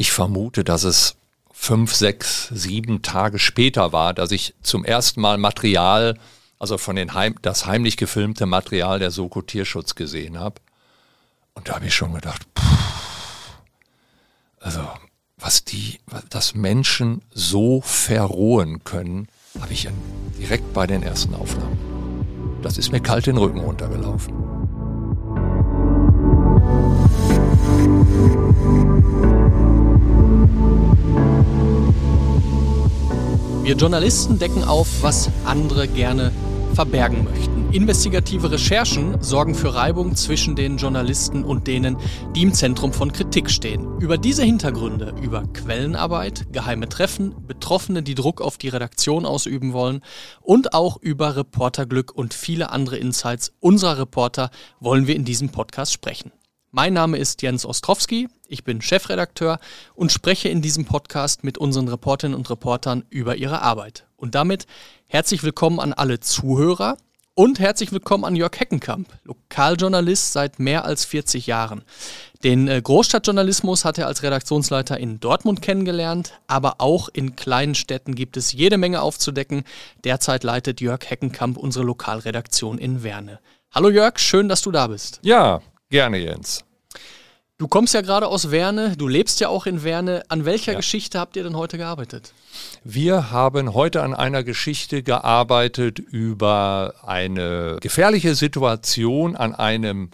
Ich 0.00 0.12
vermute, 0.12 0.62
dass 0.62 0.84
es 0.84 1.16
fünf, 1.50 1.92
sechs, 1.92 2.46
sieben 2.52 3.02
Tage 3.02 3.40
später 3.40 3.92
war, 3.92 4.14
dass 4.14 4.30
ich 4.30 4.54
zum 4.62 4.84
ersten 4.84 5.20
Mal 5.20 5.38
Material, 5.38 6.16
also 6.60 6.78
von 6.78 6.94
den 6.94 7.14
Heim, 7.14 7.34
das 7.42 7.66
heimlich 7.66 7.96
gefilmte 7.96 8.46
Material 8.46 9.00
der 9.00 9.10
Soko 9.10 9.42
Tierschutz 9.42 9.96
gesehen 9.96 10.38
habe. 10.38 10.60
Und 11.54 11.68
da 11.68 11.74
habe 11.74 11.86
ich 11.86 11.96
schon 11.96 12.14
gedacht, 12.14 12.46
pff, 12.56 13.58
also 14.60 14.88
was 15.36 15.64
die, 15.64 15.98
dass 16.30 16.54
Menschen 16.54 17.22
so 17.34 17.80
verrohen 17.80 18.84
können, 18.84 19.26
habe 19.60 19.72
ich 19.72 19.88
direkt 20.38 20.72
bei 20.74 20.86
den 20.86 21.02
ersten 21.02 21.34
Aufnahmen. 21.34 22.60
Das 22.62 22.78
ist 22.78 22.92
mir 22.92 23.00
kalt 23.00 23.26
den 23.26 23.36
Rücken 23.36 23.58
runtergelaufen. 23.58 24.32
Wir 33.68 33.76
Journalisten 33.76 34.38
decken 34.38 34.64
auf, 34.64 35.02
was 35.02 35.30
andere 35.44 35.88
gerne 35.88 36.32
verbergen 36.72 37.24
möchten. 37.24 37.68
Investigative 37.70 38.50
Recherchen 38.50 39.22
sorgen 39.22 39.54
für 39.54 39.74
Reibung 39.74 40.16
zwischen 40.16 40.56
den 40.56 40.78
Journalisten 40.78 41.44
und 41.44 41.66
denen, 41.66 41.98
die 42.34 42.44
im 42.44 42.54
Zentrum 42.54 42.94
von 42.94 43.12
Kritik 43.12 43.50
stehen. 43.50 43.98
Über 43.98 44.16
diese 44.16 44.42
Hintergründe, 44.42 45.12
über 45.20 45.42
Quellenarbeit, 45.52 46.50
geheime 46.50 46.88
Treffen, 46.88 47.34
Betroffene, 47.46 48.02
die 48.02 48.14
Druck 48.14 48.40
auf 48.40 48.56
die 48.56 48.70
Redaktion 48.70 49.26
ausüben 49.26 49.74
wollen 49.74 50.00
und 50.40 50.72
auch 50.72 50.96
über 51.02 51.36
Reporterglück 51.36 52.10
und 52.10 52.32
viele 52.32 52.70
andere 52.70 52.96
Insights 52.96 53.52
unserer 53.60 53.98
Reporter 53.98 54.48
wollen 54.80 55.06
wir 55.06 55.14
in 55.14 55.26
diesem 55.26 55.50
Podcast 55.50 55.92
sprechen. 55.92 56.32
Mein 56.70 56.92
Name 56.92 57.16
ist 57.16 57.40
Jens 57.40 57.64
Ostrowski, 57.64 58.28
ich 58.46 58.62
bin 58.62 58.82
Chefredakteur 58.82 59.58
und 59.94 60.12
spreche 60.12 60.50
in 60.50 60.60
diesem 60.60 60.84
Podcast 60.84 61.42
mit 61.42 61.56
unseren 61.56 61.88
Reporterinnen 61.88 62.36
und 62.36 62.50
Reportern 62.50 63.06
über 63.08 63.36
ihre 63.36 63.62
Arbeit. 63.62 64.06
Und 64.16 64.34
damit 64.34 64.66
herzlich 65.06 65.42
willkommen 65.42 65.80
an 65.80 65.94
alle 65.94 66.20
Zuhörer 66.20 66.98
und 67.32 67.58
herzlich 67.58 67.90
willkommen 67.90 68.26
an 68.26 68.36
Jörg 68.36 68.52
Heckenkamp, 68.54 69.08
Lokaljournalist 69.24 70.34
seit 70.34 70.58
mehr 70.58 70.84
als 70.84 71.06
40 71.06 71.46
Jahren. 71.46 71.84
Den 72.44 72.68
äh, 72.68 72.82
Großstadtjournalismus 72.82 73.86
hat 73.86 73.96
er 73.96 74.06
als 74.06 74.22
Redaktionsleiter 74.22 74.98
in 74.98 75.20
Dortmund 75.20 75.62
kennengelernt, 75.62 76.34
aber 76.48 76.82
auch 76.82 77.08
in 77.08 77.34
kleinen 77.34 77.76
Städten 77.76 78.14
gibt 78.14 78.36
es 78.36 78.52
jede 78.52 78.76
Menge 78.76 79.00
aufzudecken. 79.00 79.64
Derzeit 80.04 80.44
leitet 80.44 80.82
Jörg 80.82 81.00
Heckenkamp 81.08 81.56
unsere 81.56 81.86
Lokalredaktion 81.86 82.76
in 82.76 83.02
Werne. 83.02 83.40
Hallo 83.70 83.88
Jörg, 83.88 84.18
schön, 84.18 84.50
dass 84.50 84.60
du 84.60 84.70
da 84.70 84.88
bist. 84.88 85.20
Ja, 85.22 85.62
Gerne, 85.90 86.18
Jens. 86.18 86.64
Du 87.56 87.66
kommst 87.66 87.92
ja 87.92 88.02
gerade 88.02 88.28
aus 88.28 88.50
Werne, 88.52 88.96
du 88.96 89.08
lebst 89.08 89.40
ja 89.40 89.48
auch 89.48 89.66
in 89.66 89.82
Werne. 89.82 90.22
An 90.28 90.44
welcher 90.44 90.72
ja. 90.72 90.78
Geschichte 90.78 91.18
habt 91.18 91.34
ihr 91.34 91.42
denn 91.42 91.56
heute 91.56 91.76
gearbeitet? 91.76 92.32
Wir 92.84 93.32
haben 93.32 93.74
heute 93.74 94.02
an 94.02 94.14
einer 94.14 94.44
Geschichte 94.44 95.02
gearbeitet 95.02 95.98
über 95.98 96.94
eine 97.04 97.78
gefährliche 97.80 98.36
Situation 98.36 99.34
an 99.34 99.54
einem 99.54 100.10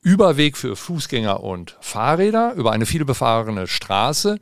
Überweg 0.00 0.56
für 0.56 0.76
Fußgänger 0.76 1.42
und 1.42 1.76
Fahrräder 1.80 2.54
über 2.54 2.72
eine 2.72 2.86
vielbefahrene 2.86 3.66
Straße. 3.66 4.38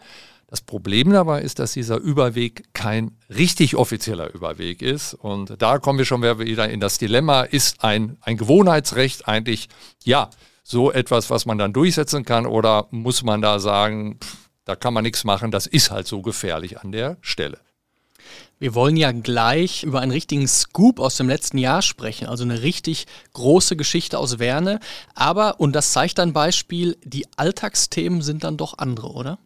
Das 0.47 0.61
Problem 0.61 1.11
dabei 1.11 1.43
ist, 1.43 1.59
dass 1.59 1.73
dieser 1.73 1.97
Überweg 1.97 2.73
kein 2.75 3.17
richtig 3.29 3.75
offizieller 3.75 4.33
Überweg 4.33 4.83
ist. 4.83 5.15
Und 5.15 5.61
da 5.61 5.79
kommen 5.79 5.99
wir 5.99 6.05
schon 6.05 6.23
wieder 6.23 6.69
in 6.69 6.79
das 6.79 6.99
Dilemma, 6.99 7.43
ist 7.43 7.83
ein, 7.83 8.19
ein 8.21 8.37
Gewohnheitsrecht 8.37 9.27
eigentlich, 9.27 9.69
ja, 10.05 10.31
so 10.69 10.91
etwas, 10.91 11.31
was 11.31 11.47
man 11.47 11.59
dann 11.59 11.73
durchsetzen 11.73 12.25
kann 12.25 12.45
oder 12.45 12.89
muss 12.91 13.23
man 13.23 13.41
da 13.41 13.61
sagen, 13.61 14.19
pff, 14.21 14.51
da 14.65 14.75
kann 14.75 14.93
man 14.93 15.05
nichts 15.05 15.23
machen, 15.23 15.53
das 15.53 15.69
ist 15.69 15.93
halt 15.93 16.09
so 16.09 16.23
gefährlich 16.23 16.81
an 16.81 16.91
der 16.91 17.19
Stelle. 17.21 17.61
Wir 18.59 18.75
wollen 18.75 18.97
ja 18.97 19.13
gleich 19.13 19.85
über 19.85 20.01
einen 20.01 20.11
richtigen 20.11 20.49
Scoop 20.49 20.99
aus 20.99 21.19
dem 21.19 21.29
letzten 21.29 21.59
Jahr 21.59 21.83
sprechen, 21.83 22.27
also 22.27 22.43
eine 22.43 22.63
richtig 22.63 23.07
große 23.35 23.77
Geschichte 23.77 24.19
aus 24.19 24.41
Werne. 24.41 24.81
Aber, 25.15 25.61
und 25.61 25.73
das 25.73 25.93
zeigt 25.93 26.19
ein 26.19 26.33
Beispiel, 26.33 26.97
die 27.05 27.27
Alltagsthemen 27.37 28.23
sind 28.23 28.43
dann 28.43 28.57
doch 28.57 28.79
andere, 28.79 29.13
oder? 29.13 29.39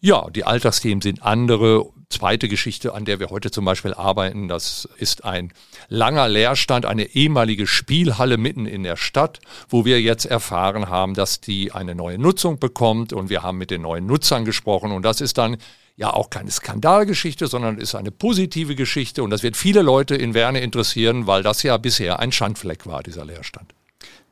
Ja, 0.00 0.28
die 0.30 0.44
Alltagsthemen 0.44 1.02
sind 1.02 1.22
andere. 1.22 1.86
Zweite 2.08 2.46
Geschichte, 2.46 2.94
an 2.94 3.04
der 3.04 3.18
wir 3.18 3.30
heute 3.30 3.50
zum 3.50 3.64
Beispiel 3.64 3.92
arbeiten, 3.92 4.46
das 4.46 4.88
ist 4.96 5.24
ein 5.24 5.52
langer 5.88 6.28
Leerstand, 6.28 6.86
eine 6.86 7.02
ehemalige 7.16 7.66
Spielhalle 7.66 8.38
mitten 8.38 8.64
in 8.64 8.84
der 8.84 8.96
Stadt, 8.96 9.40
wo 9.68 9.84
wir 9.84 10.00
jetzt 10.00 10.24
erfahren 10.24 10.88
haben, 10.88 11.14
dass 11.14 11.40
die 11.40 11.72
eine 11.72 11.96
neue 11.96 12.16
Nutzung 12.16 12.60
bekommt 12.60 13.12
und 13.12 13.28
wir 13.28 13.42
haben 13.42 13.58
mit 13.58 13.72
den 13.72 13.82
neuen 13.82 14.06
Nutzern 14.06 14.44
gesprochen 14.44 14.92
und 14.92 15.02
das 15.02 15.20
ist 15.20 15.36
dann 15.36 15.56
ja 15.96 16.12
auch 16.12 16.30
keine 16.30 16.52
Skandalgeschichte, 16.52 17.48
sondern 17.48 17.78
ist 17.78 17.96
eine 17.96 18.12
positive 18.12 18.76
Geschichte 18.76 19.24
und 19.24 19.30
das 19.30 19.42
wird 19.42 19.56
viele 19.56 19.82
Leute 19.82 20.14
in 20.14 20.32
Werne 20.32 20.60
interessieren, 20.60 21.26
weil 21.26 21.42
das 21.42 21.64
ja 21.64 21.76
bisher 21.76 22.20
ein 22.20 22.30
Schandfleck 22.30 22.86
war, 22.86 23.02
dieser 23.02 23.24
Leerstand. 23.24 23.74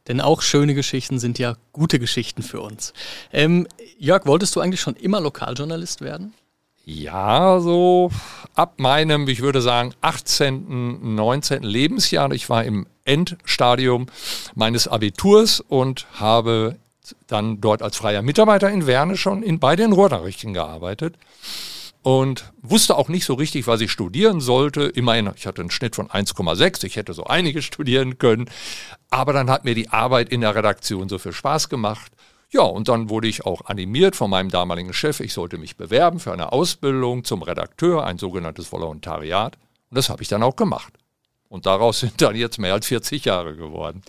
Denn 0.08 0.20
auch 0.20 0.42
schöne 0.42 0.74
Geschichten 0.74 1.18
sind 1.18 1.38
ja 1.38 1.56
gute 1.72 1.98
Geschichten 1.98 2.42
für 2.42 2.60
uns. 2.60 2.92
Ähm, 3.32 3.66
Jörg, 3.98 4.26
wolltest 4.26 4.54
du 4.54 4.60
eigentlich 4.60 4.80
schon 4.80 4.96
immer 4.96 5.20
Lokaljournalist 5.20 6.02
werden? 6.02 6.34
Ja, 6.84 7.60
so 7.60 8.10
ab 8.54 8.74
meinem, 8.76 9.26
ich 9.28 9.40
würde 9.40 9.62
sagen, 9.62 9.94
18., 10.02 11.14
19. 11.14 11.62
Lebensjahr. 11.62 12.30
Ich 12.32 12.50
war 12.50 12.64
im 12.64 12.86
Endstadium 13.06 14.06
meines 14.54 14.86
Abiturs 14.86 15.60
und 15.60 16.06
habe 16.12 16.76
dann 17.26 17.60
dort 17.60 17.82
als 17.82 17.96
freier 17.96 18.22
Mitarbeiter 18.22 18.70
in 18.70 18.86
Werne 18.86 19.16
schon 19.16 19.42
in, 19.42 19.58
bei 19.58 19.76
den 19.76 19.92
Ruhrnachrichten 19.92 20.52
gearbeitet 20.52 21.16
und 22.04 22.52
wusste 22.60 22.98
auch 22.98 23.08
nicht 23.08 23.24
so 23.24 23.32
richtig, 23.32 23.66
was 23.66 23.80
ich 23.80 23.90
studieren 23.90 24.42
sollte. 24.42 24.82
Immerhin, 24.82 25.30
ich 25.36 25.46
hatte 25.46 25.62
einen 25.62 25.70
Schnitt 25.70 25.96
von 25.96 26.08
1,6, 26.08 26.84
ich 26.84 26.96
hätte 26.96 27.14
so 27.14 27.24
einiges 27.24 27.64
studieren 27.64 28.18
können. 28.18 28.44
Aber 29.08 29.32
dann 29.32 29.48
hat 29.48 29.64
mir 29.64 29.74
die 29.74 29.88
Arbeit 29.88 30.28
in 30.28 30.42
der 30.42 30.54
Redaktion 30.54 31.08
so 31.08 31.18
viel 31.18 31.32
Spaß 31.32 31.70
gemacht. 31.70 32.12
Ja, 32.50 32.60
und 32.60 32.88
dann 32.88 33.08
wurde 33.08 33.26
ich 33.26 33.46
auch 33.46 33.64
animiert 33.64 34.16
von 34.16 34.28
meinem 34.28 34.50
damaligen 34.50 34.92
Chef, 34.92 35.20
ich 35.20 35.32
sollte 35.32 35.56
mich 35.56 35.78
bewerben 35.78 36.20
für 36.20 36.32
eine 36.34 36.52
Ausbildung 36.52 37.24
zum 37.24 37.42
Redakteur, 37.42 38.04
ein 38.04 38.18
sogenanntes 38.18 38.70
Volontariat. 38.70 39.56
Und 39.88 39.96
das 39.96 40.10
habe 40.10 40.22
ich 40.22 40.28
dann 40.28 40.42
auch 40.42 40.56
gemacht. 40.56 40.92
Und 41.48 41.64
daraus 41.64 42.00
sind 42.00 42.20
dann 42.20 42.36
jetzt 42.36 42.58
mehr 42.58 42.74
als 42.74 42.86
40 42.86 43.24
Jahre 43.24 43.56
geworden. 43.56 44.02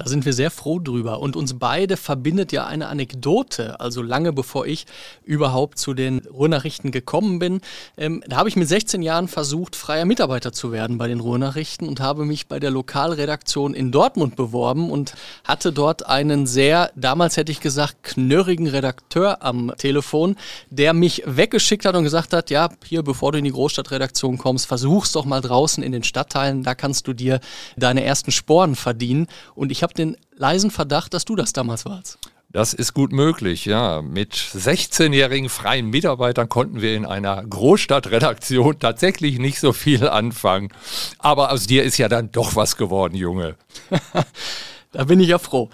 Da 0.00 0.08
sind 0.08 0.24
wir 0.24 0.32
sehr 0.32 0.50
froh 0.50 0.78
drüber. 0.78 1.20
Und 1.20 1.36
uns 1.36 1.58
beide 1.58 1.98
verbindet 1.98 2.52
ja 2.52 2.66
eine 2.66 2.88
Anekdote. 2.88 3.80
Also 3.80 4.00
lange 4.00 4.32
bevor 4.32 4.66
ich 4.66 4.86
überhaupt 5.24 5.78
zu 5.78 5.92
den 5.92 6.20
Ruhrnachrichten 6.20 6.90
gekommen 6.90 7.38
bin, 7.38 7.60
ähm, 7.98 8.24
da 8.26 8.36
habe 8.36 8.48
ich 8.48 8.56
mit 8.56 8.66
16 8.66 9.02
Jahren 9.02 9.28
versucht, 9.28 9.76
freier 9.76 10.06
Mitarbeiter 10.06 10.54
zu 10.54 10.72
werden 10.72 10.96
bei 10.96 11.06
den 11.06 11.20
Ruhrnachrichten 11.20 11.86
und 11.86 12.00
habe 12.00 12.24
mich 12.24 12.46
bei 12.46 12.58
der 12.58 12.70
Lokalredaktion 12.70 13.74
in 13.74 13.92
Dortmund 13.92 14.36
beworben 14.36 14.90
und 14.90 15.12
hatte 15.44 15.70
dort 15.70 16.06
einen 16.06 16.46
sehr, 16.46 16.90
damals 16.96 17.36
hätte 17.36 17.52
ich 17.52 17.60
gesagt, 17.60 18.02
knörrigen 18.02 18.68
Redakteur 18.68 19.44
am 19.44 19.70
Telefon, 19.76 20.36
der 20.70 20.94
mich 20.94 21.24
weggeschickt 21.26 21.84
hat 21.84 21.94
und 21.94 22.04
gesagt 22.04 22.32
hat, 22.32 22.48
ja, 22.48 22.70
hier, 22.86 23.02
bevor 23.02 23.32
du 23.32 23.38
in 23.38 23.44
die 23.44 23.52
Großstadtredaktion 23.52 24.38
kommst, 24.38 24.66
versuch's 24.66 25.12
doch 25.12 25.26
mal 25.26 25.42
draußen 25.42 25.82
in 25.82 25.92
den 25.92 26.04
Stadtteilen, 26.04 26.62
da 26.62 26.74
kannst 26.74 27.06
du 27.06 27.12
dir 27.12 27.38
deine 27.76 28.02
ersten 28.02 28.30
Sporen 28.30 28.76
verdienen. 28.76 29.26
Und 29.54 29.70
ich 29.70 29.82
habe 29.82 29.89
habe 29.90 29.94
den 29.94 30.16
leisen 30.36 30.70
Verdacht, 30.70 31.12
dass 31.14 31.24
du 31.24 31.36
das 31.36 31.52
damals 31.52 31.84
warst. 31.84 32.18
Das 32.52 32.74
ist 32.74 32.94
gut 32.94 33.12
möglich, 33.12 33.64
ja. 33.64 34.02
Mit 34.02 34.34
16-jährigen 34.34 35.48
freien 35.48 35.86
Mitarbeitern 35.86 36.48
konnten 36.48 36.80
wir 36.80 36.96
in 36.96 37.06
einer 37.06 37.44
Großstadtredaktion 37.44 38.80
tatsächlich 38.80 39.38
nicht 39.38 39.60
so 39.60 39.72
viel 39.72 40.08
anfangen. 40.08 40.72
Aber 41.18 41.52
aus 41.52 41.68
dir 41.68 41.84
ist 41.84 41.96
ja 41.98 42.08
dann 42.08 42.32
doch 42.32 42.56
was 42.56 42.76
geworden, 42.76 43.14
Junge. 43.14 43.56
da 44.92 45.04
bin 45.04 45.20
ich 45.20 45.28
ja 45.28 45.38
froh. 45.38 45.70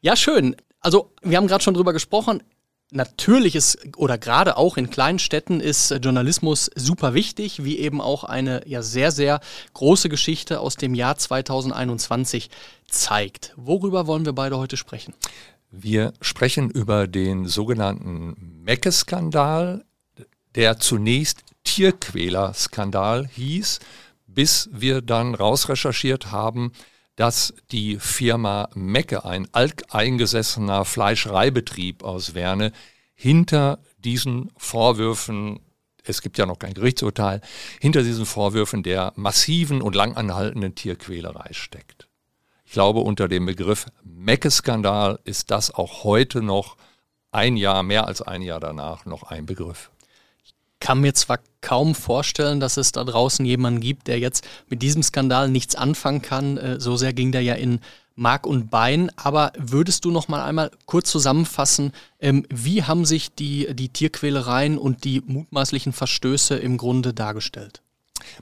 Ja, 0.00 0.16
schön. 0.16 0.56
Also, 0.80 1.12
wir 1.22 1.36
haben 1.36 1.46
gerade 1.46 1.62
schon 1.62 1.74
drüber 1.74 1.92
gesprochen 1.92 2.42
natürlich 2.90 3.54
ist 3.54 3.78
oder 3.96 4.18
gerade 4.18 4.56
auch 4.56 4.76
in 4.76 4.90
kleinen 4.90 5.18
Städten 5.18 5.60
ist 5.60 5.90
Journalismus 5.90 6.70
super 6.74 7.14
wichtig, 7.14 7.64
wie 7.64 7.78
eben 7.78 8.00
auch 8.00 8.24
eine 8.24 8.66
ja 8.66 8.82
sehr, 8.82 9.12
sehr 9.12 9.40
große 9.74 10.08
Geschichte 10.08 10.60
aus 10.60 10.76
dem 10.76 10.94
Jahr 10.94 11.16
2021 11.16 12.50
zeigt. 12.86 13.52
Worüber 13.56 14.06
wollen 14.06 14.24
wir 14.24 14.32
beide 14.32 14.58
heute 14.58 14.76
sprechen? 14.76 15.14
Wir 15.70 16.14
sprechen 16.22 16.70
über 16.70 17.06
den 17.06 17.46
sogenannten 17.46 18.62
Mecke-Skandal, 18.64 19.84
der 20.54 20.78
zunächst 20.78 21.42
Tierquäler-Skandal 21.64 23.28
hieß, 23.28 23.80
bis 24.26 24.70
wir 24.72 25.02
dann 25.02 25.34
rausrecherchiert 25.34 26.32
haben, 26.32 26.72
dass 27.18 27.52
die 27.72 27.96
Firma 27.96 28.68
Mecke, 28.74 29.24
ein 29.24 29.48
alteingesessener 29.50 30.84
Fleischereibetrieb 30.84 32.04
aus 32.04 32.34
Werne, 32.34 32.70
hinter 33.12 33.80
diesen 33.98 34.52
Vorwürfen, 34.56 35.58
es 36.04 36.22
gibt 36.22 36.38
ja 36.38 36.46
noch 36.46 36.60
kein 36.60 36.74
Gerichtsurteil, 36.74 37.40
hinter 37.80 38.04
diesen 38.04 38.24
Vorwürfen 38.24 38.84
der 38.84 39.12
massiven 39.16 39.82
und 39.82 39.96
langanhaltenden 39.96 40.76
Tierquälerei 40.76 41.48
steckt. 41.50 42.06
Ich 42.64 42.70
glaube, 42.70 43.00
unter 43.00 43.26
dem 43.26 43.46
Begriff 43.46 43.86
Mecke-Skandal 44.04 45.18
ist 45.24 45.50
das 45.50 45.74
auch 45.74 46.04
heute 46.04 46.40
noch 46.40 46.76
ein 47.32 47.56
Jahr, 47.56 47.82
mehr 47.82 48.06
als 48.06 48.22
ein 48.22 48.42
Jahr 48.42 48.60
danach 48.60 49.06
noch 49.06 49.24
ein 49.24 49.44
Begriff. 49.44 49.90
Ich 50.80 50.86
kann 50.86 51.00
mir 51.00 51.12
zwar 51.12 51.40
kaum 51.60 51.94
vorstellen, 51.94 52.60
dass 52.60 52.76
es 52.76 52.92
da 52.92 53.02
draußen 53.02 53.44
jemanden 53.44 53.80
gibt, 53.80 54.06
der 54.06 54.20
jetzt 54.20 54.46
mit 54.68 54.80
diesem 54.80 55.02
Skandal 55.02 55.48
nichts 55.48 55.74
anfangen 55.74 56.22
kann. 56.22 56.56
Äh, 56.56 56.80
so 56.80 56.96
sehr 56.96 57.12
ging 57.12 57.32
der 57.32 57.42
ja 57.42 57.54
in 57.54 57.80
Mark 58.14 58.46
und 58.46 58.70
Bein. 58.70 59.10
Aber 59.16 59.52
würdest 59.58 60.04
du 60.04 60.10
noch 60.10 60.28
mal 60.28 60.44
einmal 60.44 60.70
kurz 60.86 61.10
zusammenfassen, 61.10 61.92
ähm, 62.20 62.46
wie 62.48 62.84
haben 62.84 63.04
sich 63.04 63.34
die, 63.34 63.74
die 63.74 63.88
Tierquälereien 63.88 64.78
und 64.78 65.04
die 65.04 65.20
mutmaßlichen 65.26 65.92
Verstöße 65.92 66.56
im 66.56 66.76
Grunde 66.76 67.12
dargestellt? 67.12 67.82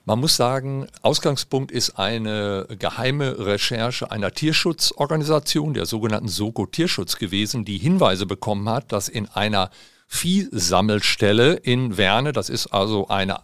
Man 0.04 0.20
muss 0.20 0.36
sagen, 0.36 0.86
Ausgangspunkt 1.02 1.70
ist 1.70 1.98
eine 1.98 2.66
geheime 2.78 3.38
Recherche 3.38 4.10
einer 4.10 4.32
Tierschutzorganisation, 4.32 5.74
der 5.74 5.86
sogenannten 5.86 6.28
Soko 6.28 6.66
Tierschutz 6.66 7.16
gewesen, 7.16 7.64
die 7.64 7.78
Hinweise 7.78 8.26
bekommen 8.26 8.68
hat, 8.68 8.92
dass 8.92 9.08
in 9.08 9.26
einer 9.28 9.70
Viehsammelstelle 10.06 11.54
in 11.54 11.96
Werne, 11.96 12.32
das 12.32 12.48
ist 12.48 12.68
also 12.68 13.08
eine 13.08 13.40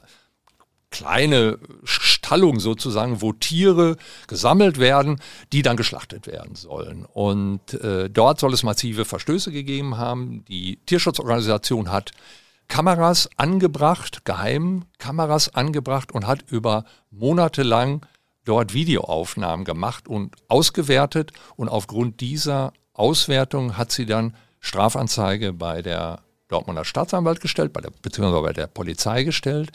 kleine 0.92 1.58
Stallung 1.84 2.60
sozusagen, 2.60 3.20
wo 3.20 3.32
Tiere 3.32 3.96
gesammelt 4.28 4.78
werden, 4.78 5.20
die 5.52 5.62
dann 5.62 5.76
geschlachtet 5.76 6.28
werden 6.28 6.54
sollen. 6.54 7.04
Und 7.04 7.74
äh, 7.74 8.08
dort 8.08 8.38
soll 8.38 8.52
es 8.52 8.62
massive 8.62 9.04
Verstöße 9.04 9.50
gegeben 9.50 9.96
haben. 9.96 10.44
Die 10.44 10.76
Tierschutzorganisation 10.86 11.90
hat 11.90 12.12
Kameras 12.68 13.28
angebracht, 13.36 14.24
geheim 14.24 14.84
Kameras 14.98 15.54
angebracht 15.54 16.12
und 16.12 16.26
hat 16.26 16.44
über 16.50 16.84
Monate 17.10 17.62
lang 17.62 18.06
dort 18.44 18.72
Videoaufnahmen 18.72 19.64
gemacht 19.64 20.08
und 20.08 20.36
ausgewertet. 20.48 21.32
Und 21.56 21.68
aufgrund 21.68 22.20
dieser 22.20 22.72
Auswertung 22.92 23.76
hat 23.76 23.92
sie 23.92 24.06
dann 24.06 24.36
Strafanzeige 24.60 25.52
bei 25.52 25.82
der 25.82 26.20
Dortmunder 26.52 26.84
Staatsanwalt 26.84 27.40
gestellt, 27.40 27.72
bei 27.72 27.80
der, 27.80 27.90
beziehungsweise 28.02 28.42
bei 28.42 28.52
der 28.52 28.66
Polizei 28.66 29.24
gestellt. 29.24 29.70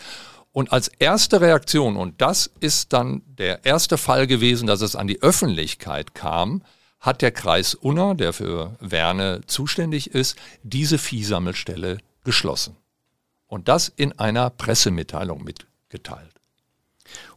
Und 0.51 0.71
als 0.71 0.87
erste 0.87 1.41
Reaktion, 1.41 1.97
und 1.97 2.21
das 2.21 2.49
ist 2.59 2.93
dann 2.93 3.21
der 3.27 3.65
erste 3.65 3.97
Fall 3.97 4.27
gewesen, 4.27 4.67
dass 4.67 4.81
es 4.81 4.95
an 4.95 5.07
die 5.07 5.21
Öffentlichkeit 5.21 6.15
kam, 6.15 6.63
hat 6.99 7.21
der 7.21 7.31
Kreis 7.31 7.75
Unna, 7.75 8.13
der 8.15 8.33
für 8.33 8.75
Werne 8.79 9.41
zuständig 9.45 10.11
ist, 10.11 10.35
diese 10.63 10.97
Viehsammelstelle 10.97 11.99
geschlossen. 12.23 12.75
Und 13.47 13.67
das 13.67 13.91
in 13.95 14.17
einer 14.19 14.49
Pressemitteilung 14.49 15.43
mitgeteilt. 15.43 16.33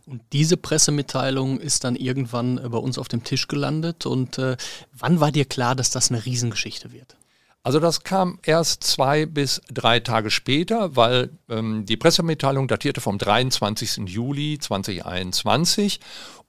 Und 0.07 0.23
diese 0.33 0.57
Pressemitteilung 0.57 1.61
ist 1.61 1.85
dann 1.85 1.95
irgendwann 1.95 2.57
bei 2.57 2.79
uns 2.79 2.99
auf 2.99 3.07
dem 3.07 3.23
Tisch 3.23 3.47
gelandet. 3.47 4.07
Und 4.07 4.39
äh, 4.39 4.57
wann 4.93 5.21
war 5.21 5.31
dir 5.31 5.45
klar, 5.45 5.77
dass 5.77 5.91
das 5.91 6.11
eine 6.11 6.25
Riesengeschichte 6.25 6.91
wird? 6.91 7.17
Also 7.63 7.79
das 7.79 8.05
kam 8.05 8.39
erst 8.43 8.85
zwei 8.85 9.27
bis 9.27 9.61
drei 9.71 10.01
Tage 10.01 10.31
später, 10.31 10.97
weil 10.97 11.31
ähm, 11.51 11.85
die 11.85 11.99
Pressemitteilung 11.99 12.69
datierte 12.69 13.03
vom 13.03 13.19
23. 13.19 14.09
Juli 14.09 14.59
2021 14.59 16.01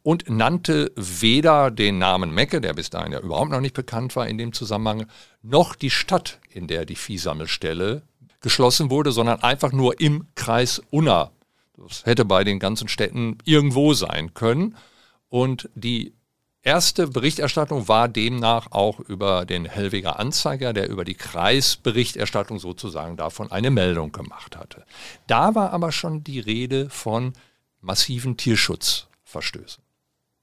und 0.04 0.30
nannte 0.30 0.92
weder 0.96 1.70
den 1.70 1.98
Namen 1.98 2.34
Mecke, 2.34 2.62
der 2.62 2.74
bis 2.74 2.90
dahin 2.90 3.12
ja 3.12 3.20
überhaupt 3.20 3.52
noch 3.52 3.60
nicht 3.60 3.76
bekannt 3.76 4.16
war 4.16 4.28
in 4.28 4.38
dem 4.38 4.54
Zusammenhang, 4.54 5.06
noch 5.42 5.76
die 5.76 5.90
Stadt, 5.90 6.40
in 6.50 6.68
der 6.68 6.86
die 6.86 6.96
Viehsammelstelle 6.96 8.04
geschlossen 8.40 8.90
wurde, 8.90 9.12
sondern 9.12 9.44
einfach 9.44 9.74
nur 9.74 10.00
im 10.00 10.28
Kreis 10.36 10.82
Unna. 10.92 11.32
Das 11.76 12.06
hätte 12.06 12.26
bei 12.26 12.44
den 12.44 12.60
ganzen 12.60 12.88
Städten 12.88 13.38
irgendwo 13.44 13.94
sein 13.94 14.34
können. 14.34 14.76
Und 15.30 15.70
die 15.76 16.14
erste 16.64 17.08
Berichterstattung 17.08 17.88
war 17.88 18.08
demnach 18.08 18.72
auch 18.72 19.00
über 19.00 19.46
den 19.46 19.66
Hellweger 19.66 20.20
Anzeiger, 20.20 20.74
der 20.74 20.90
über 20.90 21.06
die 21.06 21.16
Kreisberichterstattung 21.16 22.60
sozusagen 22.60 23.18
davon 23.18 23.52
eine 23.52 23.72
Meldung 23.72 24.12
gemacht 24.12 24.58
hatte. 24.58 24.86
Da 25.28 25.56
war 25.56 25.72
aber 25.72 25.92
schon 25.92 26.24
die 26.24 26.40
Rede 26.40 26.90
von 26.90 27.34
massiven 27.82 28.38
Tierschutzverstößen 28.38 29.84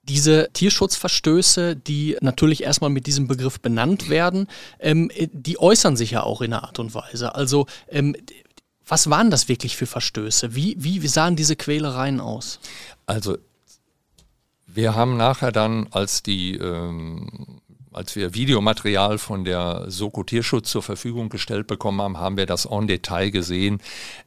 diese 0.08 0.48
Tierschutzverstöße, 0.52 1.76
die 1.76 2.16
natürlich 2.20 2.62
erstmal 2.62 2.90
mit 2.90 3.06
diesem 3.06 3.28
Begriff 3.28 3.60
benannt 3.60 4.08
werden, 4.08 4.48
ähm, 4.80 5.10
die 5.32 5.58
äußern 5.58 5.96
sich 5.96 6.12
ja 6.12 6.22
auch 6.22 6.40
in 6.40 6.52
einer 6.52 6.64
Art 6.64 6.78
und 6.78 6.94
Weise. 6.94 7.34
Also 7.34 7.66
ähm, 7.88 8.16
was 8.86 9.10
waren 9.10 9.30
das 9.30 9.48
wirklich 9.48 9.76
für 9.76 9.86
Verstöße? 9.86 10.54
Wie, 10.54 10.74
wie, 10.78 11.06
sahen 11.06 11.36
diese 11.36 11.56
Quälereien 11.56 12.20
aus? 12.20 12.58
Also 13.04 13.36
wir 14.78 14.94
haben 14.94 15.16
nachher 15.16 15.50
dann, 15.50 15.88
als 15.90 16.22
die 16.22 16.54
ähm, 16.54 17.26
als 17.92 18.14
wir 18.14 18.32
Videomaterial 18.34 19.18
von 19.18 19.44
der 19.44 19.86
Soko 19.88 20.22
Tierschutz 20.22 20.70
zur 20.70 20.84
Verfügung 20.84 21.30
gestellt 21.30 21.66
bekommen 21.66 22.00
haben, 22.00 22.18
haben 22.18 22.36
wir 22.36 22.46
das 22.46 22.64
en 22.64 22.86
Detail 22.86 23.30
gesehen. 23.30 23.80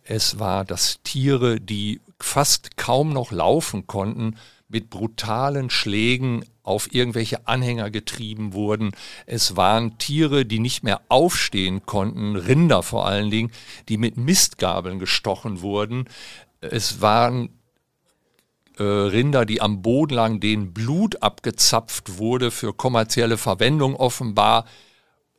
Es 0.04 0.40
war, 0.40 0.66
dass 0.66 1.02
Tiere, 1.04 1.62
die 1.62 2.02
fast 2.20 2.76
kaum 2.76 3.14
noch 3.14 3.32
laufen 3.32 3.88
konnten, 3.88 4.36
mit 4.68 4.90
brutalen 4.90 5.70
Schlägen 5.70 6.44
auf 6.64 6.94
irgendwelche 6.94 7.48
Anhänger 7.48 7.90
getrieben 7.90 8.52
wurden. 8.52 8.92
Es 9.26 9.56
waren 9.56 9.98
Tiere, 10.00 10.46
die 10.46 10.60
nicht 10.60 10.84
mehr 10.84 11.00
aufstehen 11.08 11.86
konnten, 11.86 12.36
Rinder 12.36 12.84
vor 12.84 13.08
allen 13.08 13.32
Dingen, 13.32 13.52
die 13.88 13.98
mit 13.98 14.18
Mistgabeln 14.18 15.00
gestochen 15.00 15.62
wurden. 15.62 16.10
Es 16.60 17.00
waren 17.00 17.61
Rinder, 18.80 19.46
die 19.46 19.62
am 19.62 19.82
Boden 19.82 20.14
lagen, 20.16 20.40
denen 20.40 20.74
Blut 20.74 21.22
abgezapft 21.22 22.18
wurde 22.18 22.52
für 22.52 22.74
kommerzielle 22.74 23.38
Verwendung 23.38 23.96
offenbar. 23.96 24.66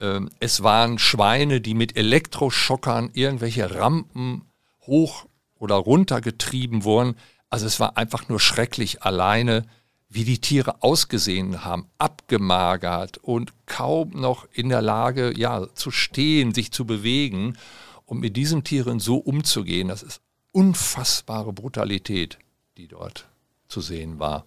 Ähm, 0.01 0.31
es 0.41 0.63
waren 0.63 0.99
Schweine, 0.99 1.61
die 1.61 1.75
mit 1.75 1.97
Elektroschockern 1.97 3.11
irgendwelche 3.15 3.75
Rampen 3.75 4.43
hoch 4.87 5.27
oder 5.59 5.77
runter 5.77 6.21
getrieben 6.21 6.85
wurden. 6.85 7.17
Also 7.49 7.67
es 7.67 7.81
war 7.81 7.97
einfach 7.97 8.29
nur 8.29 8.41
schrecklich 8.41 9.03
alleine, 9.03 9.65
wie 10.09 10.25
die 10.25 10.41
Tiere 10.41 10.83
ausgesehen 10.83 11.65
haben, 11.65 11.87
abgemagert 11.97 13.19
und 13.19 13.53
kaum 13.65 14.11
noch 14.11 14.47
in 14.53 14.69
der 14.69 14.83
Lage, 14.83 15.33
ja, 15.37 15.67
zu 15.75 15.91
stehen, 15.91 16.53
sich 16.53 16.71
zu 16.71 16.85
bewegen. 16.85 17.57
Und 18.05 18.21
mit 18.21 18.37
diesen 18.37 18.63
Tieren 18.63 19.01
so 19.01 19.17
umzugehen, 19.17 19.89
das 19.89 20.03
ist 20.03 20.21
unfassbare 20.51 21.55
Brutalität, 21.55 22.39
die 22.83 22.89
dort 22.89 23.29
zu 23.69 23.81
sehen 23.81 24.19
war. 24.19 24.45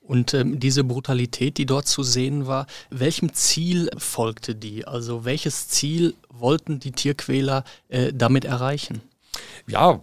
Und 0.00 0.34
ähm, 0.34 0.60
diese 0.60 0.84
Brutalität, 0.84 1.58
die 1.58 1.66
dort 1.66 1.88
zu 1.88 2.04
sehen 2.04 2.46
war, 2.46 2.68
welchem 2.90 3.34
Ziel 3.34 3.90
folgte 3.98 4.54
die? 4.54 4.86
Also 4.86 5.24
welches 5.24 5.66
Ziel 5.66 6.14
wollten 6.28 6.78
die 6.78 6.92
Tierquäler 6.92 7.64
äh, 7.88 8.12
damit 8.14 8.44
erreichen? 8.44 9.02
Ja, 9.66 10.00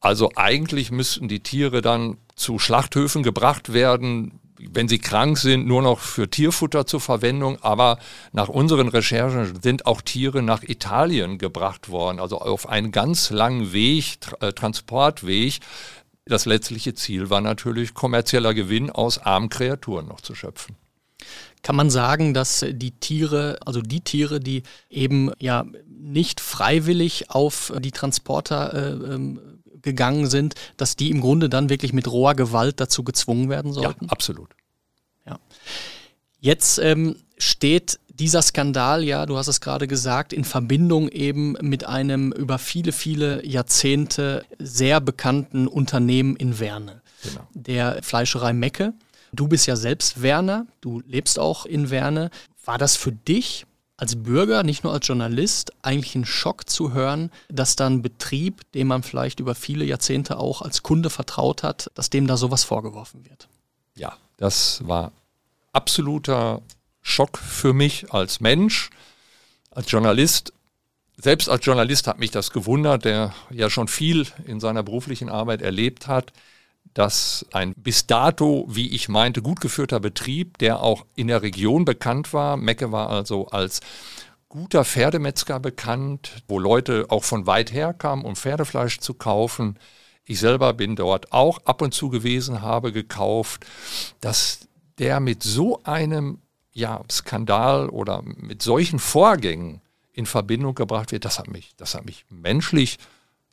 also 0.00 0.32
eigentlich 0.34 0.90
müssten 0.90 1.28
die 1.28 1.40
Tiere 1.40 1.82
dann 1.82 2.16
zu 2.34 2.58
Schlachthöfen 2.58 3.22
gebracht 3.22 3.72
werden, 3.72 4.40
wenn 4.68 4.88
sie 4.88 4.98
krank 4.98 5.38
sind, 5.38 5.66
nur 5.66 5.82
noch 5.82 6.00
für 6.00 6.28
Tierfutter 6.28 6.86
zur 6.86 7.00
Verwendung. 7.00 7.58
Aber 7.62 7.98
nach 8.32 8.48
unseren 8.48 8.88
Recherchen 8.88 9.60
sind 9.62 9.86
auch 9.86 10.00
Tiere 10.02 10.42
nach 10.42 10.62
Italien 10.62 11.38
gebracht 11.38 11.88
worden, 11.88 12.20
also 12.20 12.38
auf 12.38 12.68
einen 12.68 12.92
ganz 12.92 13.30
langen 13.30 13.72
Weg, 13.72 14.18
äh, 14.40 14.52
Transportweg. 14.52 15.60
Das 16.26 16.46
letztliche 16.46 16.94
Ziel 16.94 17.30
war 17.30 17.40
natürlich 17.40 17.94
kommerzieller 17.94 18.54
Gewinn 18.54 18.90
aus 18.90 19.18
armen 19.18 19.48
Kreaturen 19.48 20.06
noch 20.06 20.20
zu 20.20 20.34
schöpfen. 20.34 20.76
Kann 21.62 21.76
man 21.76 21.90
sagen, 21.90 22.32
dass 22.32 22.64
die 22.66 22.92
Tiere, 22.92 23.58
also 23.66 23.82
die 23.82 24.00
Tiere, 24.00 24.40
die 24.40 24.62
eben 24.88 25.30
ja 25.38 25.66
nicht 25.86 26.40
freiwillig 26.40 27.30
auf 27.30 27.72
die 27.78 27.90
Transporter 27.90 28.72
äh, 28.72 29.14
ähm, 29.14 29.40
gegangen 29.82 30.26
sind, 30.26 30.54
dass 30.76 30.96
die 30.96 31.10
im 31.10 31.20
Grunde 31.20 31.48
dann 31.48 31.68
wirklich 31.68 31.92
mit 31.92 32.10
roher 32.10 32.34
Gewalt 32.34 32.80
dazu 32.80 33.04
gezwungen 33.04 33.50
werden 33.50 33.72
sollten? 33.72 34.06
Ja, 34.06 34.10
absolut. 34.10 34.50
Ja. 35.26 35.38
Jetzt 36.38 36.78
ähm, 36.78 37.16
steht 37.36 37.98
dieser 38.20 38.42
Skandal, 38.42 39.02
ja, 39.02 39.24
du 39.24 39.38
hast 39.38 39.48
es 39.48 39.62
gerade 39.62 39.88
gesagt, 39.88 40.34
in 40.34 40.44
Verbindung 40.44 41.08
eben 41.08 41.52
mit 41.62 41.84
einem 41.84 42.32
über 42.32 42.58
viele, 42.58 42.92
viele 42.92 43.44
Jahrzehnte 43.46 44.44
sehr 44.58 45.00
bekannten 45.00 45.66
Unternehmen 45.66 46.36
in 46.36 46.60
Werne, 46.60 47.00
genau. 47.22 47.48
der 47.54 48.02
Fleischerei 48.02 48.52
Mecke. 48.52 48.92
Du 49.32 49.48
bist 49.48 49.66
ja 49.66 49.74
selbst 49.74 50.20
Werner, 50.20 50.66
du 50.82 51.00
lebst 51.06 51.38
auch 51.38 51.64
in 51.64 51.88
Werne. 51.88 52.30
War 52.64 52.76
das 52.76 52.94
für 52.96 53.12
dich 53.12 53.64
als 53.96 54.22
Bürger, 54.22 54.64
nicht 54.64 54.84
nur 54.84 54.92
als 54.92 55.06
Journalist, 55.06 55.72
eigentlich 55.80 56.14
ein 56.14 56.26
Schock 56.26 56.68
zu 56.68 56.92
hören, 56.92 57.30
dass 57.48 57.74
dann 57.74 58.02
Betrieb, 58.02 58.70
dem 58.72 58.88
man 58.88 59.02
vielleicht 59.02 59.40
über 59.40 59.54
viele 59.54 59.84
Jahrzehnte 59.84 60.38
auch 60.38 60.60
als 60.60 60.82
Kunde 60.82 61.08
vertraut 61.08 61.62
hat, 61.62 61.90
dass 61.94 62.10
dem 62.10 62.26
da 62.26 62.36
sowas 62.36 62.64
vorgeworfen 62.64 63.24
wird. 63.24 63.48
Ja, 63.96 64.16
das 64.36 64.86
war 64.86 65.12
absoluter 65.72 66.60
Schock 67.20 67.36
für 67.36 67.74
mich 67.74 68.14
als 68.14 68.40
Mensch, 68.40 68.88
als 69.70 69.90
Journalist. 69.90 70.54
Selbst 71.18 71.50
als 71.50 71.66
Journalist 71.66 72.06
hat 72.06 72.18
mich 72.18 72.30
das 72.30 72.50
gewundert, 72.50 73.04
der 73.04 73.34
ja 73.50 73.68
schon 73.68 73.88
viel 73.88 74.26
in 74.46 74.58
seiner 74.58 74.82
beruflichen 74.82 75.28
Arbeit 75.28 75.60
erlebt 75.60 76.06
hat 76.06 76.32
dass 76.94 77.46
ein 77.52 77.72
bis 77.74 78.08
dato, 78.08 78.66
wie 78.68 78.92
ich 78.92 79.08
meinte, 79.08 79.42
gut 79.42 79.60
geführter 79.60 80.00
Betrieb, 80.00 80.58
der 80.58 80.82
auch 80.82 81.06
in 81.14 81.28
der 81.28 81.40
Region 81.40 81.84
bekannt 81.84 82.32
war, 82.32 82.56
Mecke 82.56 82.90
war 82.90 83.10
also 83.10 83.46
als 83.46 83.78
guter 84.48 84.84
Pferdemetzger 84.84 85.60
bekannt, 85.60 86.42
wo 86.48 86.58
Leute 86.58 87.06
auch 87.10 87.22
von 87.22 87.46
weit 87.46 87.72
her 87.72 87.94
kamen, 87.94 88.24
um 88.24 88.34
Pferdefleisch 88.34 88.98
zu 88.98 89.14
kaufen. 89.14 89.78
Ich 90.24 90.40
selber 90.40 90.72
bin 90.72 90.96
dort 90.96 91.32
auch 91.32 91.58
ab 91.64 91.80
und 91.80 91.94
zu 91.94 92.08
gewesen, 92.08 92.60
habe 92.60 92.90
gekauft, 92.90 93.64
dass 94.20 94.66
der 94.98 95.20
mit 95.20 95.44
so 95.44 95.84
einem 95.84 96.40
ja, 96.80 97.02
Skandal 97.10 97.88
oder 97.88 98.22
mit 98.22 98.62
solchen 98.62 98.98
Vorgängen 98.98 99.80
in 100.12 100.26
Verbindung 100.26 100.74
gebracht 100.74 101.12
wird, 101.12 101.24
das 101.24 101.38
hat 101.38 101.48
mich, 101.48 101.74
das 101.76 101.94
hat 101.94 102.04
mich 102.04 102.24
menschlich 102.28 102.98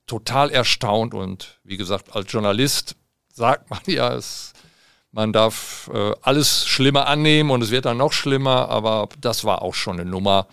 total 0.08 0.50
erstaunt 0.50 1.14
und 1.14 1.60
wie 1.64 1.78
gesagt, 1.78 2.16
als 2.16 2.32
Journalist 2.32 2.96
sagt 3.32 3.70
man 3.70 3.82
ja, 3.86 4.16
es, 4.16 4.54
man 5.12 5.34
darf 5.34 5.90
äh, 5.94 6.14
alles 6.22 6.66
Schlimme 6.66 7.06
annehmen 7.06 7.52
und 7.52 7.62
es 7.62 7.72
wird 7.72 7.86
dann 7.86 7.98
noch 7.98 8.14
schlimmer, 8.14 8.70
aber 8.70 9.10
das 9.20 9.44
war 9.44 9.62
auch 9.62 9.76
schon 9.76 10.00
eine 10.00 10.10
Nummer, 10.10 10.48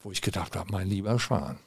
wo 0.00 0.12
ich 0.12 0.22
gedacht 0.22 0.54
habe, 0.54 0.70
mein 0.70 0.88
lieber 0.88 1.18
Schwan. 1.18 1.58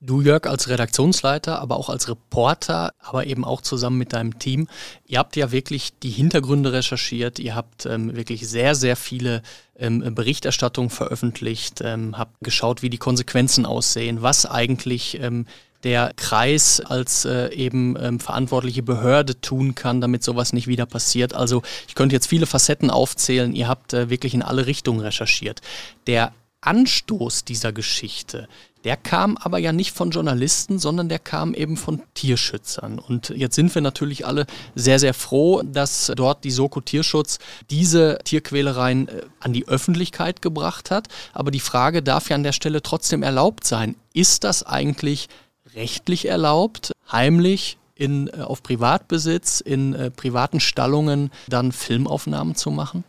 Du, 0.00 0.20
Jörg, 0.20 0.46
als 0.46 0.68
Redaktionsleiter, 0.68 1.58
aber 1.58 1.76
auch 1.76 1.88
als 1.88 2.08
Reporter, 2.08 2.92
aber 3.00 3.26
eben 3.26 3.44
auch 3.44 3.60
zusammen 3.62 3.98
mit 3.98 4.12
deinem 4.12 4.38
Team, 4.38 4.68
ihr 5.06 5.18
habt 5.18 5.34
ja 5.34 5.50
wirklich 5.50 5.98
die 5.98 6.10
Hintergründe 6.10 6.72
recherchiert, 6.72 7.40
ihr 7.40 7.56
habt 7.56 7.84
ähm, 7.84 8.14
wirklich 8.14 8.48
sehr, 8.48 8.76
sehr 8.76 8.94
viele 8.94 9.42
ähm, 9.76 10.14
Berichterstattungen 10.14 10.90
veröffentlicht, 10.90 11.80
ähm, 11.82 12.16
habt 12.16 12.36
geschaut, 12.42 12.80
wie 12.80 12.90
die 12.90 12.98
Konsequenzen 12.98 13.66
aussehen, 13.66 14.22
was 14.22 14.46
eigentlich 14.46 15.20
ähm, 15.20 15.46
der 15.82 16.12
Kreis 16.14 16.80
als 16.80 17.24
äh, 17.24 17.52
eben 17.52 17.96
ähm, 18.00 18.20
verantwortliche 18.20 18.84
Behörde 18.84 19.40
tun 19.40 19.74
kann, 19.74 20.00
damit 20.00 20.22
sowas 20.22 20.52
nicht 20.52 20.68
wieder 20.68 20.86
passiert. 20.86 21.34
Also 21.34 21.62
ich 21.88 21.96
könnte 21.96 22.14
jetzt 22.14 22.28
viele 22.28 22.46
Facetten 22.46 22.90
aufzählen, 22.90 23.52
ihr 23.52 23.66
habt 23.66 23.94
äh, 23.94 24.10
wirklich 24.10 24.32
in 24.34 24.42
alle 24.42 24.66
Richtungen 24.66 25.00
recherchiert. 25.00 25.60
Der 26.06 26.32
Anstoß 26.68 27.46
dieser 27.46 27.72
Geschichte, 27.72 28.46
der 28.84 28.98
kam 28.98 29.38
aber 29.38 29.56
ja 29.56 29.72
nicht 29.72 29.92
von 29.92 30.10
Journalisten, 30.10 30.78
sondern 30.78 31.08
der 31.08 31.18
kam 31.18 31.54
eben 31.54 31.78
von 31.78 32.02
Tierschützern. 32.12 32.98
Und 32.98 33.30
jetzt 33.30 33.54
sind 33.54 33.74
wir 33.74 33.80
natürlich 33.80 34.26
alle 34.26 34.44
sehr, 34.74 34.98
sehr 34.98 35.14
froh, 35.14 35.62
dass 35.64 36.12
dort 36.14 36.44
die 36.44 36.50
Soko 36.50 36.82
Tierschutz 36.82 37.38
diese 37.70 38.18
Tierquälereien 38.22 39.08
äh, 39.08 39.22
an 39.40 39.54
die 39.54 39.66
Öffentlichkeit 39.66 40.42
gebracht 40.42 40.90
hat. 40.90 41.08
Aber 41.32 41.50
die 41.50 41.58
Frage 41.58 42.02
darf 42.02 42.28
ja 42.28 42.36
an 42.36 42.42
der 42.42 42.52
Stelle 42.52 42.82
trotzdem 42.82 43.22
erlaubt 43.22 43.64
sein. 43.64 43.96
Ist 44.12 44.44
das 44.44 44.62
eigentlich 44.62 45.30
rechtlich 45.74 46.28
erlaubt, 46.28 46.92
heimlich 47.10 47.78
in, 47.94 48.28
äh, 48.28 48.42
auf 48.42 48.62
Privatbesitz, 48.62 49.60
in 49.60 49.94
äh, 49.94 50.10
privaten 50.10 50.60
Stallungen 50.60 51.30
dann 51.48 51.72
Filmaufnahmen 51.72 52.56
zu 52.56 52.70
machen? 52.70 53.04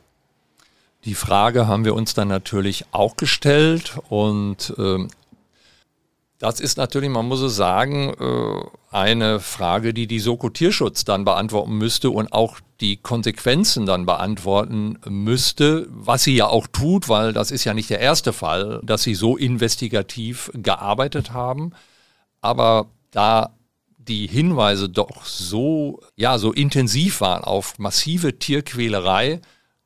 Die 1.06 1.16
Frage 1.16 1.68
haben 1.68 1.86
wir 1.86 1.96
uns 1.96 2.14
dann 2.14 2.28
natürlich 2.28 2.86
auch 2.92 3.16
gestellt 3.16 3.98
und 4.10 4.74
ähm, 4.78 5.08
das 6.40 6.62
ist 6.62 6.78
natürlich, 6.78 7.10
man 7.10 7.28
muss 7.28 7.42
es 7.42 7.56
sagen, 7.56 8.14
äh, 8.20 8.96
eine 8.96 9.40
Frage, 9.40 9.94
die 9.94 10.08
die 10.08 10.20
Soko 10.20 10.50
Tierschutz 10.50 11.04
dann 11.04 11.26
beantworten 11.26 11.78
müsste 11.78 12.10
und 12.10 12.32
auch 12.32 12.60
die 12.80 12.98
Konsequenzen 12.98 13.86
dann 13.86 14.06
beantworten 14.06 14.98
müsste, 15.06 15.88
was 15.90 16.24
sie 16.24 16.36
ja 16.36 16.48
auch 16.48 16.68
tut, 16.68 17.10
weil 17.10 17.34
das 17.34 17.52
ist 17.52 17.66
ja 17.66 17.74
nicht 17.74 17.90
der 17.90 18.00
erste 18.00 18.32
Fall, 18.32 18.80
dass 18.84 19.04
sie 19.04 19.16
so 19.16 19.36
investigativ 19.36 20.50
gearbeitet 20.54 21.34
haben. 21.34 21.74
Aber 22.40 22.88
da 23.12 23.54
die 23.98 24.28
Hinweise 24.28 24.88
doch 24.88 25.26
so, 25.26 26.00
ja, 26.16 26.38
so 26.38 26.54
intensiv 26.54 27.20
waren 27.20 27.44
auf 27.44 27.78
massive 27.80 28.40
Tierquälerei, 28.40 29.42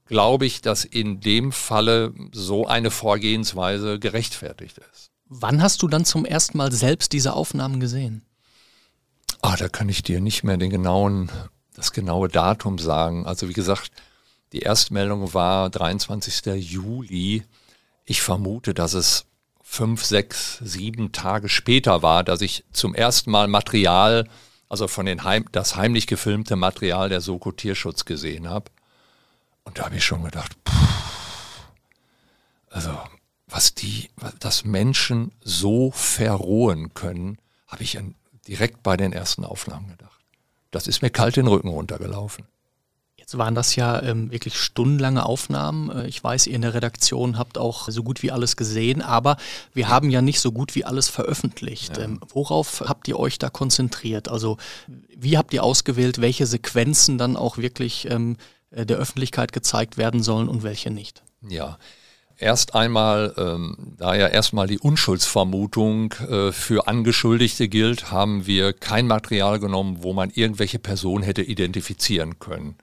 glaube 0.05 0.45
ich, 0.45 0.61
dass 0.61 0.85
in 0.85 1.19
dem 1.19 1.51
Falle 1.51 2.13
so 2.31 2.67
eine 2.67 2.91
Vorgehensweise 2.91 3.99
gerechtfertigt 3.99 4.77
ist. 4.77 5.11
Wann 5.25 5.61
hast 5.61 5.81
du 5.81 5.87
dann 5.87 6.05
zum 6.05 6.25
ersten 6.25 6.57
Mal 6.57 6.71
selbst 6.71 7.13
diese 7.13 7.33
Aufnahmen 7.33 7.79
gesehen? 7.79 8.23
Ah, 9.41 9.55
da 9.57 9.67
kann 9.67 9.89
ich 9.89 10.03
dir 10.03 10.21
nicht 10.21 10.43
mehr 10.43 10.57
den 10.57 10.69
genauen, 10.69 11.31
das 11.73 11.91
genaue 11.91 12.29
Datum 12.29 12.77
sagen. 12.77 13.25
Also 13.25 13.49
wie 13.49 13.53
gesagt, 13.53 13.91
die 14.53 14.59
Erstmeldung 14.59 15.33
war 15.33 15.69
23. 15.69 16.45
Juli. 16.55 17.43
Ich 18.05 18.21
vermute, 18.21 18.73
dass 18.73 18.93
es 18.93 19.25
fünf, 19.63 20.05
sechs, 20.05 20.59
sieben 20.61 21.11
Tage 21.11 21.49
später 21.49 22.03
war, 22.03 22.23
dass 22.23 22.41
ich 22.41 22.63
zum 22.71 22.93
ersten 22.93 23.31
Mal 23.31 23.47
Material, 23.47 24.29
also 24.69 24.87
von 24.87 25.07
den 25.07 25.23
Heim, 25.23 25.45
das 25.51 25.75
heimlich 25.75 26.05
gefilmte 26.05 26.55
Material 26.55 27.09
der 27.09 27.21
Soko 27.21 27.51
Tierschutz 27.51 28.05
gesehen 28.05 28.47
habe. 28.47 28.69
Und 29.63 29.79
da 29.79 29.85
habe 29.85 29.95
ich 29.95 30.03
schon 30.03 30.23
gedacht, 30.23 30.55
pff, 30.67 31.71
also 32.69 32.97
was 33.47 33.75
die, 33.75 34.09
dass 34.39 34.65
Menschen 34.65 35.31
so 35.41 35.91
verrohen 35.91 36.93
können, 36.93 37.37
habe 37.67 37.83
ich 37.83 37.99
direkt 38.47 38.83
bei 38.83 38.97
den 38.97 39.13
ersten 39.13 39.45
Aufnahmen 39.45 39.89
gedacht. 39.89 40.19
Das 40.71 40.87
ist 40.87 41.01
mir 41.01 41.11
kalt 41.11 41.35
den 41.35 41.47
Rücken 41.47 41.69
runtergelaufen. 41.69 42.45
Jetzt 43.15 43.37
waren 43.37 43.55
das 43.55 43.77
ja 43.77 44.01
ähm, 44.01 44.31
wirklich 44.31 44.59
stundenlange 44.59 45.25
Aufnahmen. 45.25 45.89
Äh, 45.89 46.07
ich 46.07 46.21
weiß, 46.21 46.47
ihr 46.47 46.55
in 46.55 46.61
der 46.61 46.73
Redaktion 46.73 47.37
habt 47.37 47.57
auch 47.57 47.87
so 47.89 48.03
gut 48.03 48.21
wie 48.21 48.31
alles 48.31 48.57
gesehen, 48.57 49.01
aber 49.01 49.37
wir 49.73 49.87
haben 49.87 50.09
ja 50.09 50.21
nicht 50.21 50.41
so 50.41 50.51
gut 50.51 50.75
wie 50.75 50.83
alles 50.83 51.07
veröffentlicht. 51.07 51.97
Ja. 51.97 52.03
Ähm, 52.03 52.19
worauf 52.33 52.83
habt 52.85 53.07
ihr 53.07 53.17
euch 53.17 53.39
da 53.39 53.49
konzentriert? 53.49 54.27
Also 54.27 54.57
wie 55.15 55.37
habt 55.37 55.53
ihr 55.53 55.63
ausgewählt, 55.63 56.19
welche 56.19 56.45
Sequenzen 56.45 57.17
dann 57.17 57.37
auch 57.37 57.57
wirklich 57.57 58.09
ähm, 58.11 58.35
äh, 58.35 58.37
der 58.73 58.97
Öffentlichkeit 58.97 59.53
gezeigt 59.53 59.97
werden 59.97 60.23
sollen 60.23 60.49
und 60.49 60.63
welche 60.63 60.89
nicht? 60.89 61.23
Ja. 61.47 61.77
Erst 62.37 62.73
einmal, 62.73 63.33
ähm, 63.37 63.95
da 63.97 64.15
ja 64.15 64.27
erstmal 64.27 64.67
die 64.67 64.79
Unschuldsvermutung 64.79 66.13
äh, 66.13 66.51
für 66.51 66.87
Angeschuldigte 66.87 67.67
gilt, 67.69 68.11
haben 68.11 68.47
wir 68.47 68.73
kein 68.73 69.07
Material 69.07 69.59
genommen, 69.59 69.97
wo 70.01 70.13
man 70.13 70.31
irgendwelche 70.31 70.79
Personen 70.79 71.23
hätte 71.23 71.43
identifizieren 71.43 72.39
können. 72.39 72.75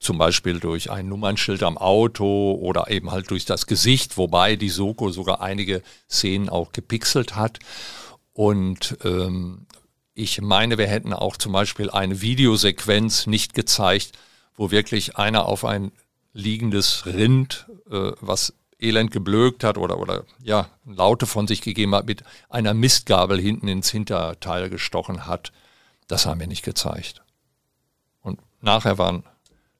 Zum 0.00 0.18
Beispiel 0.18 0.58
durch 0.58 0.90
ein 0.90 1.08
Nummernschild 1.08 1.62
am 1.62 1.78
Auto 1.78 2.52
oder 2.52 2.90
eben 2.90 3.10
halt 3.10 3.30
durch 3.30 3.44
das 3.44 3.66
Gesicht, 3.66 4.16
wobei 4.16 4.56
die 4.56 4.70
Soko 4.70 5.10
sogar 5.10 5.40
einige 5.42 5.82
Szenen 6.10 6.48
auch 6.48 6.72
gepixelt 6.72 7.36
hat. 7.36 7.58
Und 8.32 8.96
ähm, 9.04 9.66
ich 10.14 10.40
meine, 10.40 10.78
wir 10.78 10.86
hätten 10.86 11.12
auch 11.12 11.36
zum 11.36 11.52
Beispiel 11.52 11.90
eine 11.90 12.20
Videosequenz 12.20 13.26
nicht 13.26 13.54
gezeigt, 13.54 14.12
wo 14.56 14.70
wirklich 14.70 15.16
einer 15.16 15.46
auf 15.46 15.64
ein 15.64 15.92
liegendes 16.32 17.06
Rind, 17.06 17.66
äh, 17.90 18.12
was 18.20 18.54
elend 18.80 19.10
geblökt 19.10 19.64
hat 19.64 19.78
oder, 19.78 19.98
oder 19.98 20.24
ja, 20.42 20.68
Laute 20.84 21.26
von 21.26 21.46
sich 21.46 21.62
gegeben 21.62 21.94
hat, 21.94 22.06
mit 22.06 22.22
einer 22.48 22.74
Mistgabel 22.74 23.40
hinten 23.40 23.68
ins 23.68 23.90
Hinterteil 23.90 24.68
gestochen 24.68 25.26
hat. 25.26 25.52
Das 26.06 26.26
haben 26.26 26.40
wir 26.40 26.46
nicht 26.46 26.64
gezeigt. 26.64 27.22
Und 28.20 28.40
nachher 28.60 28.98
waren 28.98 29.24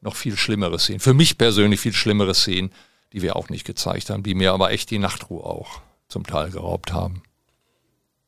noch 0.00 0.16
viel 0.16 0.36
schlimmere 0.36 0.78
Szenen, 0.78 1.00
für 1.00 1.14
mich 1.14 1.38
persönlich 1.38 1.80
viel 1.80 1.92
schlimmere 1.92 2.34
Szenen, 2.34 2.70
die 3.12 3.22
wir 3.22 3.36
auch 3.36 3.48
nicht 3.48 3.64
gezeigt 3.64 4.10
haben, 4.10 4.22
die 4.22 4.34
mir 4.34 4.52
aber 4.52 4.70
echt 4.70 4.90
die 4.90 4.98
Nachtruhe 4.98 5.44
auch 5.44 5.80
zum 6.08 6.24
Teil 6.24 6.50
geraubt 6.50 6.92
haben. 6.92 7.22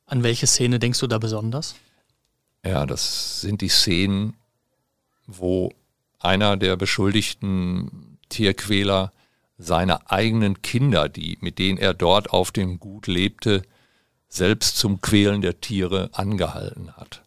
An 0.06 0.22
welche 0.22 0.46
Szene 0.46 0.78
denkst 0.78 1.00
du 1.00 1.06
da 1.06 1.18
besonders? 1.18 1.74
Ja, 2.64 2.86
das 2.86 3.40
sind 3.40 3.60
die 3.60 3.68
Szenen, 3.68 4.34
wo 5.26 5.72
einer 6.18 6.56
der 6.56 6.76
beschuldigten 6.76 8.18
Tierquäler 8.28 9.12
seine 9.58 10.10
eigenen 10.10 10.62
Kinder, 10.62 11.08
die, 11.08 11.38
mit 11.40 11.58
denen 11.58 11.78
er 11.78 11.94
dort 11.94 12.30
auf 12.30 12.52
dem 12.52 12.78
Gut 12.78 13.06
lebte, 13.06 13.62
selbst 14.28 14.76
zum 14.76 15.00
Quälen 15.00 15.40
der 15.40 15.60
Tiere 15.60 16.10
angehalten 16.12 16.92
hat. 16.92 17.22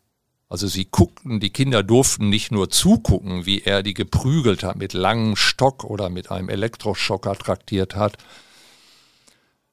Also 0.47 0.67
sie 0.67 0.85
guckten, 0.85 1.39
die 1.39 1.51
Kinder 1.51 1.83
durften 1.83 2.29
nicht 2.29 2.51
nur 2.51 2.69
zugucken, 2.69 3.45
wie 3.45 3.61
er 3.61 3.83
die 3.83 3.93
geprügelt 3.93 4.63
hat, 4.63 4.75
mit 4.77 4.93
langem 4.93 5.35
Stock 5.35 5.83
oder 5.83 6.09
mit 6.09 6.31
einem 6.31 6.49
Elektroschocker 6.49 7.35
traktiert 7.35 7.95
hat, 7.95 8.17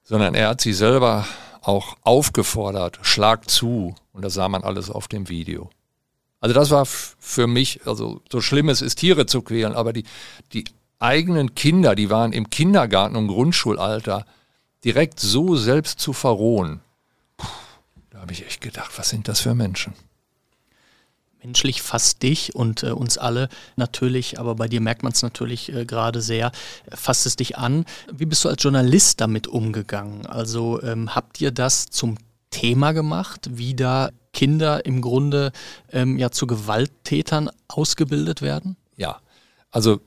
sondern 0.02 0.34
er 0.34 0.50
hat 0.50 0.60
sie 0.60 0.74
selber 0.74 1.26
auch 1.62 1.96
aufgefordert, 2.02 2.98
schlag 3.02 3.50
zu. 3.50 3.94
Und 4.12 4.24
das 4.24 4.34
sah 4.34 4.48
man 4.48 4.62
alles 4.64 4.90
auf 4.90 5.08
dem 5.08 5.28
Video. 5.28 5.70
Also 6.40 6.54
das 6.54 6.70
war 6.70 6.86
für 6.86 7.46
mich, 7.46 7.80
also 7.86 8.20
so 8.30 8.40
schlimm 8.40 8.68
es 8.68 8.82
ist, 8.82 8.96
Tiere 8.96 9.26
zu 9.26 9.42
quälen, 9.42 9.74
aber 9.74 9.92
die, 9.92 10.04
die 10.52 10.64
eigenen 10.98 11.54
Kinder, 11.54 11.94
die 11.94 12.10
waren 12.10 12.32
im 12.32 12.50
Kindergarten 12.50 13.16
und 13.16 13.28
Grundschulalter, 13.28 14.26
direkt 14.84 15.18
so 15.18 15.56
selbst 15.56 15.98
zu 15.98 16.12
verrohen, 16.12 16.80
puh, 17.36 17.48
da 18.10 18.20
habe 18.20 18.32
ich 18.32 18.46
echt 18.46 18.60
gedacht, 18.60 18.92
was 18.96 19.08
sind 19.08 19.28
das 19.28 19.40
für 19.40 19.54
Menschen? 19.54 19.94
menschlich 21.46 21.80
fasst 21.80 22.22
dich 22.24 22.56
und 22.56 22.82
äh, 22.82 22.90
uns 22.90 23.18
alle 23.18 23.48
natürlich, 23.76 24.40
aber 24.40 24.56
bei 24.56 24.66
dir 24.66 24.80
merkt 24.80 25.04
man 25.04 25.12
es 25.12 25.22
natürlich 25.22 25.72
äh, 25.72 25.84
gerade 25.84 26.20
sehr, 26.20 26.50
fasst 26.92 27.24
es 27.24 27.36
dich 27.36 27.56
an. 27.56 27.84
Wie 28.12 28.26
bist 28.26 28.44
du 28.44 28.48
als 28.48 28.62
Journalist 28.62 29.20
damit 29.20 29.46
umgegangen? 29.46 30.26
Also 30.26 30.82
ähm, 30.82 31.14
habt 31.14 31.40
ihr 31.40 31.52
das 31.52 31.86
zum 31.86 32.16
Thema 32.50 32.92
gemacht, 32.92 33.48
wie 33.52 33.74
da 33.74 34.10
Kinder 34.36 34.84
im 34.84 35.00
Grunde 35.00 35.50
ähm, 35.90 36.18
ja 36.18 36.30
zu 36.30 36.46
Gewalttätern 36.46 37.50
ausgebildet 37.66 38.42
werden? 38.42 38.76
Ja, 38.96 39.20
also 39.70 40.00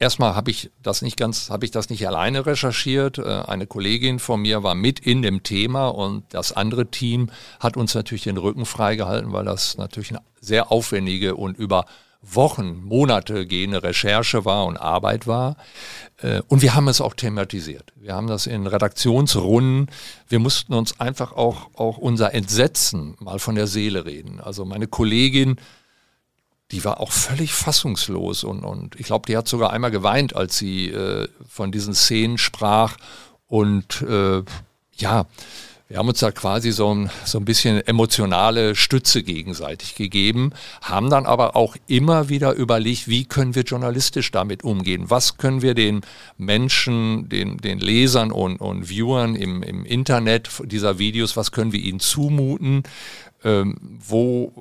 Erstmal 0.00 0.34
habe 0.34 0.50
ich 0.50 0.70
das 0.82 1.02
nicht 1.02 1.16
ganz, 1.16 1.50
habe 1.50 1.64
ich 1.64 1.70
das 1.70 1.88
nicht 1.88 2.06
alleine 2.06 2.44
recherchiert. 2.44 3.18
Äh, 3.18 3.22
eine 3.22 3.66
Kollegin 3.66 4.18
von 4.18 4.42
mir 4.42 4.62
war 4.62 4.74
mit 4.74 4.98
in 4.98 5.22
dem 5.22 5.44
Thema 5.44 5.88
und 5.88 6.24
das 6.34 6.52
andere 6.52 6.90
Team 6.90 7.30
hat 7.60 7.76
uns 7.76 7.94
natürlich 7.94 8.24
den 8.24 8.36
Rücken 8.36 8.66
freigehalten, 8.66 9.32
weil 9.32 9.44
das 9.44 9.78
natürlich 9.78 10.10
eine 10.10 10.20
sehr 10.40 10.72
aufwendige 10.72 11.36
und 11.36 11.56
über 11.56 11.86
Wochen, 12.30 12.82
Monate 12.84 13.46
gehende 13.46 13.82
Recherche 13.82 14.44
war 14.44 14.66
und 14.66 14.76
Arbeit 14.76 15.26
war. 15.26 15.56
Äh, 16.18 16.42
und 16.48 16.62
wir 16.62 16.74
haben 16.74 16.88
es 16.88 17.00
auch 17.00 17.14
thematisiert. 17.14 17.92
Wir 17.96 18.14
haben 18.14 18.26
das 18.26 18.46
in 18.46 18.66
Redaktionsrunden. 18.66 19.90
Wir 20.28 20.38
mussten 20.38 20.74
uns 20.74 21.00
einfach 21.00 21.32
auch, 21.32 21.70
auch 21.74 21.98
unser 21.98 22.34
Entsetzen 22.34 23.16
mal 23.20 23.38
von 23.38 23.54
der 23.54 23.66
Seele 23.66 24.04
reden. 24.04 24.40
Also 24.40 24.64
meine 24.64 24.86
Kollegin, 24.86 25.56
die 26.70 26.84
war 26.84 27.00
auch 27.00 27.12
völlig 27.12 27.52
fassungslos 27.52 28.42
und, 28.42 28.64
und 28.64 28.98
ich 28.98 29.06
glaube, 29.06 29.26
die 29.26 29.36
hat 29.36 29.46
sogar 29.46 29.72
einmal 29.72 29.90
geweint, 29.90 30.34
als 30.34 30.58
sie 30.58 30.88
äh, 30.88 31.28
von 31.48 31.72
diesen 31.72 31.94
Szenen 31.94 32.38
sprach. 32.38 32.96
Und 33.46 34.02
äh, 34.02 34.42
ja, 34.96 35.26
wir 35.94 36.00
haben 36.00 36.08
uns 36.08 36.18
da 36.18 36.32
quasi 36.32 36.72
so 36.72 36.92
ein, 36.92 37.08
so 37.24 37.38
ein 37.38 37.44
bisschen 37.44 37.80
emotionale 37.86 38.74
Stütze 38.74 39.22
gegenseitig 39.22 39.94
gegeben, 39.94 40.50
haben 40.82 41.08
dann 41.08 41.24
aber 41.24 41.54
auch 41.54 41.76
immer 41.86 42.28
wieder 42.28 42.54
überlegt, 42.54 43.06
wie 43.06 43.26
können 43.26 43.54
wir 43.54 43.62
journalistisch 43.62 44.32
damit 44.32 44.64
umgehen? 44.64 45.08
Was 45.08 45.36
können 45.36 45.62
wir 45.62 45.74
den 45.74 46.00
Menschen, 46.36 47.28
den, 47.28 47.58
den 47.58 47.78
Lesern 47.78 48.32
und, 48.32 48.56
und 48.56 48.88
Viewern 48.88 49.36
im, 49.36 49.62
im 49.62 49.84
Internet 49.84 50.50
dieser 50.64 50.98
Videos, 50.98 51.36
was 51.36 51.52
können 51.52 51.72
wir 51.72 51.80
ihnen 51.80 52.00
zumuten? 52.00 52.82
Ähm, 53.44 53.76
wo, 53.80 54.52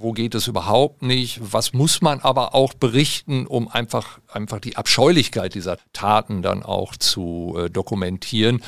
wo 0.00 0.12
geht 0.12 0.34
es 0.34 0.46
überhaupt 0.46 1.02
nicht, 1.02 1.40
was 1.42 1.72
muss 1.72 2.00
man 2.00 2.20
aber 2.20 2.54
auch 2.54 2.72
berichten, 2.72 3.46
um 3.46 3.68
einfach, 3.68 4.18
einfach 4.28 4.58
die 4.58 4.76
Abscheulichkeit 4.76 5.54
dieser 5.54 5.76
Taten 5.92 6.40
dann 6.42 6.62
auch 6.62 6.96
zu 6.96 7.54
äh, 7.58 7.70
dokumentieren. 7.70 8.62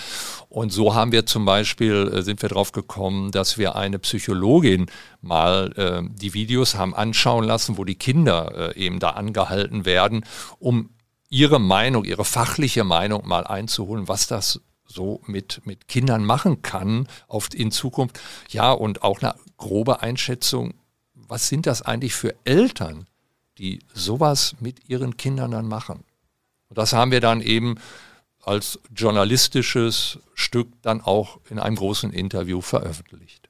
Und 0.50 0.72
so 0.72 0.94
haben 0.94 1.10
wir 1.10 1.24
zum 1.24 1.46
Beispiel, 1.46 2.12
äh, 2.14 2.22
sind 2.22 2.42
wir 2.42 2.50
drauf 2.50 2.72
gekommen, 2.72 3.30
dass 3.32 3.56
wir 3.56 3.76
eine 3.76 3.98
Psychologin 3.98 4.86
mal 5.22 5.72
äh, 5.76 6.08
die 6.20 6.34
Videos 6.34 6.74
haben 6.74 6.94
anschauen 6.94 7.44
lassen, 7.44 7.78
wo 7.78 7.84
die 7.84 7.94
Kinder 7.94 8.74
äh, 8.76 8.78
eben 8.78 8.98
da 8.98 9.10
angehalten 9.10 9.86
werden, 9.86 10.24
um 10.58 10.90
ihre 11.30 11.58
Meinung, 11.58 12.04
ihre 12.04 12.26
fachliche 12.26 12.84
Meinung 12.84 13.26
mal 13.26 13.46
einzuholen, 13.46 14.06
was 14.06 14.26
das 14.26 14.60
so 14.86 15.22
mit, 15.26 15.62
mit 15.64 15.88
Kindern 15.88 16.24
machen 16.24 16.60
kann 16.60 17.08
auf, 17.26 17.48
in 17.54 17.70
Zukunft. 17.70 18.20
Ja, 18.50 18.72
und 18.72 19.02
auch 19.02 19.22
eine 19.22 19.34
grobe 19.56 20.02
Einschätzung, 20.02 20.74
was 21.32 21.48
sind 21.48 21.64
das 21.66 21.80
eigentlich 21.80 22.14
für 22.14 22.34
Eltern, 22.44 23.06
die 23.56 23.78
sowas 23.94 24.54
mit 24.60 24.90
ihren 24.90 25.16
Kindern 25.16 25.52
dann 25.52 25.66
machen? 25.66 26.04
Und 26.68 26.76
das 26.76 26.92
haben 26.92 27.10
wir 27.10 27.22
dann 27.22 27.40
eben 27.40 27.76
als 28.42 28.78
journalistisches 28.94 30.18
Stück 30.34 30.68
dann 30.82 31.00
auch 31.00 31.40
in 31.48 31.58
einem 31.58 31.76
großen 31.76 32.12
Interview 32.12 32.60
veröffentlicht. 32.60 33.48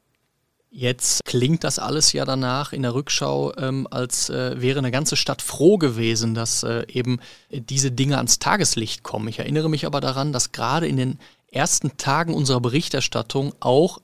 Jetzt 0.70 1.24
klingt 1.24 1.64
das 1.64 1.80
alles 1.80 2.12
ja 2.12 2.24
danach 2.24 2.72
in 2.72 2.82
der 2.82 2.94
Rückschau, 2.94 3.52
ähm, 3.56 3.88
als 3.90 4.30
äh, 4.30 4.60
wäre 4.60 4.78
eine 4.78 4.92
ganze 4.92 5.16
Stadt 5.16 5.42
froh 5.42 5.76
gewesen, 5.76 6.34
dass 6.34 6.62
äh, 6.62 6.86
eben 6.86 7.18
diese 7.50 7.90
Dinge 7.90 8.16
ans 8.18 8.38
Tageslicht 8.38 9.02
kommen. 9.02 9.26
Ich 9.26 9.40
erinnere 9.40 9.68
mich 9.68 9.86
aber 9.86 10.00
daran, 10.00 10.32
dass 10.32 10.52
gerade 10.52 10.86
in 10.86 10.96
den 10.96 11.18
ersten 11.50 11.96
Tagen 11.96 12.32
unserer 12.32 12.60
Berichterstattung 12.60 13.54
auch 13.58 13.98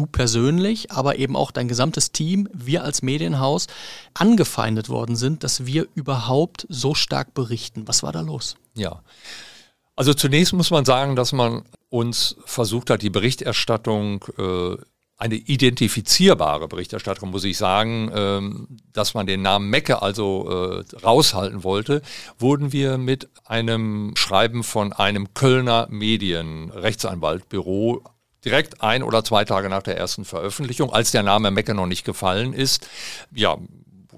du 0.00 0.06
persönlich, 0.06 0.90
aber 0.90 1.18
eben 1.18 1.36
auch 1.36 1.50
dein 1.50 1.68
gesamtes 1.68 2.12
Team, 2.12 2.48
wir 2.52 2.84
als 2.84 3.02
Medienhaus, 3.02 3.66
angefeindet 4.14 4.88
worden 4.88 5.16
sind, 5.16 5.44
dass 5.44 5.66
wir 5.66 5.86
überhaupt 5.94 6.66
so 6.68 6.94
stark 6.94 7.34
berichten. 7.34 7.86
Was 7.86 8.02
war 8.02 8.12
da 8.12 8.22
los? 8.22 8.56
Ja. 8.74 9.02
Also 9.96 10.14
zunächst 10.14 10.54
muss 10.54 10.70
man 10.70 10.84
sagen, 10.84 11.16
dass 11.16 11.32
man 11.32 11.62
uns 11.90 12.36
versucht 12.46 12.88
hat, 12.90 13.02
die 13.02 13.10
Berichterstattung 13.10 14.24
äh, 14.38 14.76
eine 15.18 15.34
identifizierbare 15.34 16.66
Berichterstattung, 16.66 17.30
muss 17.30 17.44
ich 17.44 17.58
sagen, 17.58 18.10
ähm, 18.14 18.68
dass 18.94 19.12
man 19.12 19.26
den 19.26 19.42
Namen 19.42 19.68
Mecke 19.68 20.00
also 20.00 20.48
äh, 20.48 20.82
raushalten 20.96 21.62
wollte, 21.62 22.00
wurden 22.38 22.72
wir 22.72 22.96
mit 22.96 23.28
einem 23.44 24.14
Schreiben 24.16 24.64
von 24.64 24.94
einem 24.94 25.34
Kölner 25.34 25.88
Medienrechtsanwaltbüro 25.90 28.02
direkt 28.44 28.82
ein 28.82 29.02
oder 29.02 29.24
zwei 29.24 29.44
Tage 29.44 29.68
nach 29.68 29.82
der 29.82 29.96
ersten 29.96 30.24
Veröffentlichung, 30.24 30.92
als 30.92 31.10
der 31.10 31.22
Name 31.22 31.50
Mecke 31.50 31.74
noch 31.74 31.86
nicht 31.86 32.04
gefallen 32.04 32.52
ist, 32.52 32.88
ja, 33.34 33.58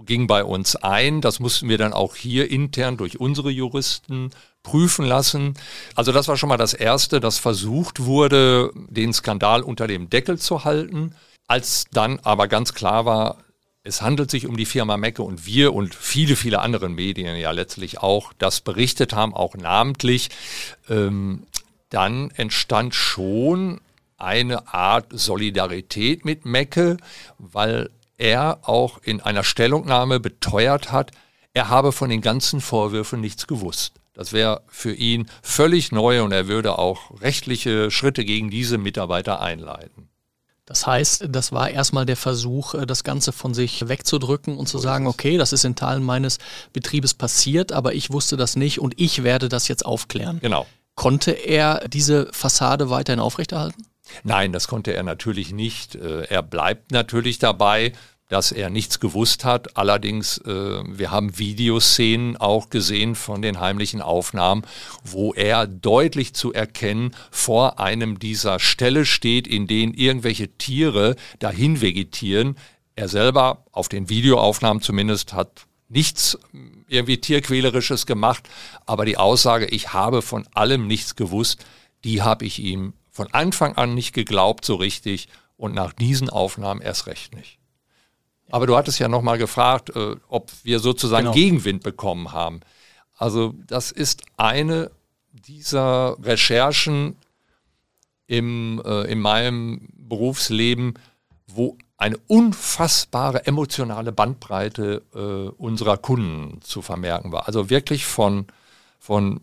ging 0.05 0.27
bei 0.27 0.45
uns 0.45 0.77
ein. 0.77 1.21
Das 1.21 1.41
mussten 1.41 1.69
wir 1.69 1.79
dann 1.79 1.93
auch 1.93 2.17
hier 2.17 2.51
intern 2.51 2.97
durch 2.97 3.21
unsere 3.21 3.51
Juristen 3.51 4.31
prüfen 4.63 5.05
lassen. 5.05 5.55
Also 5.95 6.13
das 6.13 6.29
war 6.29 6.37
schon 6.37 6.49
mal 6.49 6.57
das 6.57 6.75
Erste, 6.75 7.21
dass 7.21 7.39
versucht 7.39 8.05
wurde, 8.05 8.71
den 8.75 9.13
Skandal 9.13 9.63
unter 9.63 9.87
dem 9.87 10.11
Deckel 10.11 10.39
zu 10.39 10.65
halten. 10.65 11.15
Als 11.47 11.87
dann 11.93 12.21
aber 12.21 12.49
ganz 12.49 12.75
klar 12.75 13.05
war, 13.05 13.39
es 13.85 14.01
handelt 14.01 14.31
sich 14.31 14.47
um 14.47 14.57
die 14.57 14.67
Firma 14.67 14.97
Mecke 14.97 15.23
und 15.23 15.45
wir 15.45 15.75
und 15.75 15.95
viele, 15.95 16.37
viele 16.37 16.61
andere 16.61 16.89
Medien 16.89 17.37
ja 17.37 17.51
letztlich 17.51 17.99
auch 17.99 18.33
das 18.39 18.61
berichtet 18.61 19.13
haben, 19.13 19.35
auch 19.35 19.57
namentlich, 19.57 20.31
ähm, 20.89 21.47
dann 21.91 22.31
entstand 22.31 22.95
schon 22.95 23.81
eine 24.23 24.73
Art 24.73 25.07
Solidarität 25.11 26.25
mit 26.25 26.45
Mecke, 26.45 26.97
weil 27.39 27.91
er 28.19 28.61
auch 28.63 28.99
in 29.03 29.21
einer 29.21 29.45
Stellungnahme 29.45 30.21
beteuert 30.21 30.93
hat, 30.93 31.11
er 31.55 31.69
habe 31.69 31.93
von 31.93 32.09
den 32.09 32.21
ganzen 32.21 32.61
Vorwürfen 32.61 33.21
nichts 33.21 33.47
gewusst. 33.47 33.95
Das 34.15 34.33
wäre 34.33 34.63
für 34.69 34.95
ihn 34.95 35.29
völlig 35.43 35.91
neu 35.91 36.23
und 36.23 36.33
er 36.33 36.47
würde 36.47 36.79
auch 36.79 37.21
rechtliche 37.21 37.91
Schritte 37.91 38.25
gegen 38.25 38.51
diese 38.51 38.79
Mitarbeiter 38.79 39.41
einleiten. 39.41 40.09
Das 40.65 40.87
heißt, 40.87 41.27
das 41.29 41.51
war 41.51 41.71
erstmal 41.71 42.07
der 42.07 42.17
Versuch, 42.17 42.75
äh, 42.75 42.87
das 42.87 43.05
Ganze 43.05 43.33
von 43.33 43.53
sich 43.53 43.89
wegzudrücken 43.89 44.57
und 44.57 44.69
zu 44.69 44.79
sagen, 44.79 45.07
okay, 45.07 45.37
das 45.37 45.53
ist 45.53 45.65
in 45.65 45.75
Teilen 45.75 46.05
meines 46.05 46.39
Betriebes 46.73 47.15
passiert, 47.15 47.73
aber 47.73 47.95
ich 47.95 48.13
wusste 48.13 48.37
das 48.37 48.55
nicht 48.55 48.79
und 48.79 48.95
ich 48.97 49.25
werde 49.25 49.49
das 49.49 49.67
jetzt 49.67 49.85
aufklären. 49.85 50.39
Genau. 50.41 50.67
Konnte 50.95 51.33
er 51.33 51.89
diese 51.89 52.29
Fassade 52.33 52.91
weiterhin 52.91 53.19
aufrechterhalten? 53.19 53.85
Nein, 54.25 54.53
das 54.53 54.69
konnte 54.69 54.93
er 54.93 55.03
natürlich 55.03 55.53
nicht. 55.53 55.95
Äh, 55.95 56.25
er 56.25 56.43
bleibt 56.43 56.91
natürlich 56.93 57.39
dabei, 57.39 57.93
dass 58.33 58.51
er 58.51 58.71
nichts 58.71 58.99
gewusst 58.99 59.45
hat. 59.45 59.77
Allerdings, 59.77 60.39
äh, 60.39 60.49
wir 60.49 61.11
haben 61.11 61.39
Videoszenen 61.39 62.39
auch 62.39 62.71
gesehen 62.71 63.15
von 63.15 63.43
den 63.43 63.61
heimlichen 63.61 64.01
Aufnahmen, 64.01 64.63
wo 65.05 65.35
er 65.35 65.67
deutlich 65.67 66.33
zu 66.35 66.51
erkennen 66.51 67.15
vor 67.31 67.79
einem 67.79 68.19
dieser 68.19 68.59
Ställe 68.59 69.05
steht, 69.05 69.47
in 69.47 69.67
denen 69.67 69.93
irgendwelche 69.93 70.49
Tiere 70.57 71.17
dahin 71.41 71.83
vegetieren. 71.83 72.57
Er 72.97 73.09
selber 73.09 73.67
auf 73.71 73.91
den 73.91 74.09
Videoaufnahmen 74.09 74.83
zumindest 74.83 75.35
hat 75.35 75.67
nichts 75.91 76.39
irgendwie 76.89 77.19
tierquälerisches 77.19 78.07
gemacht, 78.07 78.49
aber 78.87 79.05
die 79.05 79.19
Aussage, 79.19 79.67
ich 79.67 79.93
habe 79.93 80.23
von 80.23 80.47
allem 80.55 80.87
nichts 80.87 81.17
gewusst, 81.17 81.65
die 82.05 82.23
habe 82.23 82.47
ich 82.47 82.61
ihm 82.61 82.95
von 83.13 83.33
Anfang 83.33 83.77
an 83.77 83.95
nicht 83.95 84.13
geglaubt 84.15 84.65
so 84.65 84.75
richtig 84.75 85.29
und 85.57 85.75
nach 85.75 85.93
diesen 85.93 86.31
Aufnahmen 86.31 86.81
erst 86.81 87.07
recht 87.07 87.37
nicht. 87.37 87.59
Aber 88.51 88.67
du 88.67 88.77
hattest 88.77 88.99
ja 88.99 89.09
nochmal 89.09 89.39
gefragt, 89.39 89.95
äh, 89.95 90.17
ob 90.29 90.51
wir 90.65 90.81
sozusagen 90.81 91.25
genau. 91.25 91.35
Gegenwind 91.35 91.83
bekommen 91.83 92.33
haben. 92.33 92.61
Also 93.17 93.55
das 93.67 93.93
ist 93.93 94.23
eine 94.37 94.91
dieser 95.31 96.17
Recherchen 96.23 97.17
im, 98.27 98.83
äh, 98.85 99.11
in 99.11 99.21
meinem 99.21 99.89
Berufsleben, 99.93 100.95
wo 101.47 101.77
eine 101.97 102.17
unfassbare 102.27 103.47
emotionale 103.47 104.11
Bandbreite 104.11 105.03
äh, 105.15 105.63
unserer 105.63 105.99
Kunden 105.99 106.61
zu 106.63 106.83
vermerken 106.83 107.31
war. 107.31 107.47
Also 107.47 107.71
wirklich 107.71 108.07
von, 108.07 108.47
von 108.99 109.41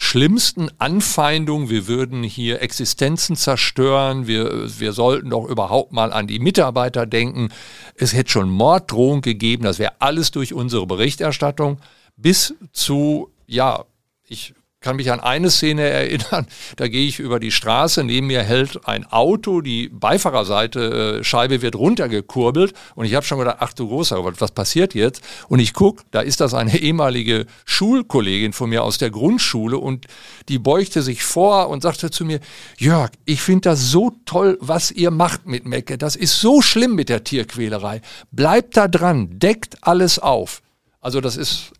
schlimmsten 0.00 0.70
Anfeindung, 0.78 1.68
wir 1.68 1.88
würden 1.88 2.22
hier 2.22 2.62
Existenzen 2.62 3.36
zerstören, 3.36 4.26
wir, 4.26 4.78
wir 4.78 4.92
sollten 4.92 5.30
doch 5.30 5.44
überhaupt 5.44 5.92
mal 5.92 6.12
an 6.12 6.28
die 6.28 6.38
Mitarbeiter 6.38 7.04
denken. 7.04 7.50
Es 7.96 8.14
hätte 8.14 8.30
schon 8.30 8.48
Morddrohung 8.48 9.20
gegeben, 9.20 9.64
das 9.64 9.80
wäre 9.80 10.00
alles 10.00 10.30
durch 10.30 10.54
unsere 10.54 10.86
Berichterstattung, 10.86 11.78
bis 12.16 12.54
zu, 12.72 13.30
ja, 13.46 13.84
ich 14.28 14.54
kann 14.88 14.96
mich 14.96 15.12
an 15.12 15.20
eine 15.20 15.50
Szene 15.50 15.82
erinnern, 15.90 16.46
da 16.76 16.88
gehe 16.88 17.06
ich 17.06 17.18
über 17.18 17.38
die 17.38 17.50
Straße, 17.50 18.04
neben 18.04 18.28
mir 18.28 18.42
hält 18.42 18.88
ein 18.88 19.04
Auto, 19.04 19.60
die 19.60 19.90
Beifahrerseite 19.90 21.18
äh, 21.18 21.24
Scheibe 21.24 21.60
wird 21.60 21.76
runtergekurbelt 21.76 22.72
und 22.94 23.04
ich 23.04 23.14
habe 23.14 23.26
schon 23.26 23.38
gedacht, 23.38 23.58
ach 23.60 23.74
du 23.74 23.86
großer 23.86 24.24
was 24.24 24.52
passiert 24.52 24.94
jetzt? 24.94 25.20
Und 25.48 25.58
ich 25.58 25.74
gucke, 25.74 26.04
da 26.10 26.22
ist 26.22 26.40
das 26.40 26.54
eine 26.54 26.74
ehemalige 26.80 27.44
Schulkollegin 27.66 28.54
von 28.54 28.70
mir 28.70 28.82
aus 28.82 28.96
der 28.96 29.10
Grundschule 29.10 29.76
und 29.76 30.06
die 30.48 30.58
beugte 30.58 31.02
sich 31.02 31.22
vor 31.22 31.68
und 31.68 31.82
sagte 31.82 32.10
zu 32.10 32.24
mir, 32.24 32.40
Jörg, 32.78 33.10
ich 33.26 33.42
finde 33.42 33.68
das 33.68 33.90
so 33.90 34.16
toll, 34.24 34.56
was 34.62 34.90
ihr 34.90 35.10
macht 35.10 35.44
mit 35.44 35.66
Mecke. 35.66 35.98
Das 35.98 36.16
ist 36.16 36.40
so 36.40 36.62
schlimm 36.62 36.94
mit 36.94 37.10
der 37.10 37.24
Tierquälerei. 37.24 38.00
Bleibt 38.30 38.78
da 38.78 38.88
dran, 38.88 39.38
deckt 39.38 39.76
alles 39.82 40.18
auf. 40.18 40.62
Also 41.02 41.20
das 41.20 41.36
ist 41.36 41.72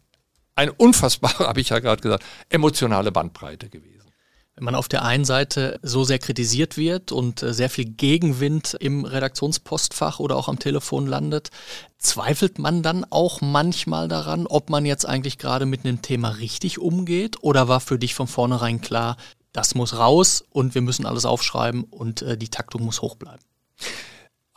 eine 0.59 0.73
unfassbare, 0.73 1.39
habe 1.49 1.61
ich 1.61 1.71
ja 1.71 1.79
gerade 1.79 2.03
gesagt, 2.03 2.25
emotionale 2.49 3.13
Bandbreite 3.13 3.69
gewesen. 3.69 3.95
Wenn 4.57 4.65
man 4.65 4.75
auf 4.75 4.89
der 4.89 5.05
einen 5.05 5.25
Seite 5.25 5.79
so 5.83 6.03
sehr 6.03 6.19
kritisiert 6.19 6.77
wird 6.77 7.13
und 7.13 7.45
äh, 7.45 7.55
sehr 7.55 7.71
viel 7.71 7.85
Gegenwind 7.85 8.75
im 8.81 9.05
Redaktionspostfach 9.05 10.19
oder 10.19 10.35
auch 10.35 10.49
am 10.49 10.59
Telefon 10.59 11.07
landet, 11.07 11.51
zweifelt 11.97 12.59
man 12.59 12.83
dann 12.83 13.07
auch 13.09 13.41
manchmal 13.41 14.09
daran, 14.09 14.49
ob 14.49 14.69
man 14.69 14.85
jetzt 14.85 15.07
eigentlich 15.07 15.39
gerade 15.39 15.65
mit 15.65 15.85
einem 15.85 16.03
Thema 16.03 16.31
richtig 16.31 16.81
umgeht 16.81 17.37
oder 17.41 17.69
war 17.69 17.79
für 17.79 18.01
dich 18.01 18.17
von 18.17 18.27
vornherein 18.27 18.81
klar, 18.81 19.17
das 19.53 19.77
muss 19.77 19.97
raus 19.97 20.45
und 20.51 20.75
wir 20.75 20.83
müssen 20.83 21.07
alles 21.07 21.25
aufschreiben 21.25 21.85
und 21.85 22.23
äh, 22.23 22.37
die 22.37 22.49
Taktung 22.49 22.83
muss 22.83 23.01
hoch 23.01 23.15
bleiben? 23.15 23.43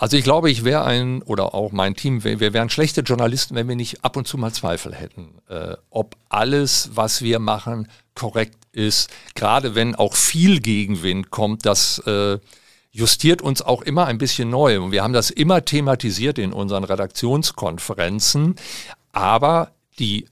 Also 0.01 0.17
ich 0.17 0.23
glaube, 0.23 0.49
ich 0.49 0.63
wäre 0.63 0.83
ein, 0.83 1.21
oder 1.21 1.53
auch 1.53 1.71
mein 1.71 1.93
Team, 1.95 2.23
wir, 2.23 2.39
wir 2.39 2.53
wären 2.53 2.71
schlechte 2.71 3.01
Journalisten, 3.01 3.53
wenn 3.53 3.67
wir 3.67 3.75
nicht 3.75 4.03
ab 4.03 4.17
und 4.17 4.27
zu 4.27 4.35
mal 4.35 4.51
Zweifel 4.51 4.95
hätten, 4.95 5.35
äh, 5.47 5.75
ob 5.91 6.15
alles, 6.27 6.89
was 6.95 7.21
wir 7.21 7.37
machen, 7.37 7.87
korrekt 8.15 8.57
ist. 8.71 9.11
Gerade 9.35 9.75
wenn 9.75 9.93
auch 9.93 10.15
viel 10.15 10.59
Gegenwind 10.59 11.29
kommt, 11.29 11.67
das 11.67 11.99
äh, 12.07 12.39
justiert 12.89 13.43
uns 13.43 13.61
auch 13.61 13.83
immer 13.83 14.07
ein 14.07 14.17
bisschen 14.17 14.49
neu. 14.49 14.81
Und 14.81 14.91
wir 14.91 15.03
haben 15.03 15.13
das 15.13 15.29
immer 15.29 15.63
thematisiert 15.65 16.39
in 16.39 16.51
unseren 16.51 16.83
Redaktionskonferenzen. 16.83 18.55
Aber 19.11 19.69
die 19.99 20.25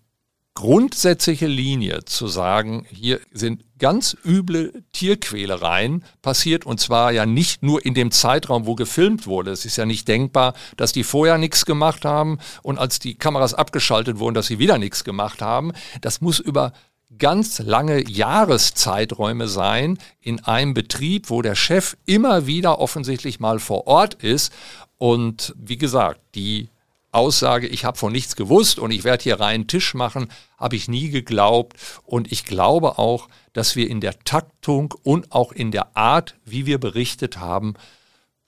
grundsätzliche 0.60 1.48
Linie 1.48 2.04
zu 2.04 2.28
sagen, 2.28 2.86
hier 2.92 3.22
sind 3.32 3.64
ganz 3.80 4.18
üble 4.26 4.84
Tierquälereien 4.92 6.04
passiert 6.22 6.66
und 6.66 6.82
zwar 6.82 7.14
ja 7.14 7.26
nicht 7.26 7.64
nur 7.64 7.86
in 7.86 7.94
dem 7.94 8.12
Zeitraum, 8.12 8.66
wo 8.66 8.76
gefilmt 8.76 9.26
wurde. 9.26 9.52
Es 9.52 9.64
ist 9.64 9.78
ja 9.78 9.86
nicht 9.86 10.10
denkbar, 10.10 10.54
dass 10.76 10.92
die 10.92 11.06
vorher 11.06 11.38
nichts 11.38 11.66
gemacht 11.66 12.04
haben 12.04 12.40
und 12.62 12.78
als 12.78 13.00
die 13.00 13.16
Kameras 13.16 13.54
abgeschaltet 13.54 14.20
wurden, 14.20 14.34
dass 14.34 14.48
sie 14.48 14.60
wieder 14.60 14.78
nichts 14.78 15.06
gemacht 15.06 15.42
haben. 15.42 15.72
Das 16.02 16.20
muss 16.20 16.40
über 16.40 16.74
ganz 17.18 17.60
lange 17.60 18.06
Jahreszeiträume 18.10 19.48
sein 19.48 19.98
in 20.20 20.44
einem 20.44 20.74
Betrieb, 20.74 21.30
wo 21.30 21.42
der 21.42 21.56
Chef 21.56 21.96
immer 22.06 22.48
wieder 22.48 22.80
offensichtlich 22.80 23.40
mal 23.40 23.60
vor 23.60 23.88
Ort 23.88 24.16
ist 24.16 24.52
und 24.98 25.56
wie 25.58 25.78
gesagt, 25.78 26.20
die 26.36 26.68
Aussage, 27.12 27.68
ich 27.68 27.86
habe 27.86 27.98
von 27.98 28.12
nichts 28.12 28.36
gewusst 28.36 28.80
und 28.80 28.92
ich 28.92 29.04
werde 29.04 29.24
hier 29.24 29.40
reinen 29.40 29.68
Tisch 29.68 29.94
machen, 29.94 30.30
habe 30.58 30.76
ich 30.76 30.88
nie 30.88 31.10
geglaubt. 31.10 31.76
Und 32.04 32.32
ich 32.32 32.46
glaube 32.46 33.00
auch, 33.00 33.28
dass 33.54 33.76
wir 33.76 33.90
in 33.90 34.02
der 34.02 34.20
Taktung 34.20 34.94
und 35.04 35.32
auch 35.32 35.52
in 35.52 35.72
der 35.72 35.98
Art, 35.98 36.36
wie 36.46 36.66
wir 36.66 36.78
berichtet 36.78 37.38
haben, 37.38 37.74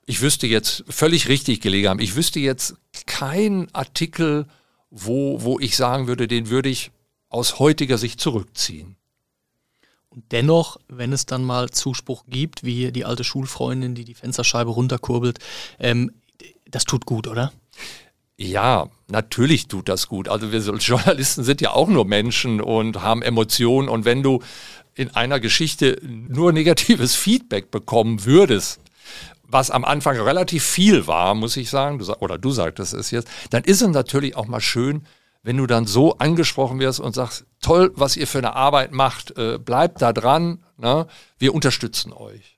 ich 0.05 0.21
wüsste 0.21 0.47
jetzt 0.47 0.83
völlig 0.89 1.27
richtig 1.27 1.61
gelegen 1.61 1.87
haben. 1.87 1.99
Ich 1.99 2.15
wüsste 2.15 2.39
jetzt 2.39 2.75
keinen 3.05 3.73
Artikel, 3.73 4.45
wo, 4.89 5.41
wo 5.41 5.59
ich 5.59 5.77
sagen 5.77 6.07
würde, 6.07 6.27
den 6.27 6.49
würde 6.49 6.69
ich 6.69 6.91
aus 7.29 7.59
heutiger 7.59 7.97
Sicht 7.97 8.19
zurückziehen. 8.19 8.97
Und 10.09 10.25
dennoch, 10.33 10.77
wenn 10.89 11.13
es 11.13 11.25
dann 11.25 11.43
mal 11.43 11.69
Zuspruch 11.69 12.25
gibt, 12.27 12.65
wie 12.65 12.91
die 12.91 13.05
alte 13.05 13.23
Schulfreundin, 13.23 13.95
die 13.95 14.03
die 14.03 14.13
Fensterscheibe 14.13 14.69
runterkurbelt, 14.69 15.39
ähm, 15.79 16.11
das 16.69 16.83
tut 16.83 17.05
gut, 17.05 17.27
oder? 17.27 17.53
Ja, 18.41 18.87
natürlich 19.07 19.67
tut 19.67 19.87
das 19.87 20.07
gut. 20.07 20.27
Also 20.27 20.51
wir 20.51 20.59
Journalisten 20.77 21.43
sind 21.43 21.61
ja 21.61 21.71
auch 21.71 21.87
nur 21.87 22.05
Menschen 22.05 22.59
und 22.59 23.03
haben 23.03 23.21
Emotionen. 23.21 23.87
Und 23.87 24.03
wenn 24.03 24.23
du 24.23 24.41
in 24.95 25.11
einer 25.15 25.39
Geschichte 25.39 26.01
nur 26.01 26.51
negatives 26.51 27.15
Feedback 27.15 27.69
bekommen 27.69 28.25
würdest, 28.25 28.79
was 29.43 29.69
am 29.69 29.85
Anfang 29.85 30.19
relativ 30.19 30.63
viel 30.63 31.05
war, 31.05 31.35
muss 31.35 31.55
ich 31.55 31.69
sagen, 31.69 31.99
du, 31.99 32.11
oder 32.15 32.39
du 32.39 32.49
sagtest 32.49 32.95
es 32.95 33.11
jetzt, 33.11 33.27
dann 33.51 33.63
ist 33.63 33.81
es 33.81 33.89
natürlich 33.89 34.35
auch 34.35 34.47
mal 34.47 34.61
schön, 34.61 35.05
wenn 35.43 35.57
du 35.57 35.67
dann 35.67 35.85
so 35.85 36.17
angesprochen 36.17 36.79
wirst 36.79 36.99
und 36.99 37.13
sagst, 37.13 37.45
toll, 37.61 37.91
was 37.95 38.17
ihr 38.17 38.25
für 38.25 38.39
eine 38.39 38.55
Arbeit 38.55 38.91
macht, 38.91 39.37
äh, 39.37 39.59
bleibt 39.59 40.01
da 40.01 40.13
dran, 40.13 40.63
ne? 40.77 41.05
wir 41.37 41.53
unterstützen 41.53 42.11
euch. 42.11 42.57